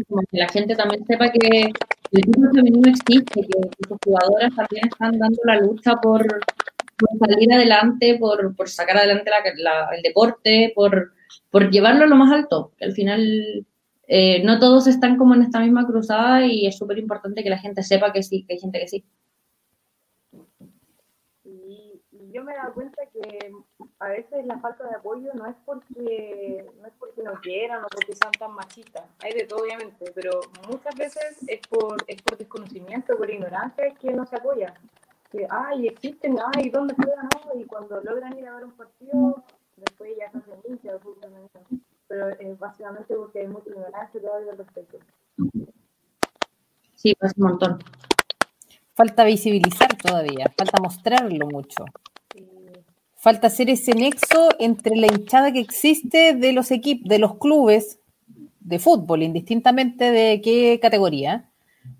como 0.08 0.22
que 0.30 0.38
la 0.38 0.48
gente 0.48 0.74
también 0.76 1.04
sepa 1.06 1.30
que 1.32 1.72
el 2.12 2.24
fútbol 2.24 2.50
femenino 2.54 2.90
existe, 2.90 3.40
que 3.46 3.86
sus 3.88 3.96
jugadoras 4.04 4.54
también 4.54 4.86
están 4.86 5.18
dando 5.18 5.38
la 5.44 5.56
lucha 5.60 5.96
por, 5.96 6.22
por 6.98 7.18
salir 7.18 7.52
adelante, 7.52 8.16
por, 8.20 8.54
por 8.56 8.68
sacar 8.68 8.98
adelante 8.98 9.30
la- 9.30 9.42
la- 9.86 9.88
el 9.96 10.02
deporte, 10.02 10.72
por, 10.74 11.12
por 11.50 11.70
llevarlo 11.70 12.04
a 12.04 12.08
lo 12.08 12.16
más 12.16 12.30
alto. 12.32 12.72
Al 12.80 12.92
final 12.92 13.64
eh, 14.12 14.42
no 14.42 14.58
todos 14.58 14.88
están 14.88 15.16
como 15.16 15.36
en 15.36 15.42
esta 15.42 15.60
misma 15.60 15.86
cruzada 15.86 16.44
y 16.44 16.66
es 16.66 16.76
súper 16.76 16.98
importante 16.98 17.44
que 17.44 17.48
la 17.48 17.58
gente 17.58 17.84
sepa 17.84 18.12
que 18.12 18.24
sí, 18.24 18.44
que 18.44 18.54
hay 18.54 18.58
gente 18.58 18.80
que 18.80 18.88
sí. 18.88 19.04
Y, 21.44 22.02
yo 22.32 22.42
me 22.42 22.52
he 22.52 22.56
dado 22.56 22.74
cuenta 22.74 23.02
que 23.06 23.52
a 24.00 24.08
veces 24.08 24.44
la 24.46 24.58
falta 24.58 24.88
de 24.88 24.96
apoyo 24.96 25.32
no 25.34 25.46
es 25.46 25.54
porque 25.64 26.66
no 26.80 26.88
es 26.88 26.92
porque 26.98 27.22
no 27.22 27.34
quieran 27.34 27.84
o 27.84 27.86
porque 27.86 28.16
sean 28.16 28.32
tan 28.32 28.52
machistas, 28.52 29.04
hay 29.20 29.32
de 29.32 29.46
todo 29.46 29.62
obviamente, 29.62 30.10
pero 30.12 30.40
muchas 30.68 30.96
veces 30.96 31.38
es 31.46 31.60
por, 31.68 31.96
es 32.08 32.20
por 32.22 32.36
desconocimiento, 32.36 33.16
por 33.16 33.30
ignorancia 33.30 33.94
que 33.94 34.12
no 34.12 34.26
se 34.26 34.34
apoya. 34.34 34.74
Que, 35.30 35.46
ay, 35.48 35.86
existen, 35.86 36.36
ay, 36.56 36.68
¿dónde 36.70 36.94
juegan? 36.94 37.28
Y 37.54 37.64
cuando 37.64 38.00
logran 38.00 38.36
ir 38.36 38.48
a 38.48 38.56
ver 38.56 38.64
un 38.64 38.72
partido, 38.72 39.44
después 39.76 40.10
ya 40.18 40.26
hacen 40.26 40.58
hinchas 40.68 41.00
femenino. 41.20 41.84
Pero 42.10 42.28
es 42.28 42.58
básicamente 42.58 43.14
porque 43.14 43.38
hay 43.38 43.46
mucha 43.46 43.70
ignorancia 43.70 44.20
todavía 44.20 44.50
al 44.50 44.58
respecto. 44.58 44.98
Sí, 46.96 47.14
pasa 47.14 47.34
un 47.36 47.44
montón. 47.44 47.78
Falta 48.94 49.22
visibilizar 49.22 49.96
todavía, 49.96 50.52
falta 50.58 50.82
mostrarlo 50.82 51.46
mucho. 51.46 51.84
Falta 53.14 53.46
hacer 53.46 53.70
ese 53.70 53.94
nexo 53.94 54.48
entre 54.58 54.96
la 54.96 55.06
hinchada 55.06 55.52
que 55.52 55.60
existe 55.60 56.34
de 56.34 56.52
los 56.52 56.72
equipos, 56.72 57.08
de 57.08 57.20
los 57.20 57.36
clubes 57.36 58.00
de 58.58 58.80
fútbol, 58.80 59.22
indistintamente 59.22 60.10
de 60.10 60.40
qué 60.42 60.80
categoría. 60.82 61.48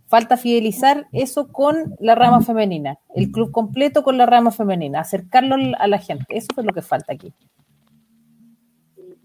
Falta 0.09 0.37
fidelizar 0.37 1.07
eso 1.13 1.53
con 1.53 1.95
la 2.01 2.17
rama 2.17 2.41
femenina, 2.41 2.99
el 3.15 3.31
club 3.31 3.53
completo 3.53 4.03
con 4.03 4.19
la 4.19 4.27
rama 4.27 4.51
femenina, 4.51 4.99
acercarlo 4.99 5.55
a 5.79 5.87
la 5.87 5.99
gente. 5.99 6.27
Eso 6.31 6.49
es 6.57 6.65
lo 6.65 6.73
que 6.73 6.83
falta 6.83 7.13
aquí. 7.13 7.33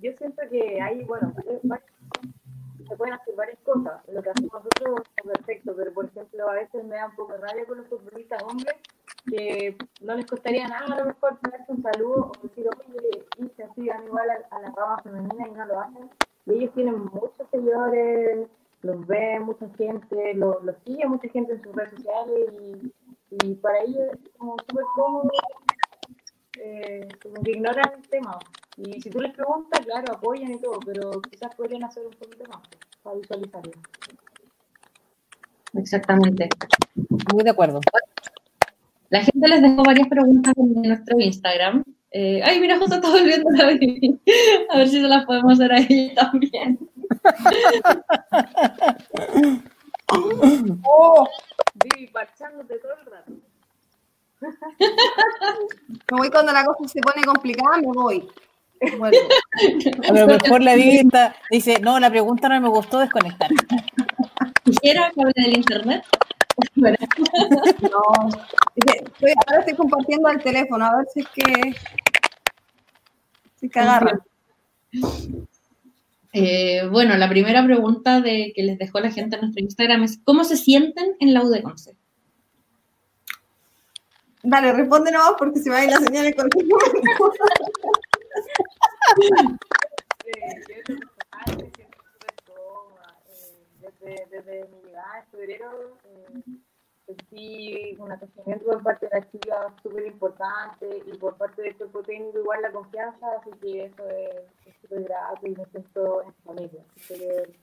Yo 0.05 0.11
siento 0.17 0.43
que 0.51 0.79
hay, 0.79 1.03
bueno, 1.05 1.33
se 1.33 2.95
pueden 2.95 3.15
hacer 3.15 3.35
varias 3.35 3.57
cosas. 3.61 4.07
Lo 4.07 4.21
que 4.21 4.29
hacemos 4.29 4.53
nosotros 4.53 5.01
es 5.17 5.23
perfecto, 5.23 5.73
pero 5.75 5.91
por 5.93 6.05
ejemplo, 6.05 6.47
a 6.47 6.53
veces 6.53 6.83
me 6.83 6.95
da 6.95 7.07
un 7.07 7.15
poco 7.15 7.33
de 7.33 7.39
rabia 7.39 7.65
con 7.65 7.79
los 7.79 7.87
futbolistas 7.87 8.43
hombres 8.43 8.75
que 9.25 9.75
no 10.01 10.13
les 10.13 10.27
costaría 10.27 10.67
nada 10.67 10.85
a 10.93 10.99
lo 10.99 11.05
mejor 11.05 11.39
darse 11.41 11.71
un 11.71 11.81
saludo 11.81 12.31
o 12.37 12.43
decir, 12.43 12.67
oye, 12.67 13.25
y 13.39 13.49
se 13.57 13.67
sigan 13.73 14.03
igual 14.05 14.29
a, 14.29 14.55
a 14.55 14.59
la 14.61 14.69
rama 14.77 15.01
femenina 15.01 15.47
y 15.47 15.51
no 15.53 15.65
lo 15.65 15.79
hacen. 15.79 16.07
Y 16.45 16.53
ellos 16.53 16.73
tienen 16.75 17.05
muchos 17.05 17.49
seguidores, 17.49 18.47
los 18.83 19.07
ve 19.07 19.39
mucha 19.39 19.67
gente, 19.75 20.35
los 20.35 20.63
lo 20.63 20.75
sigue 20.85 21.07
mucha 21.07 21.27
gente 21.29 21.53
en 21.53 21.63
sus 21.63 21.75
redes 21.75 21.95
sociales 21.95 22.53
y, 22.61 22.93
y 23.31 23.55
para 23.55 23.79
ellos 23.79 24.07
es 24.13 24.29
como 24.37 24.55
súper 24.69 24.85
cómodo 24.95 25.31
eh, 26.59 27.07
como 27.21 27.43
que 27.43 27.51
ignoran 27.51 27.93
el 27.97 28.07
tema. 28.07 28.37
Y 28.77 29.01
si 29.01 29.09
tú 29.09 29.19
les 29.19 29.33
preguntas, 29.33 29.85
claro, 29.85 30.13
apoyan 30.13 30.51
y 30.51 30.59
todo, 30.59 30.79
pero 30.85 31.21
quizás 31.21 31.55
podrían 31.55 31.83
hacer 31.83 32.05
un 32.05 32.13
poquito 32.13 32.43
más 32.49 32.61
para 33.01 33.17
visualizarlo. 33.17 33.71
Exactamente. 35.73 36.49
Muy 37.33 37.43
de 37.43 37.49
acuerdo. 37.49 37.79
La 39.09 39.23
gente 39.23 39.47
les 39.47 39.61
dejó 39.61 39.83
varias 39.83 40.07
preguntas 40.07 40.53
en 40.57 40.81
nuestro 40.81 41.19
Instagram. 41.19 41.83
Eh, 42.11 42.41
ay, 42.43 42.59
mira, 42.59 42.77
justo 42.77 42.95
está 42.95 43.09
volviendo 43.09 43.49
la 43.51 43.67
Vivi. 43.67 44.19
A 44.69 44.77
ver 44.77 44.87
si 44.87 45.01
se 45.01 45.07
las 45.07 45.25
podemos 45.25 45.53
hacer 45.53 45.71
a 45.71 45.77
ella 45.77 46.15
también. 46.15 46.79
Oh, 50.87 51.27
Vivi 51.83 52.07
parchándote 52.07 52.77
todo 52.77 52.93
el 52.93 53.05
rato. 53.07 53.31
me 56.11 56.17
voy 56.17 56.29
cuando 56.29 56.53
la 56.53 56.63
cosa 56.63 56.87
se 56.87 57.01
pone 57.01 57.25
complicada, 57.25 57.77
me 57.77 57.87
voy. 57.87 58.29
Vuelvo. 58.97 59.17
A 60.07 60.11
lo 60.11 60.27
mejor 60.27 60.61
la 60.61 60.75
Vivi 60.75 60.97
está- 60.97 61.35
dice, 61.49 61.79
no, 61.79 61.99
la 61.99 62.09
pregunta 62.09 62.49
no 62.49 62.59
me 62.61 62.69
gustó 62.69 62.99
desconectar. 62.99 63.49
Quisiera 64.63 65.11
que 65.13 65.21
hable 65.21 65.33
del 65.35 65.57
internet. 65.57 66.03
Bueno, 66.75 66.97
No. 67.81 68.29
Estoy- 68.75 69.33
ahora 69.47 69.59
estoy 69.59 69.75
compartiendo 69.75 70.29
el 70.29 70.41
teléfono, 70.41 70.85
a 70.85 70.97
ver 70.97 71.05
si 71.13 71.19
es 71.21 71.27
que. 71.29 71.73
Si 73.59 73.65
es 73.67 73.71
que 73.71 73.79
agarra. 73.79 74.19
eh, 76.33 76.87
bueno, 76.91 77.15
la 77.17 77.29
primera 77.29 77.63
pregunta 77.65 78.19
de 78.21 78.51
que 78.55 78.63
les 78.63 78.77
dejó 78.77 78.99
la 78.99 79.11
gente 79.11 79.35
en 79.35 79.41
nuestro 79.43 79.63
Instagram 79.63 80.03
es 80.03 80.19
¿cómo 80.23 80.43
se 80.43 80.57
sienten 80.57 81.15
en 81.19 81.33
la 81.33 81.41
UD11? 81.43 81.95
Dale, 84.43 84.73
responde 84.73 85.11
nomás 85.11 85.33
porque 85.39 85.59
se 85.59 85.69
va 85.69 85.77
a 85.77 85.83
ir 85.85 85.89
la 85.91 85.97
señal 85.97 86.25
en 86.27 86.33
cualquier 86.33 86.65
momento. 86.65 86.91
Eh, 86.91 87.01
yo 87.01 87.03
en 87.15 87.15
lo 87.15 87.29
personal 87.29 87.59
me 87.59 87.73
siento 87.73 87.93
súper 87.93 88.03
cómoda. 88.37 88.43
Eh, 89.14 89.14
desde, 93.79 94.25
desde 94.29 94.67
mi 94.67 94.81
llegada 94.83 95.19
en 95.19 95.25
febrero, 95.27 95.97
eh, 96.03 96.41
sentí 97.05 97.95
un 97.99 98.11
acogimiento 98.11 98.65
por 98.65 98.83
parte 98.83 99.07
de 99.07 99.19
la 99.19 99.31
chica 99.31 99.73
súper 99.81 100.07
importante 100.07 101.03
y 101.05 101.17
por 101.17 101.37
parte 101.37 101.61
del 101.61 101.75
cuerpo 101.75 102.01
técnico 102.03 102.39
igual 102.39 102.61
la 102.61 102.71
confianza, 102.71 103.27
así 103.39 103.51
que 103.61 103.85
eso 103.85 104.07
es 104.09 104.75
súper 104.81 105.03
grato 105.03 105.47
y 105.47 105.55
me 105.55 105.65
siento 105.65 106.23
en 106.23 106.33
familia. 106.43 106.83
Así 106.95 107.13
que 107.19 107.59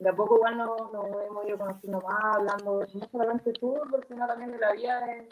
de 0.00 0.08
a 0.08 0.12
poco 0.12 0.36
igual 0.36 0.58
nos, 0.58 0.92
nos 0.92 1.06
hemos 1.26 1.46
ido 1.46 1.58
conociendo 1.58 2.00
más, 2.00 2.36
hablando 2.36 2.86
no 2.92 3.08
solamente 3.10 3.52
de 3.52 3.60
fútbol, 3.60 4.04
sino 4.08 4.26
también 4.26 4.52
de 4.52 4.58
la 4.58 4.72
vida 4.72 5.00
de, 5.06 5.28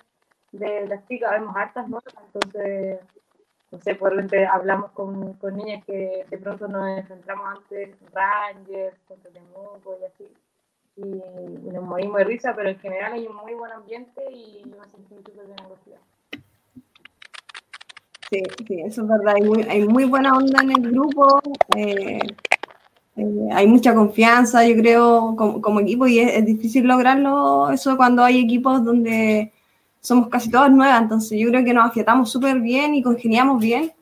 de 0.52 0.86
las 0.86 1.06
chicas. 1.08 1.32
Vemos 1.32 1.54
hartas 1.56 1.88
notas, 1.88 2.14
entonces, 2.24 3.00
no 3.72 3.78
sé, 3.80 3.94
por 3.96 4.10
repente 4.10 4.46
hablamos 4.46 4.92
con, 4.92 5.32
con 5.34 5.56
niñas 5.56 5.84
que 5.84 6.26
de 6.30 6.38
pronto 6.38 6.68
nos 6.68 6.98
enfrentamos 6.98 7.46
antes, 7.56 7.96
Rangers, 8.12 8.96
contra 9.08 9.30
Temuco 9.32 9.98
y 10.00 10.04
así 10.04 10.28
y, 10.96 11.00
y 11.00 11.70
nos 11.72 11.84
morimos 11.84 12.18
de 12.18 12.24
risa, 12.24 12.54
pero 12.54 12.68
en 12.70 12.78
general 12.78 13.12
hay 13.14 13.26
un 13.26 13.36
muy 13.36 13.54
buen 13.54 13.72
ambiente 13.72 14.22
y 14.30 14.62
sentí 14.90 15.16
súper 15.24 15.46
bien 15.46 15.60
acogida. 15.60 15.98
Sí, 18.30 18.42
sí, 18.66 18.80
eso 18.80 19.02
es 19.02 19.08
verdad. 19.08 19.34
Hay 19.36 19.42
muy, 19.42 19.62
hay 19.62 19.86
muy 19.86 20.04
buena 20.04 20.36
onda 20.36 20.62
en 20.62 20.70
el 20.70 20.90
grupo. 20.90 21.40
eh, 21.76 22.18
eh, 23.16 23.48
hay 23.52 23.66
mucha 23.66 23.94
confianza, 23.94 24.66
yo 24.66 24.74
creo, 24.76 25.34
como, 25.36 25.60
como 25.60 25.80
equipo, 25.80 26.06
y 26.06 26.18
es, 26.18 26.34
es 26.34 26.46
difícil 26.46 26.86
lograrlo 26.86 27.70
eso 27.70 27.96
cuando 27.96 28.24
hay 28.24 28.40
equipos 28.40 28.84
donde 28.84 29.52
somos 30.02 30.28
casi 30.28 30.50
todas 30.50 30.70
nuevas. 30.70 31.00
Entonces, 31.00 31.38
yo 31.40 31.48
creo 31.48 31.64
que 31.64 31.72
nos 31.72 31.86
afiatamos 31.86 32.30
súper 32.30 32.60
bien 32.60 32.94
y 32.94 33.02
congeniamos 33.02 33.60
bien. 33.60 33.92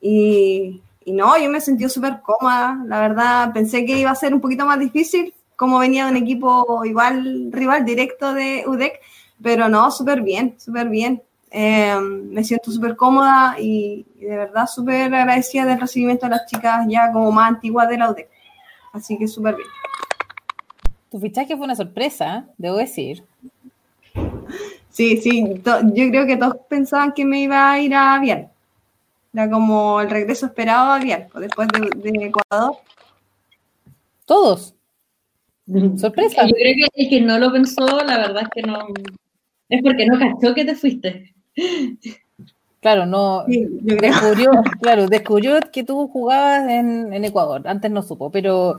Y, 0.00 0.80
y 1.04 1.12
no, 1.12 1.36
yo 1.38 1.50
me 1.50 1.60
sentido 1.60 1.88
súper 1.88 2.20
cómoda. 2.22 2.78
La 2.86 3.00
verdad, 3.00 3.52
pensé 3.52 3.84
que 3.84 3.98
iba 3.98 4.10
a 4.10 4.14
ser 4.14 4.34
un 4.34 4.40
poquito 4.40 4.64
más 4.66 4.78
difícil, 4.78 5.34
como 5.56 5.78
venía 5.78 6.04
de 6.04 6.12
un 6.12 6.16
equipo 6.18 6.84
igual 6.84 7.50
rival 7.50 7.84
directo 7.84 8.32
de 8.34 8.64
UDEC, 8.66 9.00
pero 9.42 9.68
no, 9.68 9.90
súper 9.90 10.20
bien, 10.22 10.54
súper 10.58 10.88
bien. 10.88 11.22
Eh, 11.50 11.98
me 12.00 12.44
siento 12.44 12.70
súper 12.70 12.96
cómoda 12.96 13.56
y, 13.58 14.06
y 14.18 14.24
de 14.24 14.36
verdad 14.36 14.66
súper 14.66 15.14
agradecida 15.14 15.66
del 15.66 15.80
recibimiento 15.80 16.26
de 16.26 16.30
las 16.30 16.46
chicas 16.46 16.86
ya 16.88 17.12
como 17.12 17.30
más 17.30 17.50
antiguas 17.50 17.88
de 17.88 17.98
la 17.98 18.10
UDEC. 18.10 18.28
Así 18.92 19.18
que 19.18 19.26
súper 19.26 19.56
bien. 19.56 19.68
Tu 21.10 21.18
fichaje 21.20 21.56
fue 21.56 21.64
una 21.64 21.76
sorpresa, 21.76 22.38
¿eh? 22.38 22.52
debo 22.58 22.76
decir. 22.76 23.24
Sí, 24.92 25.16
sí, 25.16 25.54
to- 25.64 25.80
yo 25.94 26.08
creo 26.10 26.26
que 26.26 26.36
todos 26.36 26.56
pensaban 26.68 27.12
que 27.12 27.24
me 27.24 27.40
iba 27.42 27.72
a 27.72 27.80
ir 27.80 27.94
a 27.94 28.18
Vial. 28.20 28.48
Era 29.34 29.50
como 29.50 30.00
el 30.00 30.10
regreso 30.10 30.46
esperado 30.46 30.92
a 30.92 30.98
Vial, 31.00 31.28
pues, 31.32 31.44
después 31.46 31.68
de, 31.68 32.10
de 32.10 32.26
Ecuador. 32.26 32.76
Todos. 34.26 34.74
Sorpresa. 35.96 36.46
Yo 36.46 36.54
creo 36.54 36.74
que 36.94 37.02
el 37.04 37.08
que 37.10 37.20
no 37.20 37.38
lo 37.38 37.52
pensó, 37.52 37.86
la 38.04 38.18
verdad 38.18 38.42
es 38.42 38.48
que 38.54 38.62
no. 38.62 38.78
Es 39.68 39.82
porque 39.82 40.06
no 40.06 40.18
cachó 40.18 40.54
que 40.54 40.64
te 40.64 40.74
fuiste. 40.76 41.34
Claro, 42.80 43.06
no. 43.06 43.44
Sí, 43.46 43.66
yo 43.82 43.96
creo. 43.96 44.10
Descubrió, 44.12 44.50
claro, 44.80 45.06
descubrió 45.06 45.60
que 45.72 45.84
tú 45.84 46.08
jugabas 46.08 46.68
en, 46.68 47.12
en 47.12 47.24
Ecuador. 47.24 47.62
Antes 47.66 47.90
no 47.90 48.02
supo, 48.02 48.30
pero 48.30 48.78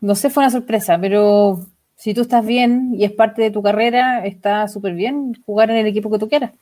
no 0.00 0.14
sé, 0.14 0.30
fue 0.30 0.42
una 0.44 0.50
sorpresa. 0.50 0.98
Pero 1.00 1.60
si 2.04 2.12
tú 2.12 2.20
estás 2.20 2.44
bien 2.44 2.90
y 2.98 3.04
es 3.06 3.12
parte 3.12 3.40
de 3.40 3.50
tu 3.50 3.62
carrera, 3.62 4.26
está 4.26 4.68
súper 4.68 4.92
bien 4.92 5.40
jugar 5.46 5.70
en 5.70 5.78
el 5.78 5.86
equipo 5.86 6.10
que 6.10 6.18
tú 6.18 6.28
quieras. 6.28 6.52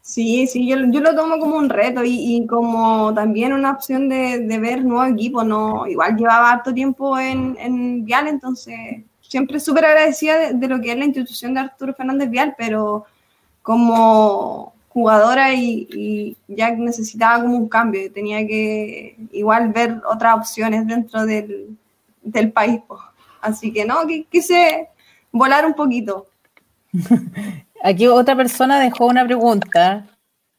Sí, 0.00 0.46
sí, 0.46 0.68
yo, 0.68 0.76
yo 0.92 1.00
lo 1.00 1.12
tomo 1.16 1.40
como 1.40 1.56
un 1.56 1.68
reto 1.68 2.02
y, 2.04 2.46
como 2.46 3.12
también 3.12 3.52
una 3.52 3.72
opción 3.72 4.08
de, 4.08 4.38
de 4.38 4.58
ver 4.60 4.84
nuevo 4.84 5.04
equipo, 5.06 5.42
¿no? 5.42 5.88
Igual 5.88 6.16
llevaba 6.16 6.52
harto 6.52 6.72
tiempo 6.72 7.18
en, 7.18 7.56
en 7.58 8.04
Vial, 8.04 8.28
entonces 8.28 8.76
siempre 9.22 9.58
súper 9.58 9.86
agradecida 9.86 10.38
de, 10.38 10.52
de 10.52 10.68
lo 10.68 10.80
que 10.80 10.92
es 10.92 10.98
la 10.98 11.06
institución 11.06 11.52
de 11.52 11.58
Arturo 11.58 11.92
Fernández 11.92 12.30
Vial, 12.30 12.54
pero 12.56 13.06
como 13.60 14.72
jugadora 14.90 15.52
y, 15.52 16.36
ya 16.46 16.70
necesitaba 16.70 17.42
como 17.42 17.56
un 17.56 17.68
cambio, 17.68 18.12
tenía 18.12 18.46
que 18.46 19.16
igual 19.32 19.72
ver 19.72 20.00
otras 20.08 20.36
opciones 20.36 20.86
dentro 20.86 21.26
del, 21.26 21.76
del 22.22 22.52
país. 22.52 22.78
Así 23.44 23.72
que 23.72 23.84
no, 23.84 24.06
que 24.06 24.24
quise 24.24 24.88
volar 25.30 25.64
un 25.66 25.74
poquito. 25.74 26.26
Aquí 27.82 28.06
otra 28.06 28.34
persona 28.36 28.80
dejó 28.80 29.06
una 29.06 29.24
pregunta. 29.24 30.06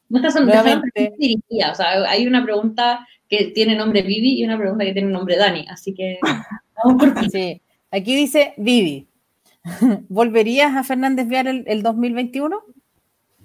Muchas 0.08 0.32
son 0.34 0.46
Nuevamente. 0.46 0.88
dejaron 0.94 1.18
dirigida, 1.18 1.72
O 1.72 1.74
sea, 1.74 2.08
hay 2.08 2.26
una 2.26 2.44
pregunta 2.44 3.06
que 3.28 3.46
tiene 3.46 3.74
nombre 3.74 4.02
Vivi 4.02 4.40
y 4.40 4.44
una 4.44 4.56
pregunta 4.56 4.84
que 4.84 4.92
tiene 4.92 5.10
nombre 5.10 5.36
Dani. 5.36 5.66
Así 5.68 5.92
que 5.92 6.18
vamos 6.84 7.02
por 7.02 7.14
ti. 7.14 7.30
Sí. 7.30 7.62
Aquí 7.90 8.14
dice 8.14 8.54
Vivi. 8.56 9.08
¿Volverías 10.08 10.76
a 10.76 10.84
Fernández 10.84 11.26
Vial 11.26 11.48
el, 11.48 11.64
el 11.66 11.82
2021? 11.82 12.56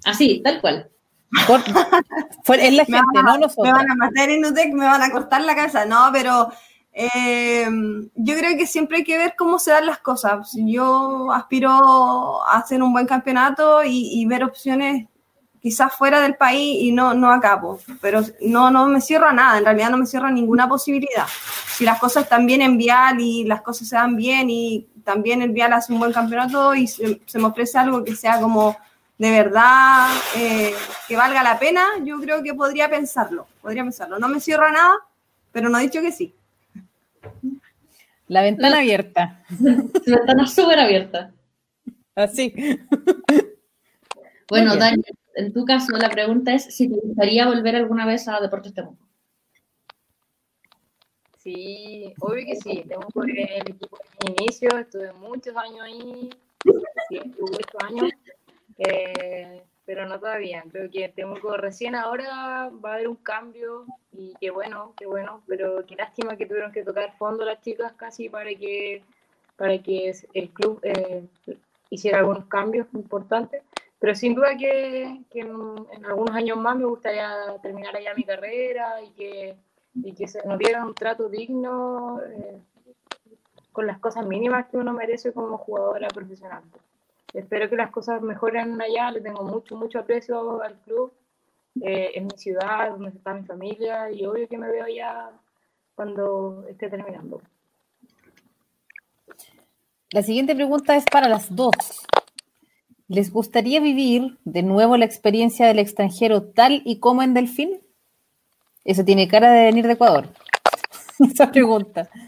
Así, 0.04 0.40
tal 0.44 0.60
cual. 0.60 0.88
Por- 2.46 2.58
es 2.60 2.72
la 2.74 2.84
Me 2.86 2.98
gente, 2.98 3.00
van 3.14 3.26
a- 3.26 3.32
no 3.32 3.38
nosotros. 3.38 3.64
Me 3.66 3.72
van 3.72 3.90
a 3.90 3.94
matar 3.96 4.28
en 4.30 4.44
UTEC, 4.44 4.72
me 4.74 4.84
van 4.84 5.02
a 5.02 5.10
cortar 5.10 5.40
la 5.42 5.56
cabeza. 5.56 5.84
No, 5.86 6.10
pero 6.12 6.52
eh, 6.92 7.66
yo 8.14 8.34
creo 8.36 8.56
que 8.56 8.66
siempre 8.66 8.98
hay 8.98 9.04
que 9.04 9.18
ver 9.18 9.34
cómo 9.36 9.58
se 9.58 9.70
dan 9.70 9.86
las 9.86 9.98
cosas. 9.98 10.52
Yo 10.54 11.32
aspiro 11.32 12.44
a 12.44 12.58
hacer 12.58 12.82
un 12.82 12.92
buen 12.92 13.06
campeonato 13.06 13.82
y, 13.84 14.20
y 14.20 14.26
ver 14.26 14.44
opciones 14.44 15.06
quizás 15.60 15.94
fuera 15.94 16.20
del 16.20 16.34
país 16.34 16.82
y 16.82 16.92
no, 16.92 17.14
no 17.14 17.30
acá. 17.30 17.60
po. 17.60 17.78
Pero 18.00 18.20
no, 18.42 18.70
no 18.70 18.86
me 18.88 19.00
cierro 19.00 19.28
a 19.28 19.32
nada, 19.32 19.58
en 19.58 19.64
realidad 19.64 19.90
no 19.90 19.96
me 19.96 20.06
cierro 20.06 20.26
a 20.26 20.30
ninguna 20.30 20.68
posibilidad. 20.68 21.26
Si 21.68 21.84
las 21.84 21.98
cosas 21.98 22.24
están 22.24 22.46
bien 22.46 22.60
en 22.62 22.76
Vial 22.76 23.20
y 23.20 23.44
las 23.44 23.62
cosas 23.62 23.88
se 23.88 23.96
dan 23.96 24.16
bien 24.16 24.50
y 24.50 24.88
también 25.04 25.40
el 25.40 25.50
Vial 25.50 25.72
hace 25.72 25.92
un 25.92 26.00
buen 26.00 26.12
campeonato 26.12 26.74
y 26.74 26.86
se, 26.88 27.22
se 27.24 27.38
me 27.38 27.46
ofrece 27.46 27.78
algo 27.78 28.04
que 28.04 28.14
sea 28.14 28.40
como 28.40 28.76
de 29.18 29.30
verdad 29.30 30.08
eh, 30.36 30.74
que 31.06 31.16
valga 31.16 31.44
la 31.44 31.58
pena, 31.58 31.86
yo 32.02 32.20
creo 32.20 32.42
que 32.42 32.54
podría 32.54 32.90
pensarlo, 32.90 33.46
podría 33.60 33.84
pensarlo. 33.84 34.18
No 34.18 34.28
me 34.28 34.40
cierro 34.40 34.66
a 34.66 34.72
nada, 34.72 34.94
pero 35.52 35.68
no 35.68 35.78
he 35.78 35.82
dicho 35.82 36.00
que 36.00 36.10
sí. 36.10 36.34
La 38.28 38.42
ventana 38.42 38.78
abierta. 38.78 39.44
Su 39.48 40.10
ventana 40.10 40.46
súper 40.46 40.78
abierta. 40.78 41.32
Así. 42.14 42.54
Bueno. 44.48 44.76
Dani, 44.76 45.02
en 45.34 45.52
tu 45.52 45.64
caso, 45.64 45.96
la 45.96 46.10
pregunta 46.10 46.52
es 46.52 46.64
si 46.74 46.88
te 46.88 47.00
gustaría 47.00 47.46
volver 47.46 47.76
alguna 47.76 48.06
vez 48.06 48.28
a 48.28 48.40
Deportes 48.40 48.74
Temuco. 48.74 49.08
Sí, 51.38 52.12
obvio 52.20 52.46
que 52.46 52.56
sí. 52.56 52.84
Tengo 52.88 53.06
que 53.08 53.32
ver 53.32 53.50
el 53.52 53.70
equipo 53.70 53.98
de 53.98 54.30
mi 54.30 54.44
inicio, 54.44 54.68
estuve 54.78 55.12
muchos 55.14 55.56
años 55.56 55.80
ahí, 55.80 56.30
sí, 57.08 57.16
estuve 57.16 57.56
ocho 57.56 57.86
años, 57.86 58.10
eh, 58.78 59.62
pero 59.94 60.06
no 60.06 60.18
todavía. 60.18 60.64
Creo 60.72 60.90
que 60.90 61.10
Temuco 61.10 61.54
recién 61.58 61.94
ahora 61.94 62.70
va 62.82 62.92
a 62.92 62.94
haber 62.94 63.08
un 63.08 63.16
cambio 63.16 63.84
y 64.10 64.32
qué 64.40 64.50
bueno, 64.50 64.94
qué 64.96 65.04
bueno, 65.04 65.42
pero 65.46 65.84
qué 65.84 65.96
lástima 65.96 66.34
que 66.38 66.46
tuvieron 66.46 66.72
que 66.72 66.82
tocar 66.82 67.14
fondo 67.18 67.44
las 67.44 67.60
chicas 67.60 67.92
casi 67.92 68.30
para 68.30 68.48
que, 68.54 69.02
para 69.56 69.76
que 69.82 70.14
el 70.32 70.48
club 70.48 70.80
eh, 70.82 71.26
hiciera 71.90 72.20
algunos 72.20 72.46
cambios 72.46 72.86
importantes. 72.94 73.62
Pero 73.98 74.14
sin 74.14 74.34
duda 74.34 74.56
que, 74.56 75.20
que 75.30 75.40
en, 75.40 75.50
en 75.92 76.06
algunos 76.06 76.34
años 76.34 76.56
más 76.56 76.74
me 76.76 76.86
gustaría 76.86 77.30
terminar 77.60 77.94
allá 77.94 78.14
mi 78.14 78.24
carrera 78.24 79.02
y 79.02 79.10
que 79.10 79.56
y 79.94 80.14
que 80.14 80.26
se 80.26 80.42
nos 80.46 80.58
diera 80.58 80.86
un 80.86 80.94
trato 80.94 81.28
digno 81.28 82.18
eh, 82.22 82.58
con 83.72 83.86
las 83.86 83.98
cosas 83.98 84.24
mínimas 84.24 84.68
que 84.68 84.78
uno 84.78 84.94
merece 84.94 85.34
como 85.34 85.58
jugadora 85.58 86.08
profesional. 86.08 86.62
Espero 87.34 87.68
que 87.68 87.76
las 87.76 87.90
cosas 87.90 88.20
mejoren 88.20 88.80
allá, 88.80 89.10
le 89.10 89.20
tengo 89.20 89.42
mucho, 89.42 89.76
mucho 89.76 89.98
aprecio 89.98 90.62
al 90.62 90.74
club, 90.80 91.12
eh, 91.80 92.10
es 92.14 92.22
mi 92.22 92.36
ciudad, 92.36 92.90
donde 92.90 93.10
está 93.10 93.32
mi 93.32 93.44
familia 93.44 94.10
y 94.10 94.26
obvio 94.26 94.46
que 94.48 94.58
me 94.58 94.70
veo 94.70 94.84
allá 94.84 95.30
cuando 95.94 96.66
esté 96.68 96.90
terminando. 96.90 97.40
La 100.10 100.22
siguiente 100.22 100.54
pregunta 100.54 100.94
es 100.94 101.04
para 101.10 101.28
las 101.28 101.54
dos. 101.54 101.72
¿Les 103.08 103.32
gustaría 103.32 103.80
vivir 103.80 104.38
de 104.44 104.62
nuevo 104.62 104.98
la 104.98 105.06
experiencia 105.06 105.66
del 105.66 105.78
extranjero 105.78 106.42
tal 106.42 106.82
y 106.84 106.98
como 106.98 107.22
en 107.22 107.32
Delfín? 107.32 107.80
Eso 108.84 109.04
tiene 109.04 109.28
cara 109.28 109.52
de 109.52 109.64
venir 109.66 109.86
de 109.86 109.94
Ecuador. 109.94 110.28
Esa 111.18 111.50
pregunta. 111.50 112.08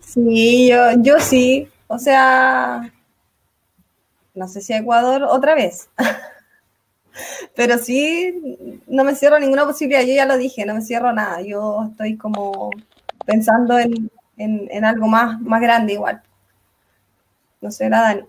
Sí, 0.00 0.68
yo, 0.68 1.00
yo 1.00 1.20
sí. 1.20 1.68
O 1.86 1.96
sea, 1.96 2.92
no 4.34 4.48
sé 4.48 4.60
si 4.60 4.72
a 4.72 4.78
Ecuador 4.78 5.22
otra 5.24 5.54
vez. 5.54 5.88
Pero 7.54 7.78
sí, 7.78 8.82
no 8.86 9.04
me 9.04 9.14
cierro 9.14 9.38
ninguna 9.38 9.64
posibilidad. 9.64 10.02
Yo 10.02 10.14
ya 10.14 10.26
lo 10.26 10.36
dije, 10.36 10.64
no 10.66 10.74
me 10.74 10.82
cierro 10.82 11.12
nada. 11.12 11.40
Yo 11.42 11.86
estoy 11.90 12.16
como 12.16 12.70
pensando 13.26 13.78
en, 13.78 14.10
en, 14.36 14.68
en 14.70 14.84
algo 14.84 15.06
más, 15.06 15.40
más 15.40 15.60
grande 15.60 15.94
igual. 15.94 16.22
No 17.60 17.70
sé, 17.72 17.88
la 17.90 18.00
Dani. 18.02 18.22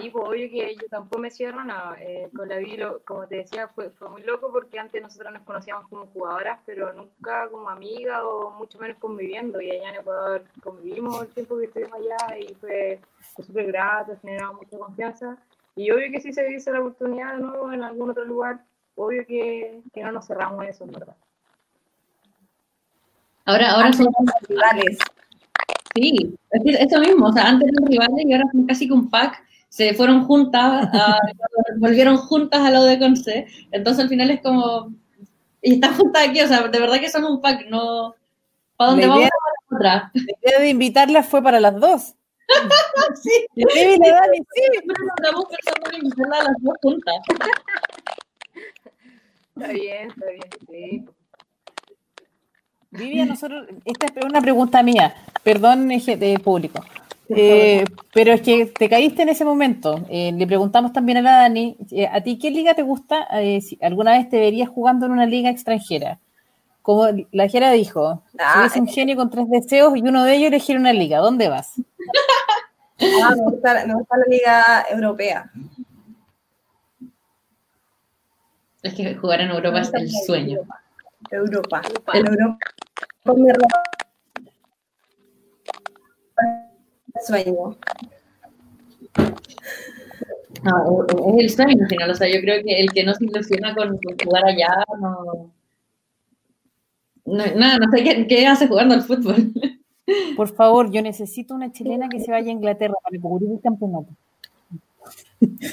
Sí, 0.00 0.10
pues 0.10 0.24
obvio 0.24 0.50
que 0.50 0.74
yo 0.74 0.88
tampoco 0.88 1.20
me 1.20 1.30
cierro 1.30 1.64
nada. 1.64 1.96
Eh, 2.00 2.28
con 2.34 2.48
la 2.48 2.56
Vivi, 2.56 2.82
como 3.04 3.26
te 3.26 3.36
decía, 3.36 3.68
fue, 3.68 3.90
fue 3.90 4.08
muy 4.08 4.22
loco 4.22 4.50
porque 4.52 4.78
antes 4.78 5.02
nosotros 5.02 5.32
nos 5.32 5.42
conocíamos 5.42 5.88
como 5.88 6.06
jugadoras, 6.06 6.60
pero 6.66 6.92
nunca 6.92 7.48
como 7.50 7.68
amigas 7.68 8.20
o 8.24 8.50
mucho 8.50 8.78
menos 8.78 8.98
conviviendo. 8.98 9.60
Y 9.60 9.70
allá 9.70 9.90
en 9.90 10.00
Ecuador 10.00 10.44
convivimos 10.62 11.22
el 11.22 11.28
tiempo 11.28 11.58
que 11.58 11.64
estuvimos 11.64 11.94
allá 11.94 12.38
y 12.38 12.54
fue, 12.54 13.00
fue 13.34 13.44
súper 13.44 13.66
grato, 13.66 14.16
generaba 14.20 14.52
mucha 14.52 14.78
confianza. 14.78 15.38
Y 15.74 15.90
obvio 15.90 16.10
que 16.10 16.20
si 16.20 16.32
se 16.32 16.44
dice 16.44 16.72
la 16.72 16.80
oportunidad 16.80 17.34
de 17.34 17.42
nuevo 17.42 17.72
en 17.72 17.82
algún 17.82 18.10
otro 18.10 18.24
lugar, 18.24 18.64
obvio 18.94 19.26
que, 19.26 19.82
que 19.92 20.02
no 20.02 20.12
nos 20.12 20.26
cerramos 20.26 20.64
a 20.64 20.68
eso, 20.68 20.84
en 20.84 20.92
verdad. 20.92 21.16
Ahora, 23.44 23.70
ahora 23.72 23.92
son, 23.92 24.08
Rivales. 24.48 24.98
sí, 25.94 26.36
es 26.50 26.80
eso 26.80 27.00
mismo, 27.00 27.26
o 27.26 27.32
sea, 27.32 27.48
antes 27.48 27.68
eran 27.68 27.86
rivales 27.86 28.24
y 28.26 28.32
ahora 28.32 28.48
son 28.50 28.66
casi 28.66 28.88
que 28.88 28.92
un 28.92 29.08
pack, 29.08 29.45
se 29.68 29.94
fueron 29.94 30.24
juntas, 30.24 30.88
a- 30.92 31.18
volvieron 31.78 32.16
juntas 32.16 32.60
a 32.60 32.70
lo 32.70 32.82
de 32.84 32.98
Conce, 32.98 33.46
entonces 33.72 34.02
al 34.04 34.08
final 34.08 34.30
es 34.30 34.40
como, 34.40 34.92
y 35.62 35.74
están 35.74 35.94
juntas 35.94 36.28
aquí, 36.28 36.40
o 36.40 36.46
sea, 36.48 36.68
de 36.68 36.78
verdad 36.80 37.00
que 37.00 37.10
son 37.10 37.24
un 37.24 37.40
pack, 37.40 37.66
no, 37.68 38.14
¿para 38.76 38.90
dónde 38.90 39.06
La 39.06 39.08
vamos? 39.08 39.22
idea- 39.22 39.30
Para 39.68 39.80
la 39.80 39.96
otra. 40.10 40.10
La 40.14 40.48
idea 40.50 40.60
de 40.60 40.68
invitarlas 40.70 41.26
fue 41.28 41.42
para 41.42 41.60
las 41.60 41.78
dos. 41.80 42.14
Sí, 43.22 43.30
La 43.56 43.82
y 43.82 43.96
la 43.98 44.10
Dani, 44.20 44.38
sí. 44.38 44.62
estamos 45.16 45.44
pensando 45.46 45.90
en 45.90 45.96
invitarla 46.04 46.36
a 46.38 46.42
las 46.44 46.54
dos 46.60 46.74
juntas. 46.82 47.14
Está 49.56 49.72
bien, 49.72 50.10
está 50.10 50.26
bien, 50.26 50.42
sí. 50.68 51.04
Vivi, 52.90 53.20
a 53.20 53.26
nosotros, 53.26 53.66
esta 53.84 54.06
es 54.06 54.24
una 54.24 54.40
pregunta 54.40 54.82
mía, 54.82 55.14
perdón, 55.42 55.90
eje- 55.90 56.16
de 56.16 56.38
público. 56.38 56.84
Eh, 57.28 57.84
pero 58.12 58.32
es 58.32 58.40
que 58.40 58.66
te 58.66 58.88
caíste 58.88 59.22
en 59.22 59.28
ese 59.30 59.44
momento. 59.44 60.04
Eh, 60.08 60.32
le 60.32 60.46
preguntamos 60.46 60.92
también 60.92 61.18
a 61.18 61.22
la 61.22 61.36
Dani, 61.38 61.76
eh, 61.90 62.06
¿a 62.06 62.20
ti 62.22 62.38
qué 62.38 62.50
liga 62.50 62.74
te 62.74 62.82
gusta? 62.82 63.26
Eh, 63.32 63.60
si 63.60 63.78
¿Alguna 63.82 64.12
vez 64.12 64.28
te 64.28 64.38
verías 64.38 64.68
jugando 64.68 65.06
en 65.06 65.12
una 65.12 65.26
liga 65.26 65.50
extranjera? 65.50 66.20
Como 66.82 67.08
la 67.32 67.48
Jera 67.48 67.72
dijo, 67.72 68.22
Ah, 68.38 68.60
eres 68.60 68.76
un 68.76 68.86
genio 68.86 69.16
con 69.16 69.28
tres 69.28 69.48
deseos 69.50 69.96
y 69.96 70.02
uno 70.02 70.22
de 70.22 70.36
ellos 70.36 70.48
elegir 70.48 70.76
una 70.76 70.92
liga, 70.92 71.18
¿dónde 71.18 71.48
vas? 71.48 71.74
Ah, 72.98 73.34
me, 73.36 73.42
gusta, 73.42 73.84
me 73.86 73.92
gusta 73.92 74.16
la 74.16 74.24
liga 74.26 74.86
europea. 74.90 75.50
Es 78.82 78.94
que 78.94 79.14
jugar 79.16 79.42
en 79.42 79.50
Europa 79.50 79.80
es 79.80 79.92
el 79.92 80.10
sueño. 80.10 80.60
Europa. 81.30 81.82
Europa. 82.14 82.58
El 83.34 83.40
Europa 83.40 83.95
sueño. 87.24 87.76
No, 90.64 91.06
es 91.38 91.44
el 91.44 91.50
sueño 91.50 91.82
al 91.82 91.88
final, 91.88 92.10
o 92.10 92.14
sea, 92.14 92.28
yo 92.28 92.40
creo 92.40 92.62
que 92.64 92.80
el 92.80 92.92
que 92.92 93.04
no 93.04 93.14
se 93.14 93.24
ilusiona 93.24 93.74
con, 93.74 93.98
con 93.98 94.16
jugar 94.18 94.44
allá, 94.46 94.84
no... 95.00 95.50
No, 97.24 97.44
nada, 97.56 97.78
no 97.78 97.90
sé 97.90 98.04
qué, 98.04 98.26
qué 98.28 98.46
hace 98.46 98.68
jugando 98.68 98.94
al 98.94 99.02
fútbol. 99.02 99.52
Por 100.36 100.48
favor, 100.54 100.90
yo 100.92 101.02
necesito 101.02 101.54
una 101.54 101.72
chilena 101.72 102.08
que 102.08 102.20
se 102.20 102.30
vaya 102.30 102.48
a 102.50 102.52
Inglaterra 102.52 102.94
para 103.02 103.20
cubrir 103.20 103.50
el 103.50 103.60
campeonato. 103.60 104.08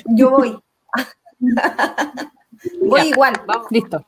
Yo 0.07 0.31
voy. 0.31 0.57
voy 2.87 3.01
Ya. 3.01 3.05
igual. 3.05 3.33
Vamos. 3.45 3.67
Listo. 3.69 4.03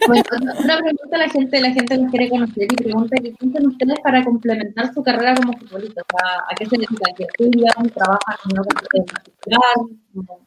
Bueno, 0.08 0.24
otra 0.60 0.78
pregunta 0.78 1.16
a 1.16 1.20
la 1.20 1.30
gente, 1.30 1.62
la 1.62 1.72
gente 1.72 1.98
nos 1.98 2.12
quiere 2.12 2.30
conocer 2.30 2.64
y 2.64 2.76
pregunta 2.76 3.16
qué 3.22 3.32
piensan 3.32 3.68
ustedes 3.68 4.00
para 4.04 4.24
complementar 4.24 4.94
su 4.94 5.02
carrera 5.04 5.36
como 5.36 5.58
futbolista, 5.58 6.02
o 6.02 6.18
sea, 6.18 6.40
¿a 6.50 6.56
qué 6.56 6.66
se 6.66 6.76
dedican? 6.76 7.16
¿Qué 7.16 7.24
estudian? 7.24 7.90
¿Trabajan 7.94 8.38
en 8.46 8.60
una 10.22 10.38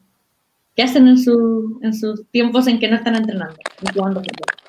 ¿Qué 0.75 0.83
hacen 0.83 1.07
en, 1.07 1.19
su, 1.19 1.79
en 1.83 1.93
sus 1.93 2.27
tiempos 2.29 2.67
en 2.67 2.79
que 2.79 2.87
no 2.87 2.95
están 2.95 3.15
entrenando 3.15 3.55
y 3.81 3.93
jugando 3.93 4.21
fútbol? 4.21 4.63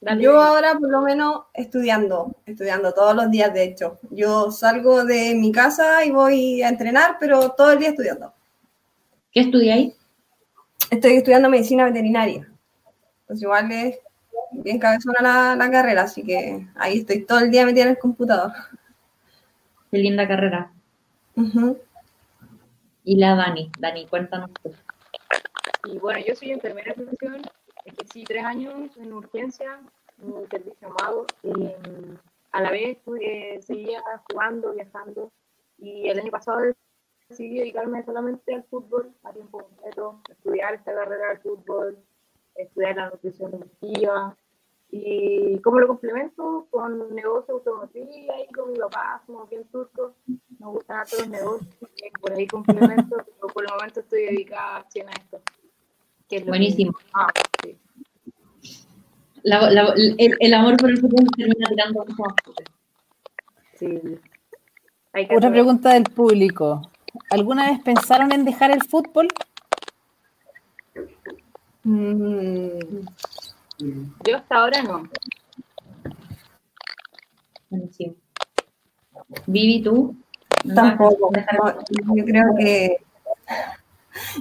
Dale, 0.00 0.22
Yo 0.22 0.40
ahora 0.40 0.78
por 0.78 0.90
lo 0.90 1.02
menos 1.02 1.42
estudiando, 1.52 2.34
estudiando 2.46 2.92
todos 2.94 3.14
los 3.14 3.30
días 3.30 3.52
de 3.52 3.64
hecho. 3.64 3.98
Yo 4.10 4.50
salgo 4.50 5.04
de 5.04 5.34
mi 5.34 5.52
casa 5.52 6.04
y 6.06 6.10
voy 6.10 6.62
a 6.62 6.70
entrenar, 6.70 7.16
pero 7.20 7.50
todo 7.50 7.72
el 7.72 7.78
día 7.78 7.90
estudiando. 7.90 8.32
¿Qué 9.30 9.40
estudiáis? 9.40 9.94
Estoy 10.90 11.12
estudiando 11.12 11.50
medicina 11.50 11.84
veterinaria. 11.84 12.49
Pues 13.30 13.42
igual 13.42 13.70
es 13.70 14.00
bien 14.50 14.80
cabezona 14.80 15.22
la, 15.22 15.54
la 15.54 15.70
carrera, 15.70 16.02
así 16.02 16.24
que 16.24 16.66
ahí 16.74 16.98
estoy 16.98 17.24
todo 17.24 17.38
el 17.38 17.52
día 17.52 17.64
metida 17.64 17.84
en 17.84 17.90
el 17.90 17.98
computador. 17.98 18.50
Qué 19.88 19.98
linda 19.98 20.26
carrera. 20.26 20.72
Y 23.04 23.16
la 23.18 23.36
Dani, 23.36 23.70
Dani, 23.78 24.08
cuéntanos 24.08 24.50
tú. 24.60 24.74
Y 25.84 25.98
bueno, 25.98 26.18
yo 26.26 26.34
soy 26.34 26.50
enfermera 26.50 26.92
de 26.92 27.04
profesión, 27.04 27.40
ejercí 27.84 28.24
tres 28.24 28.44
años 28.44 28.96
en 28.96 29.12
urgencia, 29.12 29.78
en 30.20 30.32
un 30.32 30.48
servicio 30.48 30.88
amado. 30.88 31.26
eh, 31.44 31.76
a 32.50 32.62
la 32.62 32.72
vez 32.72 32.98
pues, 33.04 33.64
seguía 33.64 34.02
jugando, 34.28 34.72
viajando, 34.72 35.30
y 35.78 36.08
el 36.08 36.18
año 36.18 36.32
pasado 36.32 36.62
decidí 37.28 37.60
dedicarme 37.60 38.04
solamente 38.04 38.56
al 38.56 38.64
fútbol 38.64 39.14
a 39.22 39.32
tiempo 39.32 39.60
completo, 39.60 40.20
estudiar 40.28 40.74
esta 40.74 40.92
carrera 40.92 41.28
del 41.28 41.38
fútbol, 41.38 41.96
estudiar 42.62 42.96
la 42.96 43.10
nutrición 43.10 43.50
deportiva. 43.52 44.36
Y 44.92 45.58
como 45.60 45.78
lo 45.78 45.86
complemento 45.86 46.66
con 46.70 47.14
negocio 47.14 47.54
automotriz, 47.54 48.08
ahí 48.34 48.46
con 48.52 48.72
mi 48.72 48.78
papá, 48.78 49.22
somos 49.24 49.48
bien 49.48 49.64
turcos, 49.70 50.12
nos 50.58 50.72
gustan 50.72 51.04
todos 51.08 51.22
los 51.22 51.30
negocios, 51.30 51.70
y 51.96 52.10
por 52.20 52.32
ahí 52.32 52.46
complemento, 52.48 53.16
pero 53.24 53.46
por 53.54 53.64
el 53.64 53.70
momento 53.72 54.00
estoy 54.00 54.22
dedicada 54.22 54.78
a 54.78 54.80
esto. 55.20 55.40
que 56.28 56.36
es 56.38 56.46
Buenísimo. 56.46 56.92
que- 56.92 57.04
Ah, 57.14 57.28
sí. 57.62 57.78
La- 59.42 59.70
la- 59.70 59.94
el, 59.96 60.36
el 60.38 60.54
amor 60.54 60.76
por 60.76 60.90
el 60.90 60.98
fútbol 60.98 61.26
termina 61.36 61.68
tirando 61.68 62.00
mucho 62.04 62.14
más 62.22 62.34
fuerte. 62.44 62.64
sí. 63.74 64.18
Hay 65.12 65.26
que 65.26 65.36
Otra 65.36 65.50
pregunta 65.50 65.92
del 65.94 66.04
público. 66.04 66.82
¿Alguna 67.30 67.70
vez 67.70 67.80
pensaron 67.82 68.30
en 68.32 68.44
dejar 68.44 68.70
el 68.70 68.82
fútbol? 68.84 69.26
Mm, 71.82 72.78
Yo 74.26 74.36
hasta 74.36 74.56
ahora 74.56 74.82
no. 74.82 75.08
Buenísimo. 77.70 78.14
Vivi, 79.46 79.82
¿tú? 79.82 80.16
Tampoco. 80.74 81.30
No, 81.32 82.14
yo 82.16 82.24
creo 82.24 82.44
que 82.58 82.96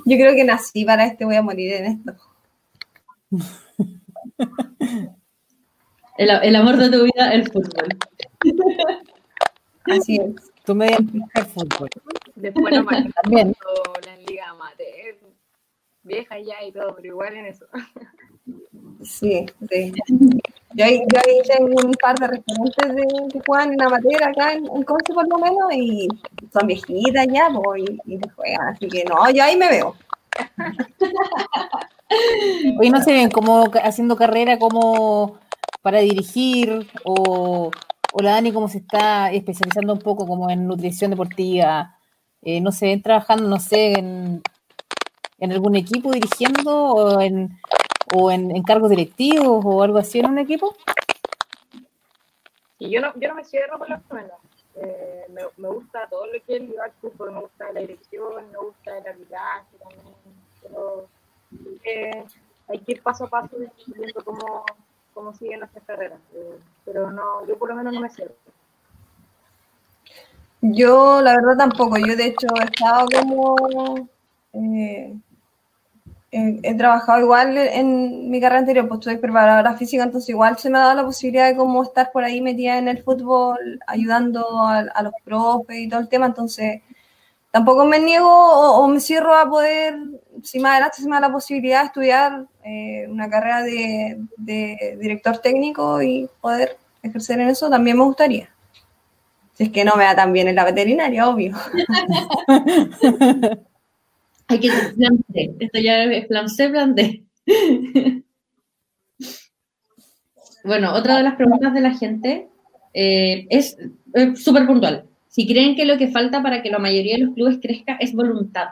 yo 0.06 0.18
creo 0.18 0.36
que 0.36 0.44
nací 0.44 0.84
para 0.84 1.06
esto, 1.06 1.26
voy 1.26 1.36
a 1.38 1.42
morir 1.42 1.74
en 1.74 1.86
esto. 1.86 2.16
El, 6.18 6.30
el 6.30 6.56
amor 6.56 6.76
de 6.78 6.90
tu 6.90 7.04
vida, 7.04 7.32
el 7.32 7.50
fútbol. 7.50 7.88
Así 9.86 10.18
es. 10.18 10.52
Tú 10.66 10.76
me 10.76 10.88
digas 10.88 11.30
el 11.36 11.46
fútbol. 11.46 11.90
Después 12.36 12.76
nos 12.76 12.86
manejamos 12.86 13.14
También. 13.24 13.56
las 14.06 14.20
ligas 14.28 14.48
amateur, 14.50 14.89
vieja 16.04 16.38
ya 16.40 16.64
y 16.66 16.72
todo, 16.72 16.96
pero 16.96 17.08
igual 17.08 17.36
en 17.36 17.48
eso. 17.48 17.66
Sí, 19.04 19.46
sí. 19.70 19.94
Yo 20.74 20.86
ahí, 20.86 21.02
yo 21.12 21.20
ahí 21.20 21.42
tengo 21.48 21.88
un 21.88 21.94
par 21.94 22.18
de 22.20 22.28
referentes 22.28 22.96
de, 22.96 23.08
que 23.32 23.40
juegan 23.46 23.74
en 23.74 23.82
amateur 23.82 24.24
acá 24.24 24.54
en, 24.54 24.66
en 24.66 24.84
Conce 24.84 25.14
por 25.14 25.28
lo 25.28 25.40
menos 25.40 25.74
y 25.74 26.08
son 26.52 26.68
viejitas 26.68 27.28
ya 27.28 27.50
pues, 27.52 27.84
y, 27.84 28.14
y 28.14 28.20
juegan, 28.36 28.68
así 28.68 28.88
que 28.88 29.04
no, 29.06 29.30
yo 29.32 29.44
ahí 29.44 29.58
me 29.58 29.70
veo. 29.70 29.96
Hoy 32.80 32.90
no 32.90 33.02
se 33.02 33.14
ven 33.14 33.30
como 33.30 33.72
haciendo 33.84 34.16
carrera 34.16 34.60
como 34.60 35.40
para 35.82 36.00
dirigir 36.00 36.88
o, 37.04 37.72
o 38.14 38.22
la 38.22 38.32
Dani 38.32 38.52
como 38.52 38.68
se 38.68 38.80
está 38.80 39.32
especializando 39.32 39.94
un 39.94 40.00
poco 40.00 40.28
como 40.28 40.50
en 40.50 40.68
nutrición 40.68 41.12
deportiva. 41.12 41.96
Eh, 42.42 42.62
no 42.62 42.72
se 42.72 42.88
ven 42.88 43.02
trabajando, 43.02 43.48
no 43.48 43.60
sé, 43.60 43.94
en, 43.94 44.42
en 45.40 45.52
algún 45.52 45.76
equipo 45.76 46.12
dirigiendo 46.12 46.72
o 46.76 47.22
en, 47.22 47.60
o 48.14 48.32
en, 48.32 48.56
en 48.56 48.64
cargos 48.64 48.90
directivos 48.90 49.64
o 49.66 49.84
algo 49.84 49.98
así 49.98 50.20
en 50.20 50.28
un 50.28 50.40
equipo. 50.40 50.76
Y 52.78 52.90
yo 52.90 53.02
no, 53.02 53.14
yo 53.16 53.30
no 53.30 53.36
me 53.36 53.44
cierro 53.44 53.78
por 53.78 53.90
la 53.90 53.98
escuela. 53.98 54.34
Eh, 54.76 55.26
me, 55.30 55.42
me 55.58 55.70
gusta 55.70 56.08
todo 56.10 56.26
lo 56.28 56.32
que 56.32 56.56
es 56.56 56.62
el 56.62 56.80
al 56.80 56.92
fútbol, 56.94 57.32
me 57.34 57.42
gusta 57.42 57.72
la 57.74 57.82
dirección, 57.82 58.52
me 58.52 58.58
gusta 58.58 58.98
el 58.98 59.08
arbitraje 59.08 59.78
también. 59.78 60.16
Pero 60.62 61.08
eh, 61.84 62.26
hay 62.68 62.80
que 62.80 62.92
ir 62.94 63.02
paso 63.02 63.26
a 63.26 63.30
paso 63.30 63.58
viendo 63.88 64.24
cómo, 64.24 64.66
cómo 65.14 65.34
siguen 65.34 65.60
nuestras 65.60 65.84
carreras. 65.86 66.20
Eh, 66.34 66.60
pero 66.86 67.12
no, 67.12 67.46
yo 67.48 67.58
por 67.58 67.70
lo 67.70 67.76
menos 67.76 67.94
no 67.94 68.02
me 68.02 68.10
cierro. 68.10 68.34
Yo 70.62 71.22
la 71.22 71.36
verdad 71.36 71.58
tampoco, 71.58 71.98
yo 71.98 72.16
de 72.18 72.28
hecho 72.28 72.48
he 72.60 72.66
estado 72.66 73.08
como... 73.08 74.10
eh, 74.54 75.16
he, 76.32 76.60
he 76.64 76.76
trabajado 76.76 77.20
igual 77.20 77.58
en 77.58 78.30
mi 78.30 78.40
carrera 78.40 78.60
anterior, 78.60 78.88
pues 78.88 79.04
soy 79.04 79.18
preparadora 79.18 79.76
física, 79.76 80.04
entonces 80.04 80.30
igual 80.30 80.58
se 80.58 80.70
me 80.70 80.78
ha 80.78 80.82
dado 80.82 80.96
la 80.96 81.06
posibilidad 81.06 81.48
de 81.50 81.56
como 81.56 81.84
estar 81.84 82.12
por 82.12 82.24
ahí 82.24 82.42
metida 82.42 82.78
en 82.78 82.88
el 82.88 83.04
fútbol, 83.04 83.80
ayudando 83.88 84.46
a, 84.68 85.02
los 85.04 85.14
profes 85.24 85.80
y 85.80 85.90
todo 85.90 86.00
el 86.00 86.10
tema, 86.10 86.28
entonces 86.28 86.82
tampoco 87.52 87.86
me 87.86 88.00
niego 88.00 88.30
o, 88.30 88.84
o 88.84 88.88
me 88.88 89.00
cierro 89.00 89.36
a 89.36 89.50
poder, 89.50 89.98
si 90.44 90.60
más 90.60 90.74
adelante 90.74 91.02
se 91.02 91.10
me 91.10 91.16
da 91.16 91.22
la 91.22 91.32
posibilidad 91.32 91.82
de 91.82 91.88
estudiar 91.88 92.46
eh, 92.64 93.08
una 93.10 93.30
carrera 93.30 93.64
de, 93.64 94.20
de 94.38 94.98
director 95.00 95.40
técnico 95.40 96.02
y 96.02 96.30
poder 96.42 96.78
ejercer 97.02 97.40
en 97.40 97.50
eso, 97.50 97.70
también 97.70 97.98
me 97.98 98.04
gustaría. 98.04 98.50
Si 99.54 99.64
es 99.64 99.72
que 99.72 99.84
no 99.84 99.96
me 99.96 100.06
da 100.06 100.16
tan 100.16 100.32
bien 100.32 100.48
en 100.48 100.56
la 100.56 100.64
veterinaria, 100.64 101.28
obvio. 101.28 101.54
Hay 104.50 104.60
que 104.60 104.72
ser 104.72 104.96
plan 104.96 105.24
C. 105.32 105.56
Esto 105.60 105.80
ya 105.80 106.04
es 106.04 106.28
plan 106.28 106.50
C, 106.50 106.70
plan 106.70 106.96
D. 106.96 107.24
bueno, 110.64 110.94
otra 110.94 111.18
de 111.18 111.24
las 111.24 111.36
preguntas 111.36 111.74
de 111.74 111.82
la 111.82 111.94
gente 111.94 112.50
eh, 112.94 113.46
es 113.50 113.78
eh, 114.16 114.36
súper 114.36 114.66
puntual. 114.66 115.06
Si 115.28 115.48
creen 115.48 115.76
que 115.76 115.86
lo 115.86 115.98
que 115.98 116.10
falta 116.10 116.42
para 116.42 116.64
que 116.64 116.72
la 116.72 116.80
mayoría 116.80 117.16
de 117.18 117.26
los 117.26 117.36
clubes 117.36 117.60
crezca 117.62 117.96
es 118.00 118.14
voluntad 118.14 118.70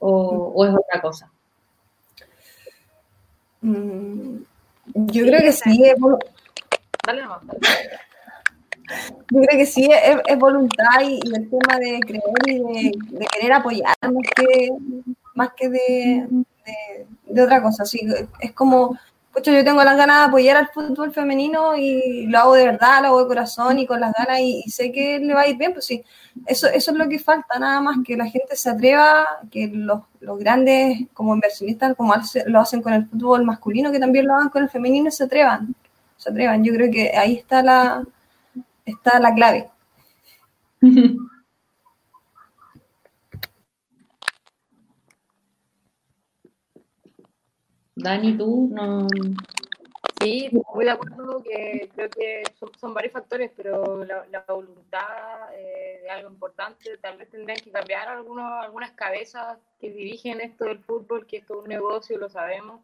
o, 0.00 0.52
o 0.54 0.64
es 0.66 0.74
otra 0.74 1.00
cosa. 1.00 1.30
Mm, 3.62 4.38
Yo 4.94 5.24
creo 5.24 5.40
que 5.40 5.52
sí, 5.52 5.84
es, 5.84 5.94
dale. 7.06 7.22
Yo 9.30 9.40
creo 9.40 9.58
que 9.58 9.66
sí 9.66 9.84
es, 9.90 10.16
es 10.26 10.38
voluntad 10.38 11.00
y, 11.02 11.20
y 11.24 11.34
el 11.34 11.48
tema 11.50 11.78
de 11.78 12.00
creer 12.00 12.22
y 12.46 12.58
de, 12.58 12.92
de 13.18 13.26
querer 13.26 13.52
apoyar 13.52 13.94
más 14.02 14.12
que, 14.36 14.70
más 15.34 15.50
que 15.56 15.68
de, 15.68 15.78
de- 16.30 17.06
de 17.28 17.42
otra 17.42 17.62
cosa. 17.62 17.84
Sí, 17.84 18.00
es 18.40 18.52
como, 18.52 18.98
pucha, 19.32 19.52
yo 19.52 19.64
tengo 19.64 19.82
las 19.84 19.96
ganas 19.96 20.20
de 20.22 20.28
apoyar 20.28 20.56
al 20.56 20.68
fútbol 20.68 21.12
femenino 21.12 21.76
y 21.76 22.26
lo 22.26 22.38
hago 22.38 22.54
de 22.54 22.66
verdad, 22.66 23.00
lo 23.02 23.08
hago 23.08 23.22
de 23.22 23.26
corazón 23.28 23.78
y 23.78 23.86
con 23.86 24.00
las 24.00 24.12
ganas 24.14 24.40
y, 24.40 24.62
y 24.64 24.70
sé 24.70 24.92
que 24.92 25.18
le 25.18 25.34
va 25.34 25.42
a 25.42 25.48
ir 25.48 25.56
bien, 25.56 25.72
pues 25.72 25.84
sí, 25.86 26.02
eso, 26.46 26.68
eso 26.68 26.90
es 26.92 26.96
lo 26.96 27.08
que 27.08 27.18
falta, 27.18 27.58
nada 27.58 27.80
más 27.80 27.96
que 28.04 28.16
la 28.16 28.26
gente 28.26 28.56
se 28.56 28.70
atreva, 28.70 29.26
que 29.50 29.68
los, 29.68 30.02
los 30.20 30.38
grandes 30.38 31.00
como 31.14 31.34
inversionistas, 31.34 31.94
como 31.96 32.12
hace- 32.14 32.44
lo 32.48 32.60
hacen 32.60 32.82
con 32.82 32.92
el 32.94 33.06
fútbol 33.06 33.44
masculino, 33.44 33.92
que 33.92 34.00
también 34.00 34.26
lo 34.26 34.34
hagan 34.34 34.48
con 34.50 34.62
el 34.62 34.70
femenino, 34.70 35.10
se 35.10 35.24
atrevan, 35.24 35.74
se 36.16 36.30
atrevan. 36.30 36.64
Yo 36.64 36.72
creo 36.74 36.90
que 36.90 37.16
ahí 37.16 37.34
está 37.34 37.62
la, 37.62 38.04
está 38.86 39.20
la 39.20 39.34
clave. 39.34 39.70
Dani, 47.96 48.36
tú 48.36 48.68
no. 48.72 49.08
Sí, 50.20 50.48
muy 50.74 50.84
de 50.84 50.90
acuerdo 50.90 51.42
que 51.42 51.90
creo 51.94 52.08
que 52.10 52.42
son, 52.58 52.70
son 52.78 52.94
varios 52.94 53.12
factores, 53.12 53.50
pero 53.54 54.04
la, 54.04 54.26
la 54.30 54.44
voluntad 54.48 55.52
eh, 55.54 56.00
de 56.02 56.10
algo 56.10 56.30
importante, 56.30 56.96
tal 56.98 57.18
vez 57.18 57.30
tendrían 57.30 57.58
que 57.58 57.70
cambiar 57.70 58.08
algunos, 58.08 58.64
algunas 58.64 58.92
cabezas 58.92 59.58
que 59.78 59.90
dirigen 59.90 60.40
esto 60.40 60.64
del 60.64 60.78
fútbol, 60.78 61.26
que 61.26 61.38
esto 61.38 61.54
es 61.54 61.62
un 61.64 61.68
negocio, 61.68 62.18
lo 62.18 62.28
sabemos, 62.30 62.80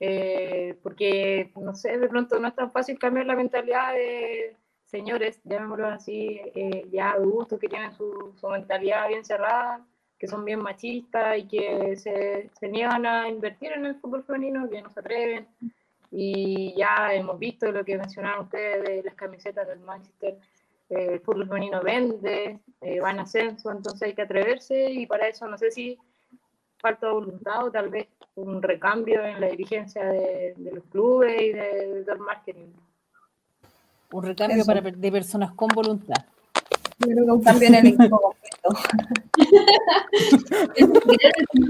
eh, 0.00 0.76
porque, 0.82 1.50
no 1.56 1.74
sé, 1.74 1.98
de 1.98 2.08
pronto 2.08 2.38
no 2.38 2.48
es 2.48 2.54
tan 2.54 2.70
fácil 2.72 2.98
cambiar 2.98 3.26
la 3.26 3.36
mentalidad 3.36 3.92
de 3.92 4.56
señores, 4.94 5.40
llamémoslo 5.42 5.88
así, 5.88 6.40
eh, 6.54 6.86
ya 6.92 7.10
adultos 7.10 7.58
que 7.58 7.66
tienen 7.68 7.92
su, 7.92 8.32
mentalidad 8.48 9.08
bien 9.08 9.24
cerrada, 9.24 9.84
que 10.16 10.28
son 10.28 10.44
bien 10.44 10.60
machistas 10.62 11.36
y 11.36 11.48
que 11.48 11.96
se, 11.96 12.48
se 12.56 12.68
niegan 12.68 13.04
a 13.04 13.28
invertir 13.28 13.72
en 13.72 13.86
el 13.86 13.96
fútbol 13.96 14.22
femenino, 14.22 14.70
que 14.70 14.80
no 14.82 14.90
se 14.90 15.00
atreven 15.00 15.48
y 16.12 16.74
ya 16.76 17.12
hemos 17.12 17.40
visto 17.40 17.72
lo 17.72 17.84
que 17.84 17.98
mencionaron 17.98 18.44
ustedes 18.44 18.84
de 18.84 19.02
las 19.02 19.14
camisetas 19.16 19.66
del 19.66 19.80
Manchester, 19.80 20.38
eh, 20.90 21.08
el 21.14 21.20
fútbol 21.20 21.48
femenino 21.48 21.82
vende, 21.82 22.60
eh, 22.80 23.00
va 23.00 23.10
en 23.10 23.18
ascenso, 23.18 23.72
entonces 23.72 24.02
hay 24.02 24.14
que 24.14 24.22
atreverse 24.22 24.92
y 24.92 25.06
para 25.06 25.26
eso 25.26 25.48
no 25.48 25.58
sé 25.58 25.72
si 25.72 25.98
falta 26.78 27.10
voluntad 27.10 27.66
o 27.66 27.70
tal 27.72 27.88
vez 27.88 28.06
un 28.36 28.62
recambio 28.62 29.24
en 29.24 29.40
la 29.40 29.48
dirigencia 29.48 30.04
de, 30.04 30.54
de 30.56 30.70
los 30.70 30.84
clubes 30.84 31.34
y 31.42 31.52
de- 31.52 32.04
del 32.04 32.18
marketing. 32.20 32.70
Un 34.12 34.22
recambio 34.24 34.58
Eso. 34.58 34.66
para, 34.66 34.82
per- 34.82 34.96
de 34.96 35.12
personas 35.12 35.52
con 35.52 35.68
voluntad. 35.74 36.14
Yo 37.00 37.08
creo 37.08 37.24
que 37.24 37.30
un 37.32 37.42
cambio 37.42 37.68
en 37.68 37.74
el 37.74 37.86
equipo 37.88 38.20
completo. 38.20 38.68
Es 40.76 40.86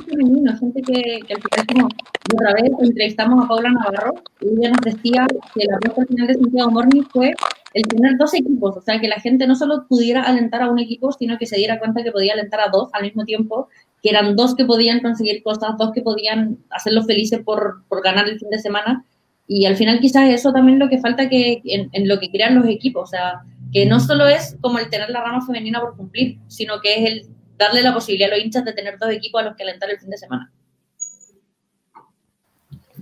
femenino, 0.07 0.57
gente 0.59 0.83
que, 0.83 1.21
que 1.27 1.35
al 1.35 1.41
final, 1.43 1.67
como 1.67 1.89
otra 2.35 2.53
vez 2.55 2.71
entrevistamos 2.81 3.45
a 3.45 3.49
Paula 3.49 3.71
Navarro 3.71 4.15
y 4.41 4.49
ella 4.49 4.71
nos 4.71 4.81
decía 4.83 5.27
que 5.55 5.65
la 5.67 5.77
apuesta 5.77 6.03
al 6.03 6.09
final 6.09 6.27
de 6.29 6.35
Santiago 6.35 6.71
Morning 6.71 7.03
fue 7.11 7.35
el 7.75 7.83
tener 7.83 8.17
dos 8.19 8.35
equipos, 8.35 8.77
o 8.77 8.81
sea, 8.83 9.01
que 9.01 9.09
la 9.09 9.17
gente 9.21 9.47
no 9.47 9.57
solo 9.57 9.87
pudiera 9.89 10.23
alentar 10.23 10.63
a 10.63 10.71
un 10.71 10.79
equipo, 10.79 11.11
sino 11.13 11.39
que 11.39 11.47
se 11.47 11.57
diera 11.57 11.79
cuenta 11.79 12.03
que 12.05 12.13
podía 12.13 12.35
alentar 12.35 12.61
a 12.61 12.69
dos 12.69 12.89
al 12.93 13.03
mismo 13.03 13.25
tiempo, 13.25 13.69
que 14.03 14.11
eran 14.11 14.37
dos 14.37 14.55
que 14.55 14.65
podían 14.65 15.01
conseguir 15.01 15.43
cosas, 15.43 15.77
dos 15.79 15.91
que 15.93 16.03
podían 16.03 16.59
hacerlos 16.71 17.07
felices 17.07 17.41
por, 17.45 17.83
por 17.89 18.03
ganar 18.03 18.29
el 18.29 18.39
fin 18.39 18.51
de 18.51 18.59
semana. 18.59 19.05
Y 19.47 19.67
al 19.67 19.77
final 19.77 20.01
quizás 20.01 20.31
eso 20.31 20.53
también 20.53 20.79
lo 20.79 20.89
que 20.89 20.99
falta 20.99 21.29
que 21.29 21.61
en, 21.65 21.91
en 21.93 22.09
lo 22.09 22.19
que 22.19 22.31
crean 22.31 22.55
los 22.55 22.67
equipos, 22.67 23.03
o 23.05 23.07
sea, 23.07 23.43
que 23.73 23.87
no 23.87 24.01
solo 24.01 24.27
es 24.27 24.57
como 24.61 24.79
el 24.79 24.89
tener 24.89 25.11
la 25.11 25.23
rama 25.23 25.45
femenina 25.45 25.81
por 25.81 25.97
cumplir, 25.97 26.39
sino 26.49 26.81
que 26.81 26.95
es 26.95 27.11
el 27.11 27.27
darle 27.59 27.83
la 27.83 27.93
posibilidad 27.93 28.33
a 28.33 28.37
los 28.37 28.45
hinchas 28.45 28.65
de 28.65 28.73
tener 28.73 28.99
dos 28.99 29.11
equipos 29.11 29.41
a 29.41 29.45
los 29.45 29.57
que 29.57 29.65
alentar 29.65 29.91
el 29.91 29.99
fin 29.99 30.11
de 30.11 30.17
semana. 30.17 30.53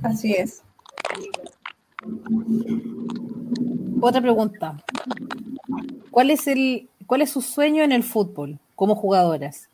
Así 0.03 0.33
es. 0.35 0.63
Otra 4.01 4.21
pregunta. 4.21 4.83
¿Cuál 6.11 6.31
es 6.31 6.47
el 6.49 6.89
cuál 7.07 7.23
es 7.23 7.31
su 7.31 7.41
sueño 7.41 7.83
en 7.83 7.93
el 7.93 8.03
fútbol 8.03 8.59
como 8.75 8.95
jugadoras? 8.95 9.69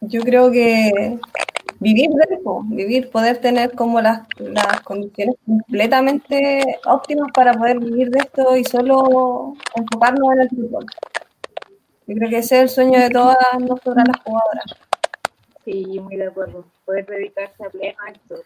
Yo 0.00 0.20
creo 0.20 0.50
que 0.50 1.18
vivir 1.80 2.10
de 2.10 2.34
eso, 2.34 2.62
vivir, 2.66 3.10
poder 3.10 3.38
tener 3.38 3.72
como 3.72 4.00
las, 4.00 4.22
las 4.38 4.80
condiciones 4.82 5.36
completamente 5.44 6.78
óptimas 6.86 7.30
para 7.32 7.52
poder 7.52 7.78
vivir 7.78 8.10
de 8.10 8.20
esto 8.20 8.56
y 8.56 8.64
solo 8.64 9.54
enfocarnos 9.74 10.32
en 10.34 10.40
el 10.40 10.48
fútbol. 10.48 10.86
Yo 12.06 12.14
creo 12.14 12.30
que 12.30 12.38
ese 12.38 12.56
es 12.56 12.62
el 12.62 12.68
sueño 12.68 13.00
de 13.00 13.10
todas 13.10 13.36
nosotras 13.58 14.06
las 14.06 14.22
jugadoras. 14.22 14.64
Sí, 15.64 15.98
muy 16.00 16.16
de 16.16 16.28
acuerdo. 16.28 16.64
Poder 16.84 17.04
dedicarse 17.06 17.64
a 17.64 17.68
pleno 17.68 17.98
a 18.06 18.10
esto. 18.10 18.36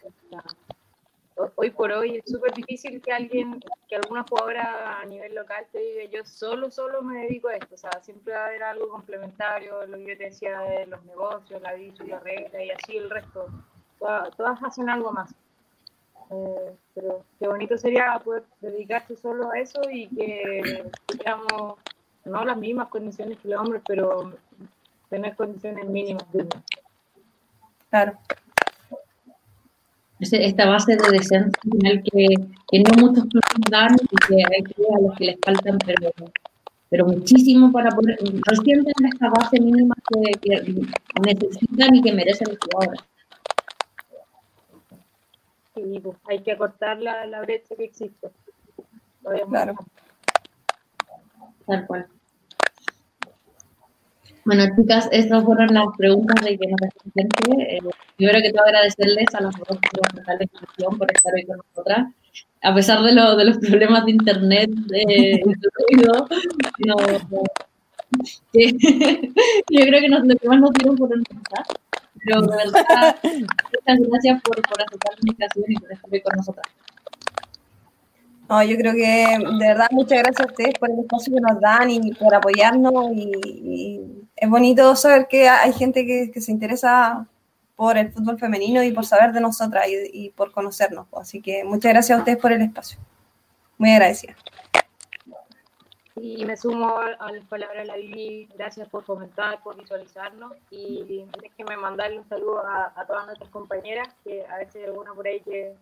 Hoy 1.56 1.70
por 1.70 1.92
hoy 1.92 2.18
es 2.18 2.30
súper 2.30 2.52
difícil 2.54 3.00
que 3.00 3.12
alguien, 3.12 3.60
que 3.88 3.96
alguna 3.96 4.24
jugadora 4.28 5.00
a 5.00 5.04
nivel 5.04 5.34
local 5.34 5.66
te 5.72 5.78
diga 5.78 6.04
yo 6.04 6.24
solo, 6.24 6.70
solo 6.70 7.02
me 7.02 7.22
dedico 7.22 7.48
a 7.48 7.56
esto. 7.56 7.74
O 7.74 7.78
sea, 7.78 7.90
siempre 8.02 8.34
va 8.34 8.44
a 8.44 8.46
haber 8.46 8.62
algo 8.62 8.88
complementario, 8.88 9.86
lo 9.86 9.98
que 9.98 10.16
de 10.16 10.86
los 10.86 11.04
negocios, 11.04 11.62
la 11.62 11.74
bici, 11.74 12.04
la 12.06 12.20
regla 12.20 12.64
y 12.64 12.70
así 12.70 12.96
el 12.96 13.10
resto. 13.10 13.46
Todas, 13.98 14.36
todas 14.36 14.62
hacen 14.62 14.88
algo 14.88 15.12
más. 15.12 15.34
Eh, 16.30 16.76
pero 16.94 17.24
qué 17.38 17.48
bonito 17.48 17.76
sería 17.76 18.18
poder 18.24 18.44
dedicarse 18.60 19.16
solo 19.16 19.50
a 19.50 19.58
eso 19.58 19.80
y 19.90 20.08
que 20.08 20.90
tuviéramos 21.06 21.78
no 22.24 22.44
las 22.44 22.56
mismas 22.56 22.88
condiciones 22.88 23.38
que 23.38 23.48
los 23.48 23.60
hombres, 23.60 23.82
pero 23.86 24.32
tener 25.08 25.34
condiciones 25.34 25.86
mínimas. 25.86 26.24
Claro. 27.90 28.18
Esta 30.20 30.66
base 30.68 30.96
de 30.96 31.10
descenso 31.10 31.58
final 31.62 32.02
que, 32.02 32.26
que 32.70 32.80
no 32.80 33.08
muchos 33.08 33.24
clubes 33.24 33.70
dan 33.70 33.96
y 34.02 34.16
que 34.26 34.34
hay 34.34 34.62
clubes 34.64 34.92
a 34.94 35.00
los 35.00 35.16
que 35.16 35.24
les 35.24 35.38
faltan, 35.42 35.78
pero, 35.78 36.12
pero 36.90 37.06
muchísimo 37.06 37.72
para 37.72 37.90
poder, 37.90 38.18
recién 38.46 38.84
tener 38.84 39.12
esta 39.14 39.30
base 39.30 39.58
mínima 39.58 39.94
que, 40.08 40.32
que 40.40 40.74
necesitan 41.24 41.96
y 41.96 42.02
que 42.02 42.12
merecen 42.12 42.48
los 42.50 42.58
jugadores. 42.58 43.00
Y 45.76 46.00
pues, 46.00 46.18
hay 46.28 46.40
que 46.40 46.52
acortar 46.52 47.00
la, 47.00 47.24
la 47.26 47.40
brecha 47.40 47.74
que 47.74 47.84
existe. 47.84 48.28
Claro. 49.48 49.74
Tal 51.66 51.86
cual. 51.86 52.06
Bueno, 54.44 54.64
chicas, 54.76 55.08
estas 55.12 55.44
fueron 55.44 55.68
las 55.74 55.86
preguntas 55.96 56.44
de 56.44 56.58
que 56.58 56.66
nos 56.66 56.80
gente. 57.14 57.76
Eh, 57.76 57.78
primero 58.16 58.38
que 58.42 58.50
todo, 58.52 58.64
agradecerles 58.64 59.26
a 59.34 59.42
las 59.42 59.54
dos 59.56 59.66
por 59.68 60.26
la 60.26 60.34
invitación, 60.34 60.98
por 60.98 61.12
estar 61.12 61.34
hoy 61.34 61.44
con 61.46 61.56
nosotras. 61.58 62.06
A 62.62 62.74
pesar 62.74 63.02
de, 63.02 63.12
lo- 63.14 63.36
de 63.36 63.44
los 63.44 63.58
problemas 63.58 64.04
de 64.04 64.10
internet, 64.12 64.70
de, 64.70 65.04
de 65.44 65.54
ruido, 65.88 66.26
no, 66.86 66.94
no- 67.30 67.42
que- 68.52 68.76
yo 69.70 69.80
creo 69.86 70.00
que 70.00 70.08
nos, 70.08 70.26
lo 70.26 70.36
que 70.36 70.48
más 70.48 70.60
nos 70.60 70.72
dieron 70.72 70.96
fueron 70.96 71.22
risas. 71.24 71.66
Pero 72.24 72.42
de 72.42 72.56
verdad, 72.56 73.16
muchas 73.24 74.08
gracias 74.10 74.42
por, 74.42 74.56
por 74.62 74.82
aceptar 74.82 75.12
la 75.14 75.20
invitación 75.22 75.64
y 75.68 75.74
por 75.76 75.92
estar 75.92 76.10
hoy 76.12 76.20
con 76.20 76.36
nosotras. 76.36 76.66
No, 78.50 78.60
yo 78.64 78.76
creo 78.76 78.94
que 78.94 79.38
de 79.38 79.68
verdad 79.68 79.86
muchas 79.92 80.24
gracias 80.24 80.40
a 80.40 80.50
ustedes 80.50 80.74
por 80.76 80.90
el 80.90 80.98
espacio 80.98 81.32
que 81.32 81.40
nos 81.40 81.60
dan 81.60 81.88
y 81.88 82.12
por 82.14 82.34
apoyarnos. 82.34 83.12
Y, 83.12 83.30
y 83.46 84.28
es 84.34 84.50
bonito 84.50 84.96
saber 84.96 85.28
que 85.28 85.48
hay 85.48 85.72
gente 85.72 86.04
que, 86.04 86.32
que 86.32 86.40
se 86.40 86.50
interesa 86.50 87.28
por 87.76 87.96
el 87.96 88.10
fútbol 88.10 88.40
femenino 88.40 88.82
y 88.82 88.90
por 88.90 89.06
saber 89.06 89.30
de 89.30 89.40
nosotras 89.40 89.86
y, 89.86 90.24
y 90.24 90.30
por 90.30 90.50
conocernos. 90.50 91.06
Así 91.12 91.40
que 91.40 91.62
muchas 91.62 91.92
gracias 91.92 92.16
a 92.16 92.18
ustedes 92.18 92.38
por 92.38 92.50
el 92.50 92.60
espacio. 92.62 92.98
Muy 93.78 93.92
agradecida. 93.92 94.34
Y 96.16 96.44
me 96.44 96.56
sumo 96.56 96.98
a 96.98 97.30
las 97.30 97.44
palabras 97.44 97.78
de 97.78 97.84
la 97.84 97.94
Vivi, 97.94 98.48
gracias 98.56 98.88
por 98.88 99.04
comentar, 99.04 99.62
por 99.62 99.76
visualizarnos 99.76 100.54
y 100.70 101.24
déjenme 101.40 101.76
mandarle 101.76 102.18
un 102.18 102.28
saludo 102.28 102.66
a, 102.66 102.92
a, 102.96 103.06
todas 103.06 103.26
nuestras 103.26 103.48
compañeras, 103.50 104.08
que 104.24 104.44
a 104.44 104.58
veces 104.58 104.74
hay 104.76 104.84
alguna 104.84 105.14
por 105.14 105.26
ahí 105.26 105.40
que, 105.40 105.72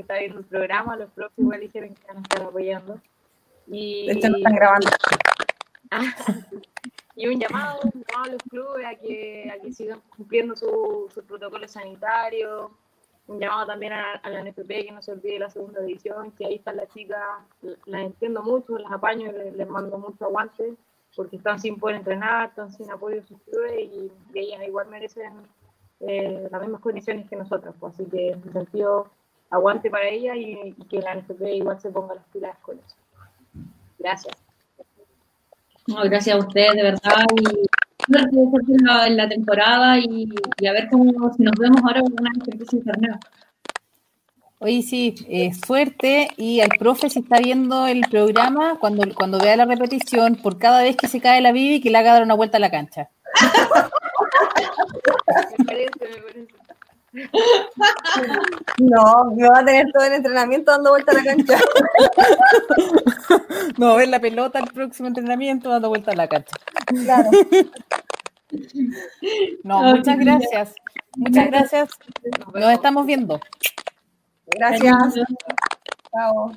está 0.00 0.18
viendo 0.18 0.38
el 0.38 0.44
programa, 0.44 0.96
los 0.96 1.10
próximos 1.10 1.46
igual 1.46 1.60
dijeron 1.60 1.94
que 1.94 2.06
van 2.06 2.18
a 2.18 2.20
estar 2.20 2.42
apoyando. 2.42 3.00
Y, 3.66 4.06
de 4.06 4.12
hecho, 4.12 4.28
no 4.28 4.36
están 4.36 4.54
grabando. 4.54 4.88
y 7.16 7.26
un 7.28 7.40
llamado, 7.40 7.80
a 8.16 8.28
los 8.28 8.42
clubes 8.48 8.86
a 8.86 8.94
que, 8.94 9.50
a 9.50 9.60
que 9.60 9.72
sigan 9.72 10.00
cumpliendo 10.16 10.54
su, 10.54 11.10
su 11.12 11.24
protocolo 11.24 11.66
sanitario, 11.66 12.70
un 13.28 13.40
llamado 13.40 13.66
también 13.66 13.92
a, 13.92 14.20
la 14.28 14.44
NFP 14.44 14.68
que 14.68 14.92
no 14.92 15.02
se 15.02 15.12
olvide 15.12 15.38
la 15.38 15.50
segunda 15.50 15.80
edición, 15.80 16.30
que 16.32 16.46
ahí 16.46 16.56
están 16.56 16.76
las 16.76 16.88
chicas, 16.88 17.20
las 17.86 18.02
entiendo 18.02 18.42
mucho, 18.42 18.78
las 18.78 18.92
apaño, 18.92 19.32
les, 19.32 19.54
les 19.54 19.68
mando 19.68 19.98
mucho 19.98 20.24
aguante, 20.24 20.76
porque 21.16 21.36
están 21.36 21.58
sin 21.58 21.78
poder 21.78 21.96
entrenar, 21.96 22.50
están 22.50 22.70
sin 22.70 22.90
apoyo 22.90 23.16
de 23.16 23.26
sus 23.26 23.40
clubes 23.40 23.72
y, 23.78 24.12
ellas 24.34 24.62
igual 24.66 24.88
merecen 24.88 25.32
eh, 26.00 26.46
las 26.50 26.60
mismas 26.60 26.80
condiciones 26.80 27.28
que 27.28 27.36
nosotros. 27.36 27.74
Pues, 27.80 27.94
así 27.94 28.04
que 28.04 28.28
en 28.30 28.38
ese 28.40 28.52
sentido, 28.52 29.10
aguante 29.50 29.90
para 29.90 30.08
ellas 30.08 30.36
y, 30.36 30.74
que 30.88 31.00
la 31.00 31.14
NFP 31.14 31.42
igual 31.54 31.80
se 31.80 31.90
ponga 31.90 32.14
las 32.14 32.24
pilas 32.32 32.56
con 32.62 32.78
eso. 32.78 32.96
Gracias. 33.98 34.36
gracias 35.86 36.36
a 36.36 36.38
ustedes, 36.38 36.74
de 36.74 36.82
verdad. 36.82 37.24
Y 37.40 37.66
en 39.06 39.16
la 39.16 39.28
temporada 39.28 39.98
y, 39.98 40.28
a 40.66 40.72
ver 40.72 40.88
cómo 40.90 41.32
si 41.34 41.42
nos 41.42 41.54
vemos 41.58 41.80
ahora 41.82 42.02
con 42.02 42.12
una 42.18 42.30
experiencia 42.30 42.78
internet. 42.78 43.16
Oye, 44.58 44.82
sí, 44.82 45.14
eh, 45.28 45.52
suerte 45.52 46.28
y 46.38 46.60
al 46.60 46.70
profe 46.78 47.10
si 47.10 47.18
está 47.18 47.38
viendo 47.38 47.86
el 47.86 48.00
programa, 48.10 48.78
cuando, 48.78 49.04
cuando 49.14 49.38
vea 49.38 49.54
la 49.54 49.66
repetición, 49.66 50.36
por 50.36 50.58
cada 50.58 50.82
vez 50.82 50.96
que 50.96 51.08
se 51.08 51.20
cae 51.20 51.42
la 51.42 51.52
Bibi, 51.52 51.80
que 51.80 51.90
le 51.90 51.98
haga 51.98 52.14
dar 52.14 52.22
una 52.22 52.34
vuelta 52.34 52.56
a 52.56 52.60
la 52.60 52.70
cancha. 52.70 53.10
No, 58.78 59.24
me 59.34 59.48
va 59.48 59.60
a 59.60 59.64
tener 59.64 59.90
todo 59.92 60.04
el 60.04 60.12
entrenamiento 60.14 60.70
dando 60.72 60.90
vuelta 60.90 61.12
a 61.12 61.14
la 61.14 61.24
cancha. 61.24 61.58
No, 63.78 63.96
ver 63.96 64.08
la 64.08 64.20
pelota 64.20 64.58
el 64.58 64.66
próximo 64.68 65.08
entrenamiento 65.08 65.68
dando 65.68 65.88
vuelta 65.88 66.12
a 66.12 66.16
la 66.16 66.28
cancha. 66.28 66.56
Claro. 66.86 67.30
No, 69.64 69.82
muchas 69.82 70.18
gracias. 70.18 70.74
Muchas 71.16 71.46
gracias. 71.48 71.90
Nos 72.54 72.72
estamos 72.72 73.04
viendo. 73.06 73.40
Gracias. 74.46 75.14
Chao. 76.12 76.52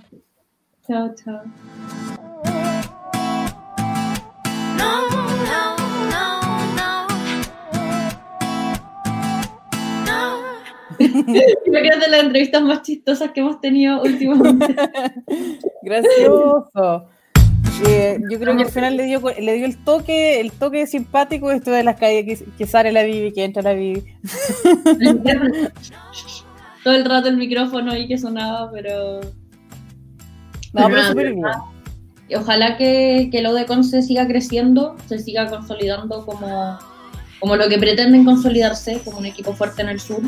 Chao, 0.88 1.16
chao. 1.16 1.41
Creo 11.12 11.82
que 11.82 11.88
es 11.88 11.99
de 11.99 12.10
las 12.10 12.24
entrevistas 12.24 12.62
más 12.62 12.82
chistosas 12.82 13.32
que 13.32 13.41
hemos 13.41 13.60
tenido 13.62 14.01
últimamente. 14.01 14.76
Gracioso. 15.84 17.10
Eh, 17.88 18.20
yo 18.30 18.39
creo 18.39 18.57
que 18.57 18.64
al 18.64 18.72
final 18.72 18.97
le 18.97 19.05
dio, 19.05 19.22
le 19.39 19.53
dio 19.53 19.66
el 19.66 19.78
toque, 19.84 20.41
el 20.41 20.51
toque 20.51 20.86
simpático 20.86 21.51
esto 21.51 21.72
de 21.72 21.84
las 21.84 21.97
calles 21.97 22.43
que, 22.57 22.68
sale 22.68 22.91
la 22.91 23.03
Bibi, 23.03 23.32
que 23.32 23.45
entra 23.45 23.62
la 23.62 23.74
Bibi. 23.74 24.03
Todo 26.84 26.93
el 26.93 27.05
rato 27.05 27.30
el 27.30 27.38
micrófono 27.38 27.91
ahí 27.91 28.07
que 28.07 28.18
sonaba, 28.18 28.72
pero. 28.72 29.22
No, 30.74 30.88
pero 30.88 31.03
súper 31.03 31.34
bien. 31.34 31.45
Ojalá 32.36 32.78
que, 32.78 33.30
que 33.32 33.41
lo 33.41 33.53
de 33.53 33.66
Conce 33.66 34.01
siga 34.01 34.28
creciendo, 34.28 34.95
se 35.07 35.20
siga 35.20 35.49
consolidando 35.49 36.26
como, 36.26 36.78
como 37.39 37.55
lo 37.55 37.68
que 37.70 37.80
pretenden 37.80 38.24
consolidarse, 38.24 39.01
como 39.03 39.18
un 39.18 39.26
equipo 39.26 39.53
fuerte 39.53 39.82
en 39.82 39.89
el 39.89 39.99
sur. 39.99 40.22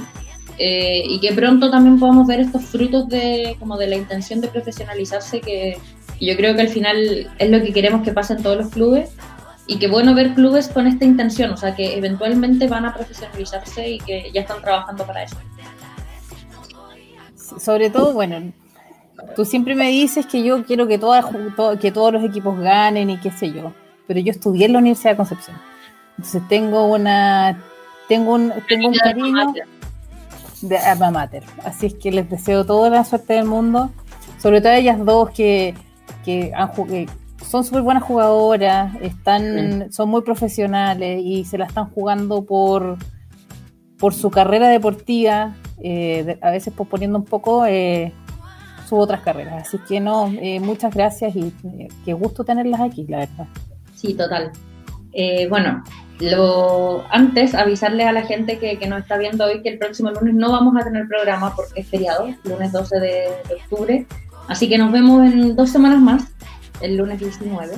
Eh, 0.64 1.02
y 1.08 1.20
que 1.20 1.34
pronto 1.34 1.72
también 1.72 1.98
podamos 1.98 2.28
ver 2.28 2.40
estos 2.40 2.64
frutos 2.66 3.10
de, 3.10 3.56
como 3.58 3.78
de 3.78 3.88
la 3.88 3.96
intención 3.96 4.42
de 4.42 4.48
profesionalizarse 4.48 5.42
que 5.42 5.80
yo 6.20 6.36
creo 6.38 6.56
que 6.56 6.62
al 6.62 6.68
final 6.68 7.32
es 7.40 7.50
lo 7.50 7.64
que 7.64 7.74
queremos 7.74 8.04
que 8.04 8.12
pase 8.12 8.34
en 8.34 8.44
todos 8.44 8.58
los 8.58 8.70
clubes 8.70 9.10
y 9.66 9.80
que 9.80 9.88
bueno 9.88 10.14
ver 10.14 10.36
clubes 10.36 10.68
con 10.68 10.86
esta 10.86 11.04
intención, 11.04 11.50
o 11.50 11.58
sea 11.58 11.76
que 11.76 11.98
eventualmente 11.98 12.68
van 12.68 12.86
a 12.86 12.94
profesionalizarse 12.94 13.90
y 13.90 13.98
que 14.02 14.30
ya 14.32 14.42
están 14.42 14.62
trabajando 14.62 15.04
para 15.04 15.24
eso. 15.24 15.38
Sobre 17.60 17.90
todo, 17.90 18.14
bueno, 18.14 18.54
tú 19.36 19.46
siempre 19.46 19.74
me 19.74 19.90
dices 19.90 20.28
que 20.28 20.44
yo 20.44 20.64
quiero 20.64 20.88
que, 20.88 21.00
todas, 21.00 21.26
que 21.80 21.92
todos 21.92 22.14
los 22.14 22.24
equipos 22.24 22.60
ganen 22.60 23.10
y 23.10 23.18
qué 23.18 23.32
sé 23.32 23.52
yo, 23.52 23.74
pero 24.06 24.20
yo 24.20 24.30
estudié 24.30 24.68
en 24.68 24.74
la 24.74 24.80
Universidad 24.80 25.14
de 25.14 25.18
Concepción. 25.18 25.58
Entonces 26.20 26.48
tengo 26.48 26.86
una 26.86 27.58
tengo 28.08 28.36
un, 28.36 28.54
tengo 28.68 28.90
un 28.90 28.94
cariño 28.94 29.54
de 30.62 30.78
alma 30.78 31.12
mater. 31.12 31.44
Así 31.64 31.88
es 31.88 31.94
que 31.96 32.12
les 32.12 32.30
deseo 32.30 32.66
toda 32.66 32.90
la 32.90 33.04
suerte 33.04 33.34
del 33.34 33.46
mundo, 33.46 33.90
sobre 34.40 34.62
todo 34.62 34.72
a 34.72 34.78
ellas 34.78 35.04
dos 35.04 35.30
que, 35.32 35.76
que, 36.24 36.52
han, 36.56 36.72
son 37.46 37.64
súper 37.64 37.82
buenas 37.82 38.04
jugadoras, 38.04 38.96
están, 39.02 39.92
son 39.92 40.10
muy 40.10 40.22
profesionales 40.22 41.22
y 41.24 41.46
se 41.46 41.58
la 41.58 41.66
están 41.66 41.90
jugando 41.90 42.46
por, 42.46 42.98
por 43.98 44.14
su 44.14 44.30
carrera 44.30 44.70
deportiva, 44.70 45.56
eh, 45.84 46.38
a 46.42 46.52
veces 46.52 46.74
posponiendo 46.74 47.18
un 47.18 47.26
poco 47.26 47.66
eh, 47.66 48.14
sus 48.88 49.00
otras 49.00 49.22
carreras. 49.22 49.68
Así 49.68 49.78
que 49.80 50.00
no, 50.00 50.28
eh, 50.28 50.60
muchas 50.60 50.94
gracias 50.94 51.36
y 51.36 51.54
qué 52.06 52.14
gusto 52.14 52.44
tenerlas 52.44 52.82
aquí, 52.82 53.06
la 53.08 53.20
verdad. 53.20 53.48
Sí, 53.96 54.14
total. 54.14 54.52
bueno, 55.50 55.84
lo, 56.22 57.06
antes 57.10 57.56
avisarle 57.56 58.04
a 58.06 58.12
la 58.12 58.24
gente 58.24 58.60
que, 58.60 58.78
que, 58.78 58.88
nos 58.88 59.02
está 59.02 59.18
viendo 59.18 59.46
hoy 59.46 59.62
que 59.62 59.70
el 59.70 59.80
próximo 59.80 60.12
lunes 60.12 60.34
no 60.36 60.52
vamos 60.52 60.76
a 60.78 60.84
tener 60.84 61.08
programa 61.08 61.56
porque 61.56 61.82
es 61.82 61.88
feriado, 61.88 62.30
lunes 62.44 62.72
12 62.72 63.00
de, 63.00 63.28
octubre. 63.62 64.06
Así 64.48 64.70
que 64.70 64.78
nos 64.78 64.92
vemos 64.92 65.26
en 65.26 65.56
dos 65.56 65.70
semanas 65.70 66.00
más, 66.00 66.24
el 66.82 66.98
lunes 66.98 67.20
19. 67.20 67.76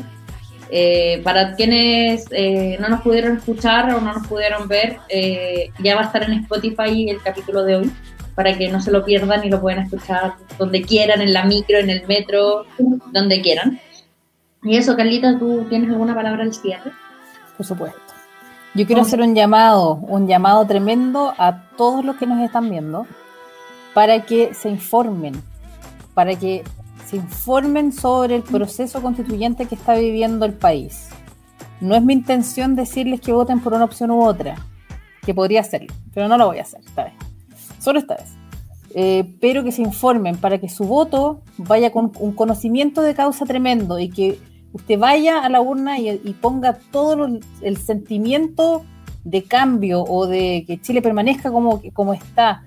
Eh, 0.75 1.21
para 1.23 1.55
quienes 1.55 2.25
eh, 2.31 2.77
no 2.79 2.89
nos 2.89 3.01
pudieron 3.01 3.37
escuchar 3.37 3.93
o 3.93 4.01
no 4.01 4.13
nos 4.13 4.27
pudieron 4.27 4.67
ver, 4.67 4.97
eh, 5.09 5.69
ya 5.83 5.95
va 5.95 6.01
a 6.01 6.05
estar 6.05 6.23
en 6.23 6.33
Spotify 6.39 7.09
el 7.09 7.21
capítulo 7.21 7.63
de 7.63 7.75
hoy, 7.77 7.91
para 8.33 8.57
que 8.57 8.69
no 8.69 8.81
se 8.81 8.91
lo 8.91 9.05
pierdan 9.05 9.43
y 9.43 9.49
lo 9.49 9.61
puedan 9.61 9.83
escuchar 9.83 10.33
donde 10.57 10.81
quieran, 10.81 11.21
en 11.21 11.31
la 11.31 11.45
micro, 11.45 11.77
en 11.77 11.89
el 11.89 12.07
metro, 12.07 12.65
donde 13.11 13.41
quieran. 13.41 13.79
Y 14.63 14.77
eso, 14.77 14.95
Carlita, 14.95 15.37
¿tú 15.37 15.65
tienes 15.69 15.89
alguna 15.89 16.15
palabra 16.15 16.43
al 16.43 16.53
cierre? 16.53 16.91
Por 17.57 17.65
supuesto. 17.65 18.02
Yo 18.75 18.87
quiero 18.87 19.03
hacer 19.03 19.21
un 19.21 19.35
llamado, 19.35 19.95
un 20.07 20.27
llamado 20.27 20.65
tremendo 20.65 21.31
a 21.37 21.67
todos 21.77 22.03
los 22.03 22.15
que 22.15 22.25
nos 22.25 22.39
están 22.39 22.71
viendo 22.71 23.05
para 23.93 24.25
que 24.25 24.55
se 24.55 24.67
informen, 24.67 25.35
para 26.15 26.35
que 26.35 26.63
se 27.05 27.17
informen 27.17 27.91
sobre 27.91 28.35
el 28.35 28.41
proceso 28.41 28.99
constituyente 28.99 29.67
que 29.67 29.75
está 29.75 29.93
viviendo 29.93 30.47
el 30.47 30.53
país. 30.53 31.09
No 31.81 31.95
es 31.95 32.01
mi 32.01 32.13
intención 32.13 32.75
decirles 32.75 33.21
que 33.21 33.31
voten 33.31 33.59
por 33.59 33.73
una 33.73 33.85
opción 33.85 34.09
u 34.09 34.23
otra, 34.23 34.55
que 35.23 35.35
podría 35.35 35.61
hacerlo, 35.61 35.93
pero 36.11 36.27
no 36.27 36.35
lo 36.39 36.47
voy 36.47 36.57
a 36.57 36.63
hacer 36.63 36.81
esta 36.83 37.03
vez, 37.03 37.13
solo 37.77 37.99
esta 37.99 38.15
vez. 38.15 38.33
Eh, 38.95 39.35
pero 39.39 39.63
que 39.63 39.71
se 39.71 39.83
informen 39.83 40.37
para 40.37 40.59
que 40.59 40.69
su 40.69 40.85
voto 40.85 41.41
vaya 41.57 41.91
con 41.91 42.11
un 42.19 42.33
conocimiento 42.33 43.01
de 43.01 43.13
causa 43.13 43.45
tremendo 43.45 43.99
y 43.99 44.09
que 44.09 44.39
usted 44.73 44.99
vaya 44.99 45.39
a 45.39 45.49
la 45.49 45.61
urna 45.61 45.99
y, 45.99 46.17
ponga 46.41 46.73
todo 46.91 47.27
el 47.61 47.77
sentimiento 47.77 48.83
de 49.23 49.43
cambio 49.43 50.03
o 50.03 50.27
de 50.27 50.65
que 50.67 50.81
Chile 50.81 51.01
permanezca 51.01 51.51
como, 51.51 51.81
como 51.93 52.13
está. 52.13 52.63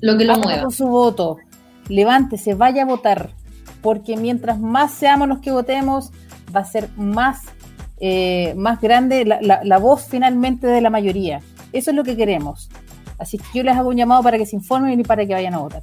Lo 0.00 0.16
que 0.16 0.24
lo 0.24 0.38
mueva. 0.38 0.62
Con 0.62 0.70
su 0.70 0.86
voto, 0.86 1.38
levántese, 1.88 2.54
vaya 2.54 2.82
a 2.82 2.86
votar, 2.86 3.30
porque 3.80 4.16
mientras 4.16 4.60
más 4.60 4.92
seamos 4.92 5.28
los 5.28 5.40
que 5.40 5.50
votemos, 5.50 6.12
va 6.54 6.60
a 6.60 6.64
ser 6.64 6.88
más, 6.96 7.42
eh, 7.98 8.54
más 8.56 8.80
grande 8.80 9.24
la, 9.24 9.60
la 9.64 9.78
voz 9.78 10.06
finalmente 10.08 10.66
de 10.66 10.80
la 10.80 10.90
mayoría. 10.90 11.40
Eso 11.72 11.90
es 11.90 11.96
lo 11.96 12.04
que 12.04 12.16
queremos. 12.16 12.68
Así 13.18 13.38
que 13.38 13.44
yo 13.54 13.62
les 13.62 13.76
hago 13.76 13.88
un 13.88 13.96
llamado 13.96 14.22
para 14.22 14.36
que 14.36 14.46
se 14.46 14.56
informen 14.56 15.00
y 15.00 15.04
para 15.04 15.24
que 15.26 15.32
vayan 15.32 15.54
a 15.54 15.58
votar 15.58 15.82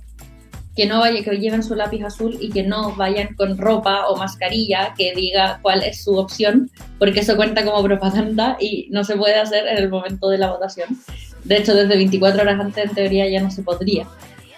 que 0.80 0.86
no 0.86 1.00
vaya, 1.00 1.22
que 1.22 1.38
lleven 1.38 1.62
su 1.62 1.76
lápiz 1.76 2.02
azul 2.06 2.38
y 2.40 2.52
que 2.52 2.64
no 2.64 2.96
vayan 2.96 3.36
con 3.36 3.58
ropa 3.58 4.08
o 4.08 4.16
mascarilla 4.16 4.94
que 4.98 5.14
diga 5.14 5.60
cuál 5.62 5.84
es 5.84 6.06
su 6.06 6.16
opción, 6.16 6.72
porque 6.98 7.20
eso 7.20 7.36
cuenta 7.36 7.66
como 7.66 7.84
propaganda 7.84 8.56
y 8.62 8.88
no 8.90 9.04
se 9.04 9.18
puede 9.18 9.36
hacer 9.36 9.68
en 9.68 9.78
el 9.78 9.90
momento 9.90 10.30
de 10.30 10.38
la 10.38 10.52
votación. 10.52 10.98
De 11.44 11.58
hecho, 11.58 11.76
desde 11.76 11.98
24 11.98 12.44
horas 12.44 12.62
antes, 12.62 12.86
en 12.86 12.96
teoría, 12.96 13.28
ya 13.28 13.42
no 13.42 13.52
se 13.52 13.62
podría. 13.62 14.08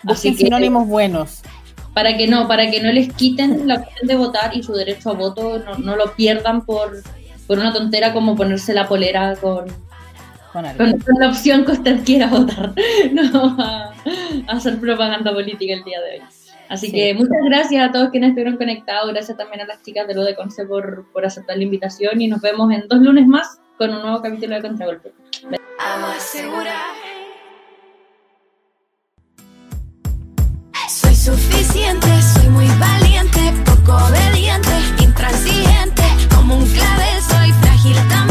Así 0.06 0.36
que, 0.36 0.44
sinónimos 0.44 0.88
buenos. 0.88 1.42
Para 1.96 2.16
que 2.16 2.28
no, 2.28 2.48
para 2.48 2.70
que 2.70 2.84
no 2.84 2.92
les 2.92 3.12
quiten 3.14 3.68
la 3.68 3.78
opción 3.78 4.08
de 4.08 4.16
votar 4.16 4.56
y 4.56 4.62
su 4.62 4.74
derecho 4.74 5.10
a 5.10 5.14
voto 5.14 5.58
no, 5.58 5.80
no 5.80 5.96
lo 5.96 6.14
pierdan 6.14 6.68
por, 6.68 7.02
por 7.48 7.58
una 7.58 7.74
tontera 7.74 8.14
como 8.14 8.36
ponerse 8.36 8.76
la 8.76 8.88
polera 8.88 9.36
con, 9.42 9.66
con, 10.52 10.66
la 11.20 11.30
opción 11.30 11.64
que 11.66 11.72
usted 11.72 12.04
quiera 12.04 12.28
votar, 12.28 12.74
no 13.14 13.56
a, 13.58 13.94
hacer 14.48 14.80
propaganda 14.80 15.34
política 15.34 15.74
el 15.74 15.84
día 15.84 16.02
de 16.02 16.20
hoy. 16.20 16.22
Así 16.68 16.92
que 16.92 17.14
muchas 17.14 17.42
gracias 17.46 17.90
a 17.90 17.92
todos 17.92 18.10
quienes 18.10 18.30
estuvieron 18.30 18.58
conectados, 18.58 19.12
gracias 19.12 19.38
también 19.38 19.62
a 19.62 19.66
las 19.66 19.82
chicas 19.84 20.08
de 20.08 20.16
lo 20.16 20.24
de 20.24 20.36
Conce 20.36 20.66
por, 20.66 21.12
por 21.12 21.26
aceptar 21.26 21.58
la 21.58 21.64
invitación 21.64 22.22
y 22.22 22.28
nos 22.28 22.42
vemos 22.42 22.72
en 22.72 22.88
dos 22.88 23.00
lunes 23.00 23.28
más 23.28 23.60
con 23.78 23.94
un 23.94 24.02
nuevo 24.02 24.22
capítulo 24.22 24.56
de 24.56 24.62
Contragolpe. 24.62 25.12
Soy 30.88 31.16
suficiente, 31.16 32.08
soy 32.22 32.50
muy 32.50 32.68
valiente, 32.80 33.40
poco 33.66 33.98
obediente, 33.98 34.70
intransigente, 35.02 36.04
como 36.34 36.58
un 36.58 36.66
clavel 36.66 37.22
soy 37.22 37.52
frágil 37.62 37.96
también. 38.10 38.31